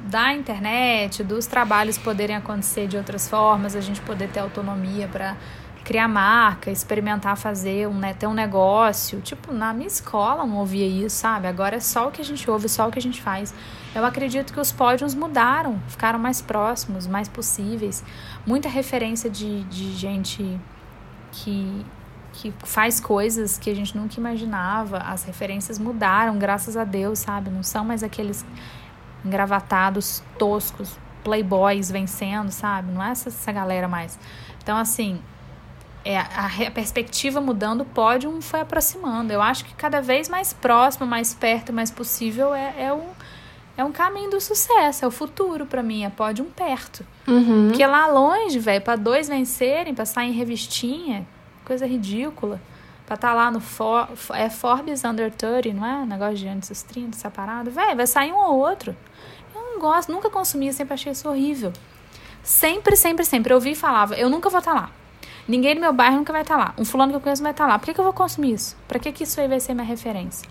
da 0.01 0.33
internet, 0.33 1.23
dos 1.25 1.47
trabalhos 1.47 1.99
poderem 1.99 2.37
acontecer 2.37 2.87
de 2.87 2.97
outras 2.97 3.29
formas, 3.29 3.75
a 3.75 3.81
gente 3.81 4.01
poder 4.01 4.29
ter 4.29 4.41
autonomia 4.41 5.09
para 5.09 5.37
criar 5.87 6.09
marca, 6.09 6.69
experimentar 6.69 7.37
fazer, 7.37 7.87
um, 7.87 7.95
né, 7.95 8.13
ter 8.13 8.27
um 8.27 8.35
negócio. 8.35 9.21
Tipo, 9.21 9.53
na 9.53 9.73
minha 9.73 9.87
escola 9.87 10.45
não 10.45 10.57
ouvia 10.57 10.87
isso, 10.87 11.17
sabe? 11.17 11.47
Agora 11.47 11.77
é 11.77 11.81
só 11.81 12.09
o 12.09 12.11
que 12.11 12.21
a 12.21 12.25
gente 12.25 12.51
ouve, 12.51 12.69
só 12.69 12.89
o 12.89 12.91
que 12.91 12.99
a 12.99 13.03
gente 13.03 13.23
faz. 13.23 13.55
Eu 13.95 14.05
acredito 14.05 14.53
que 14.53 14.59
os 14.59 14.73
pódios 14.73 15.15
mudaram, 15.15 15.81
ficaram 15.87 16.19
mais 16.19 16.43
próximos, 16.43 17.07
mais 17.07 17.29
possíveis. 17.29 18.03
Muita 18.45 18.69
referência 18.69 19.31
de, 19.31 19.63
de 19.65 19.93
gente 19.93 20.61
que 21.31 21.87
que 22.37 22.53
faz 22.65 23.01
coisas 23.01 23.57
que 23.57 23.71
a 23.71 23.75
gente 23.75 23.97
nunca 23.97 24.21
imaginava. 24.21 24.99
As 24.99 25.25
referências 25.25 25.79
mudaram, 25.79 26.39
graças 26.39 26.77
a 26.77 26.85
Deus, 26.85 27.21
sabe? 27.21 27.51
Não 27.51 27.63
são 27.63 27.85
mais 27.85 28.03
aqueles 28.03 28.45
engravatados 29.25 30.23
toscos, 30.39 30.99
playboys 31.25 31.91
vencendo, 31.91 32.51
sabe? 32.51 32.93
Não 32.93 33.03
é 33.03 33.11
essa, 33.11 33.31
essa 33.31 33.51
galera 33.51 33.89
mais. 33.89 34.19
Então, 34.63 34.77
assim, 34.77 35.21
é, 36.05 36.19
a, 36.19 36.51
a 36.67 36.71
perspectiva 36.71 37.41
mudando, 37.41 37.81
o 37.81 37.87
pódio 37.87 38.41
foi 38.43 38.61
aproximando. 38.61 39.33
Eu 39.33 39.41
acho 39.41 39.65
que 39.65 39.75
cada 39.75 40.03
vez 40.03 40.29
mais 40.29 40.53
próximo, 40.53 41.07
mais 41.07 41.33
perto, 41.33 41.73
mais 41.73 41.91
possível 41.91 42.55
é, 42.55 42.75
é 42.79 42.93
um 42.93 43.09
é 43.79 43.85
um 43.85 43.93
caminho 43.93 44.31
do 44.31 44.41
sucesso, 44.41 45.05
é 45.05 45.09
o 45.09 45.11
futuro 45.11 45.67
para 45.67 45.83
mim, 45.83 46.03
é 46.03 46.09
pódio 46.09 46.43
um 46.43 46.49
perto. 46.49 47.05
Uhum. 47.29 47.69
Porque 47.69 47.87
lá 47.87 48.07
longe, 48.07 48.59
velho, 48.59 48.81
para 48.83 48.97
dois 48.97 49.29
vencerem, 49.29 49.95
para 49.95 50.07
sair 50.07 50.31
em 50.31 50.33
revistinha, 50.33 51.27
Coisa 51.67 51.85
ridícula. 51.85 52.61
Pra 53.05 53.17
estar 53.17 53.29
tá 53.29 53.35
lá 53.35 53.51
no 53.51 53.61
For, 53.61 54.09
é 54.35 54.49
Forbes 54.49 55.05
Under 55.05 55.33
30, 55.33 55.75
não 55.75 55.85
é? 55.85 56.07
Negócio 56.07 56.37
de 56.37 56.49
antes 56.49 56.69
dos 56.69 56.83
30, 56.83 57.17
essa 57.17 57.29
parada. 57.29 57.69
Véi, 57.71 57.95
vai 57.95 58.07
sair 58.07 58.33
um 58.33 58.37
ou 58.37 58.57
outro. 58.57 58.97
Eu 59.53 59.61
não 59.61 59.81
gosto, 59.81 60.11
nunca 60.13 60.31
consumi, 60.31 60.73
sempre 60.73 60.95
achei 60.95 61.11
isso 61.11 61.29
horrível. 61.29 61.73
Sempre, 62.43 62.95
sempre, 62.95 63.25
sempre. 63.25 63.53
Eu 63.53 63.61
vi 63.61 63.73
e 63.73 63.75
falava, 63.75 64.15
eu 64.15 64.31
nunca 64.31 64.49
vou 64.49 64.61
estar 64.61 64.75
tá 64.75 64.81
lá. 64.81 64.91
Ninguém 65.49 65.75
do 65.75 65.81
meu 65.81 65.93
bairro 65.93 66.17
nunca 66.17 66.33
vai 66.33 66.43
estar 66.43 66.57
tá 66.57 66.65
lá. 66.67 66.75
Um 66.79 66.85
fulano 66.85 67.11
que 67.11 67.17
eu 67.17 67.21
conheço 67.21 67.43
vai 67.43 67.51
estar 67.51 67.65
tá 67.65 67.73
lá. 67.73 67.79
Por 67.81 67.87
que, 67.87 67.95
que 67.95 68.01
eu 68.01 68.05
vou 68.05 68.13
consumir 68.13 68.53
isso? 68.53 68.77
Pra 68.87 69.01
que, 69.01 69.11
que 69.11 69.25
isso 69.25 69.41
aí 69.41 69.49
vai 69.49 69.59
ser 69.59 69.75
minha 69.75 69.87
referência? 69.87 70.49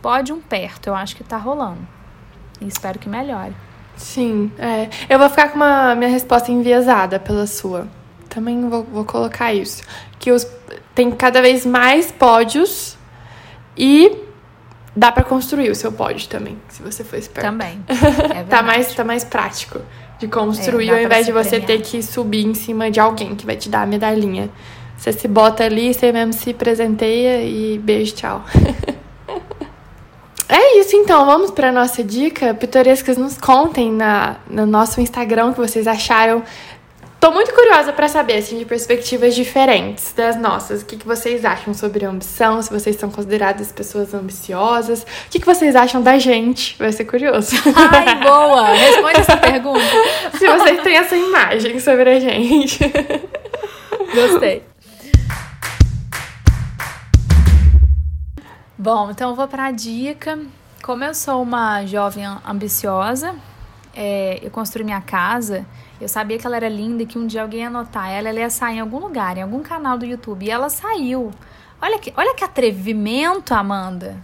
Pode 0.00 0.32
um 0.32 0.40
perto, 0.40 0.86
eu 0.86 0.94
acho 0.94 1.16
que 1.16 1.24
tá 1.24 1.36
rolando. 1.36 1.86
E 2.60 2.68
espero 2.68 2.98
que 2.98 3.08
melhore. 3.08 3.54
Sim, 3.96 4.52
é. 4.56 4.88
Eu 5.08 5.18
vou 5.18 5.28
ficar 5.28 5.48
com 5.48 5.56
uma 5.56 5.96
minha 5.96 6.10
resposta 6.10 6.52
enviesada 6.52 7.18
pela 7.18 7.46
sua. 7.46 7.88
Também 8.28 8.68
vou, 8.68 8.84
vou 8.84 9.04
colocar 9.04 9.54
isso 9.54 9.82
que 10.18 10.32
os, 10.32 10.46
tem 10.94 11.10
cada 11.10 11.40
vez 11.40 11.64
mais 11.64 12.10
pódios 12.10 12.96
e 13.76 14.24
dá 14.94 15.12
para 15.12 15.22
construir 15.22 15.70
o 15.70 15.74
seu 15.74 15.92
pódio 15.92 16.28
também, 16.28 16.58
se 16.68 16.82
você 16.82 17.04
for 17.04 17.16
esperto. 17.16 17.46
Também. 17.46 17.80
É 18.34 18.42
tá, 18.42 18.62
mais, 18.62 18.92
tá 18.94 19.04
mais 19.04 19.24
prático 19.24 19.80
de 20.18 20.26
construir, 20.26 20.88
é, 20.88 20.92
ao 20.92 21.00
invés 21.00 21.26
de 21.26 21.32
você 21.32 21.60
premiar. 21.60 21.66
ter 21.66 21.82
que 21.82 22.02
subir 22.02 22.44
em 22.44 22.54
cima 22.54 22.90
de 22.90 22.98
alguém 22.98 23.36
que 23.36 23.46
vai 23.46 23.56
te 23.56 23.68
dar 23.68 23.82
a 23.82 23.86
medalhinha. 23.86 24.50
Você 24.96 25.12
se 25.12 25.28
bota 25.28 25.62
ali, 25.62 25.94
você 25.94 26.10
mesmo 26.10 26.32
se 26.32 26.52
presenteia 26.52 27.44
e 27.44 27.78
beijo, 27.78 28.16
tchau. 28.16 28.44
é 30.48 30.80
isso 30.80 30.96
então, 30.96 31.24
vamos 31.24 31.52
para 31.52 31.70
nossa 31.70 32.02
dica. 32.02 32.52
Pitorescas, 32.52 33.16
nos 33.16 33.38
contem 33.38 33.92
na, 33.92 34.38
no 34.50 34.66
nosso 34.66 35.00
Instagram 35.00 35.50
o 35.50 35.54
que 35.54 35.60
vocês 35.60 35.86
acharam 35.86 36.42
Tô 37.20 37.32
muito 37.32 37.52
curiosa 37.52 37.92
para 37.92 38.06
saber, 38.06 38.36
assim, 38.36 38.58
de 38.58 38.64
perspectivas 38.64 39.34
diferentes 39.34 40.12
das 40.12 40.36
nossas. 40.36 40.82
O 40.82 40.86
que, 40.86 40.96
que 40.96 41.06
vocês 41.06 41.44
acham 41.44 41.74
sobre 41.74 42.04
ambição? 42.04 42.62
Se 42.62 42.70
vocês 42.70 42.94
são 42.94 43.10
consideradas 43.10 43.72
pessoas 43.72 44.14
ambiciosas? 44.14 45.02
O 45.02 45.06
que, 45.28 45.40
que 45.40 45.46
vocês 45.46 45.74
acham 45.74 46.00
da 46.00 46.16
gente? 46.16 46.76
Vai 46.78 46.92
ser 46.92 47.06
curioso. 47.06 47.56
Ai, 47.74 48.14
boa! 48.22 48.68
Responde 48.68 49.20
essa 49.20 49.36
pergunta. 49.36 49.80
Se 50.38 50.46
vocês 50.46 50.80
têm 50.82 50.96
essa 50.96 51.16
imagem 51.16 51.80
sobre 51.80 52.08
a 52.08 52.20
gente. 52.20 52.78
Gostei. 54.14 54.62
Bom, 58.78 59.10
então 59.10 59.30
eu 59.30 59.34
vou 59.34 59.48
para 59.48 59.64
a 59.64 59.70
dica. 59.72 60.38
Como 60.84 61.02
eu 61.02 61.12
sou 61.12 61.42
uma 61.42 61.84
jovem 61.84 62.24
ambiciosa, 62.46 63.34
é, 63.94 64.38
eu 64.42 64.50
construí 64.50 64.84
minha 64.84 65.00
casa, 65.00 65.66
eu 66.00 66.08
sabia 66.08 66.38
que 66.38 66.46
ela 66.46 66.56
era 66.56 66.68
linda 66.68 67.02
e 67.02 67.06
que 67.06 67.18
um 67.18 67.26
dia 67.26 67.42
alguém 67.42 67.60
ia 67.60 67.70
notar 67.70 68.10
ela, 68.10 68.28
ela 68.28 68.38
ia 68.38 68.50
sair 68.50 68.76
em 68.76 68.80
algum 68.80 68.98
lugar, 68.98 69.36
em 69.36 69.42
algum 69.42 69.62
canal 69.62 69.98
do 69.98 70.06
YouTube. 70.06 70.46
E 70.46 70.50
ela 70.50 70.70
saiu. 70.70 71.32
Olha 71.80 71.98
que, 71.98 72.12
olha 72.16 72.34
que 72.34 72.44
atrevimento, 72.44 73.54
Amanda, 73.54 74.16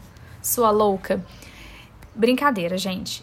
sua 0.42 0.70
louca. 0.70 1.24
Brincadeira, 2.14 2.78
gente. 2.78 3.22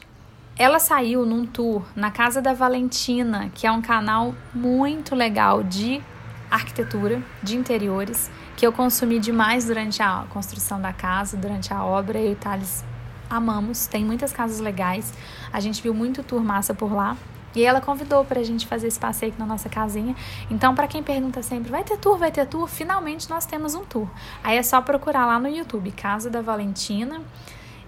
Ela 0.58 0.80
saiu 0.80 1.26
num 1.26 1.46
tour 1.46 1.84
na 1.96 2.12
Casa 2.12 2.42
da 2.42 2.54
Valentina, 2.54 3.50
que 3.56 3.66
é 3.66 3.72
um 3.72 3.82
canal 3.82 4.36
muito 4.54 5.16
legal 5.16 5.64
de 5.64 6.02
arquitetura, 6.50 7.24
de 7.42 7.56
interiores, 7.56 8.30
que 8.58 8.68
eu 8.68 8.74
consumi 8.74 9.18
demais 9.18 9.66
durante 9.66 10.04
a 10.04 10.26
construção 10.30 10.80
da 10.82 10.92
casa, 10.92 11.38
durante 11.38 11.74
a 11.74 11.84
obra. 11.84 12.20
Eu 12.20 12.34
e 12.34 12.36
Thales 12.36 12.84
amamos, 13.30 13.88
tem 13.88 14.04
muitas 14.04 14.34
casas 14.34 14.60
legais. 14.60 15.14
A 15.52 15.60
gente 15.60 15.82
viu 15.82 15.94
muito 15.94 16.24
tour 16.24 16.42
massa 16.42 16.74
por 16.74 16.94
lá. 16.94 17.18
E 17.54 17.66
ela 17.66 17.82
convidou 17.82 18.24
para 18.24 18.40
a 18.40 18.44
gente 18.44 18.66
fazer 18.66 18.88
esse 18.88 19.00
passeio 19.00 19.32
aqui 19.32 19.40
na 19.40 19.46
nossa 19.46 19.68
casinha. 19.68 20.16
Então, 20.50 20.74
para 20.74 20.88
quem 20.88 21.04
pergunta 21.04 21.44
sempre, 21.44 21.70
vai 21.70 21.84
ter 21.84 21.98
tour, 21.98 22.18
vai 22.18 22.32
ter 22.32 22.46
tour? 22.48 22.68
Finalmente 22.68 23.30
nós 23.30 23.46
temos 23.46 23.76
um 23.76 23.84
tour. 23.84 24.08
Aí 24.42 24.58
é 24.58 24.64
só 24.64 24.82
procurar 24.82 25.26
lá 25.26 25.38
no 25.38 25.50
YouTube, 25.50 25.92
Casa 25.92 26.30
da 26.30 26.42
Valentina, 26.42 27.22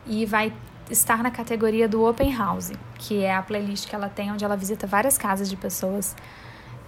e 0.06 0.26
vai 0.26 0.52
estar 0.92 1.24
na 1.24 1.32
categoria 1.32 1.88
do 1.88 2.04
Open 2.04 2.36
House, 2.36 2.74
que 2.96 3.24
é 3.24 3.34
a 3.34 3.42
playlist 3.42 3.88
que 3.88 3.96
ela 3.96 4.10
tem, 4.10 4.32
onde 4.34 4.44
ela 4.44 4.58
visita 4.58 4.86
várias 4.86 5.18
casas 5.18 5.50
de 5.50 5.56
pessoas 5.56 6.14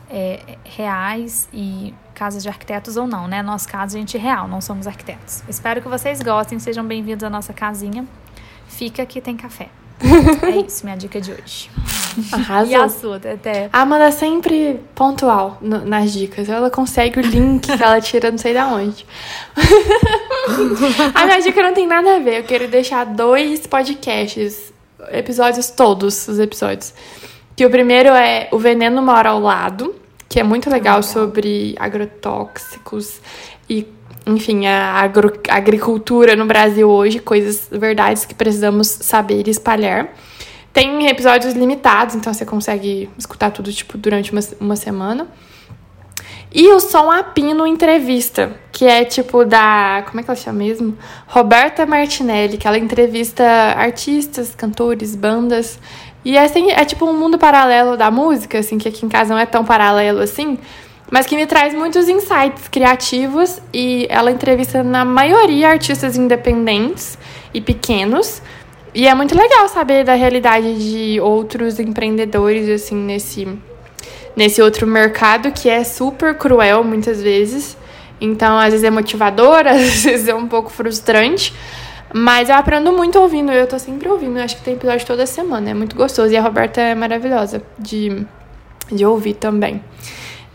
é, 0.10 0.58
reais 0.66 1.48
e 1.54 1.94
casas 2.14 2.44
de 2.44 2.50
arquitetos 2.50 2.98
ou 2.98 3.08
não, 3.08 3.28
né? 3.28 3.42
No 3.42 3.52
nosso 3.52 3.68
caso, 3.68 3.96
a 3.96 4.00
gente 4.00 4.18
é 4.18 4.20
real, 4.20 4.48
não 4.48 4.60
somos 4.60 4.86
arquitetos. 4.86 5.44
Espero 5.48 5.82
que 5.82 5.88
vocês 5.88 6.22
gostem, 6.22 6.60
sejam 6.60 6.86
bem-vindos 6.86 7.24
à 7.24 7.30
nossa 7.30 7.54
casinha. 7.54 8.06
Fica 8.68 9.06
que 9.06 9.22
tem 9.22 9.38
café. 9.38 9.70
É 10.44 10.66
isso, 10.66 10.86
minha 10.86 10.96
dica 10.96 11.20
de 11.20 11.32
hoje. 11.32 11.70
Arrasou. 12.32 12.72
E 12.72 12.76
a 12.76 12.90
sua, 12.90 13.20
Teté? 13.20 13.70
A 13.72 13.82
Amanda 13.82 14.06
é 14.06 14.12
sempre 14.12 14.80
pontual 14.94 15.58
no, 15.62 15.86
nas 15.86 16.14
dicas. 16.14 16.48
Ela 16.48 16.70
consegue 16.70 17.20
o 17.20 17.22
link 17.22 17.66
que 17.66 17.84
ela 17.84 18.00
tira 18.00 18.32
não 18.32 18.38
sei 18.38 18.54
da 18.54 18.68
onde. 18.68 19.06
a 21.14 21.26
minha 21.26 21.42
dica 21.42 21.62
não 21.62 21.74
tem 21.74 21.88
nada 21.88 22.16
a 22.16 22.20
ver. 22.20 22.40
Eu 22.40 22.44
quero 22.44 22.68
deixar 22.68 23.06
dois 23.06 23.68
podcasts, 23.68 24.74
episódios 25.12 25.70
todos, 25.70 26.28
os 26.28 26.40
episódios. 26.40 26.94
Que 27.56 27.66
o 27.66 27.70
primeiro 27.70 28.10
é 28.10 28.48
O 28.52 28.60
Veneno 28.60 29.02
Mora 29.02 29.30
ao 29.30 29.40
Lado, 29.40 29.96
que 30.28 30.40
é 30.40 30.44
muito 30.44 30.70
legal, 30.70 30.98
legal. 30.98 31.04
sobre 31.04 31.76
agrotóxicos 31.80 33.20
e 33.70 33.84
enfim, 34.26 34.66
a 34.66 34.94
agro, 34.94 35.32
agricultura 35.50 36.36
no 36.36 36.46
Brasil 36.46 36.90
hoje, 36.90 37.20
coisas, 37.20 37.68
verdades 37.72 38.26
que 38.26 38.34
precisamos 38.34 38.88
saber 38.88 39.48
e 39.48 39.52
espalhar. 39.52 40.10
Tem 40.74 41.08
episódios 41.08 41.54
limitados, 41.54 42.16
então 42.16 42.34
você 42.34 42.46
consegue 42.46 43.10
escutar 43.18 43.52
tudo, 43.52 43.72
tipo, 43.72 43.98
durante 43.98 44.32
uma, 44.32 44.42
uma 44.60 44.76
semana. 44.76 45.28
E 46.54 46.70
o 46.72 46.80
Som 46.80 47.12
Apino 47.12 47.68
Entrevista, 47.68 48.58
que 48.72 48.86
é 48.86 49.04
tipo 49.04 49.44
da. 49.46 50.04
Como 50.08 50.20
é 50.20 50.24
que 50.24 50.30
ela 50.30 50.38
chama 50.38 50.60
mesmo? 50.60 50.98
Roberta 51.28 51.86
Martinelli, 51.86 52.58
que 52.58 52.68
ela 52.68 52.78
entrevista 52.78 53.44
artistas, 53.78 54.56
cantores, 54.56 55.16
bandas. 55.16 55.80
E 56.24 56.38
é, 56.38 56.44
assim, 56.44 56.72
é 56.72 56.84
tipo 56.86 57.06
um 57.06 57.18
mundo 57.18 57.38
paralelo 57.38 57.96
da 57.98 58.10
música, 58.10 58.58
assim, 58.58 58.78
que 58.78 58.88
aqui 58.88 59.06
em 59.06 59.10
casa 59.10 59.34
não 59.34 59.40
é 59.40 59.46
tão 59.46 59.64
paralelo 59.64 60.22
assim 60.22 60.58
mas 61.10 61.26
que 61.26 61.36
me 61.36 61.46
traz 61.46 61.74
muitos 61.74 62.10
insights 62.10 62.68
criativos 62.68 63.62
e 63.72 64.08
ela 64.10 64.32
entrevista 64.32 64.84
na 64.84 65.06
maioria 65.06 65.70
artistas 65.70 66.18
independentes 66.18 67.18
e 67.54 67.62
pequenos. 67.62 68.42
E 68.94 69.08
é 69.08 69.14
muito 69.14 69.38
legal 69.38 69.68
saber 69.68 70.04
da 70.04 70.14
realidade 70.14 70.74
de 70.76 71.20
outros 71.20 71.80
empreendedores 71.80 72.70
assim 72.70 72.96
nesse 72.96 73.48
nesse 74.36 74.62
outro 74.62 74.86
mercado 74.86 75.52
que 75.52 75.70
é 75.70 75.84
super 75.84 76.36
cruel 76.38 76.84
muitas 76.84 77.22
vezes. 77.22 77.78
Então, 78.20 78.58
às 78.58 78.72
vezes 78.72 78.84
é 78.84 78.90
motivador, 78.90 79.64
às 79.68 80.04
vezes 80.04 80.28
é 80.28 80.36
um 80.36 80.48
pouco 80.48 80.70
frustrante. 80.70 81.54
Mas 82.14 82.50
eu 82.50 82.56
aprendo 82.56 82.92
muito 82.94 83.20
ouvindo, 83.20 83.52
eu 83.52 83.68
tô 83.68 83.78
sempre 83.78 84.08
ouvindo. 84.08 84.38
Eu 84.38 84.44
acho 84.44 84.58
que 84.58 84.64
tem 84.64 84.74
episódio 84.74 85.06
toda 85.06 85.26
semana, 85.26 85.70
é 85.70 85.74
muito 85.74 85.96
gostoso. 85.96 86.34
E 86.34 86.38
a 86.38 86.42
Roberta 86.42 86.82
é 86.82 86.96
maravilhosa 86.96 87.62
de, 87.78 88.26
de 88.92 89.06
ouvir 89.06 89.36
também 89.36 89.82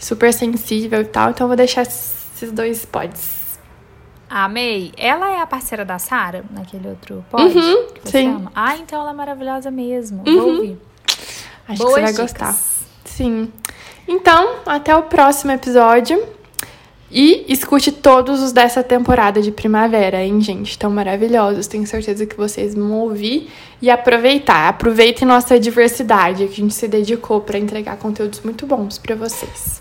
super 0.00 0.32
sensível 0.32 1.00
e 1.02 1.04
tal. 1.04 1.30
Então 1.30 1.44
eu 1.44 1.48
vou 1.48 1.56
deixar 1.56 1.82
esses 1.82 2.50
dois 2.50 2.84
pods. 2.84 3.58
Amei. 4.28 4.92
Ela 4.96 5.30
é 5.32 5.40
a 5.40 5.46
parceira 5.46 5.84
da 5.84 5.98
Sara, 5.98 6.44
naquele 6.50 6.88
outro 6.88 7.24
pod? 7.30 7.42
Uhum, 7.44 7.86
sim. 8.04 8.28
Ama? 8.28 8.52
Ah, 8.54 8.76
então 8.76 9.00
ela 9.00 9.10
é 9.10 9.14
maravilhosa 9.14 9.70
mesmo. 9.70 10.22
Uhum. 10.26 10.36
Vou 10.40 10.54
ouvir. 10.54 10.78
Acho 11.68 11.78
Boas 11.78 11.94
que 11.94 12.00
você 12.00 12.00
vai 12.00 12.12
dicas. 12.12 12.32
gostar. 12.32 12.56
Sim. 13.04 13.52
Então, 14.08 14.56
até 14.66 14.96
o 14.96 15.02
próximo 15.02 15.52
episódio. 15.52 16.20
E 17.12 17.44
escute 17.52 17.90
todos 17.90 18.40
os 18.40 18.52
dessa 18.52 18.84
temporada 18.84 19.42
de 19.42 19.50
primavera, 19.50 20.22
hein, 20.22 20.40
gente? 20.40 20.70
Estão 20.70 20.92
maravilhosos. 20.92 21.66
Tenho 21.66 21.84
certeza 21.84 22.24
que 22.24 22.36
vocês 22.36 22.72
vão 22.72 22.92
ouvir 23.00 23.50
e 23.82 23.90
aproveitar. 23.90 24.68
Aproveitem 24.68 25.26
nossa 25.26 25.58
diversidade 25.58 26.46
que 26.46 26.52
a 26.52 26.56
gente 26.56 26.72
se 26.72 26.86
dedicou 26.86 27.40
para 27.40 27.58
entregar 27.58 27.96
conteúdos 27.96 28.40
muito 28.42 28.64
bons 28.64 28.96
para 28.96 29.16
vocês. 29.16 29.79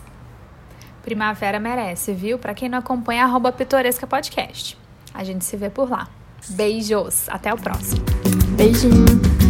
Primavera 1.02 1.60
merece, 1.60 2.14
viu? 2.14 2.38
Para 2.38 2.54
quem 2.54 2.70
não 2.70 2.78
acompanha, 2.80 3.24
arroba 3.24 3.52
Pitoresca 3.52 4.06
Podcast. 4.06 4.78
A 5.14 5.24
gente 5.24 5.43
se 5.45 5.58
vê 5.58 5.70
por 5.70 5.89
lá. 5.89 6.08
Beijos. 6.50 7.28
Até 7.30 7.54
o 7.54 7.58
próximo. 7.58 8.04
Beijinho. 8.56 9.49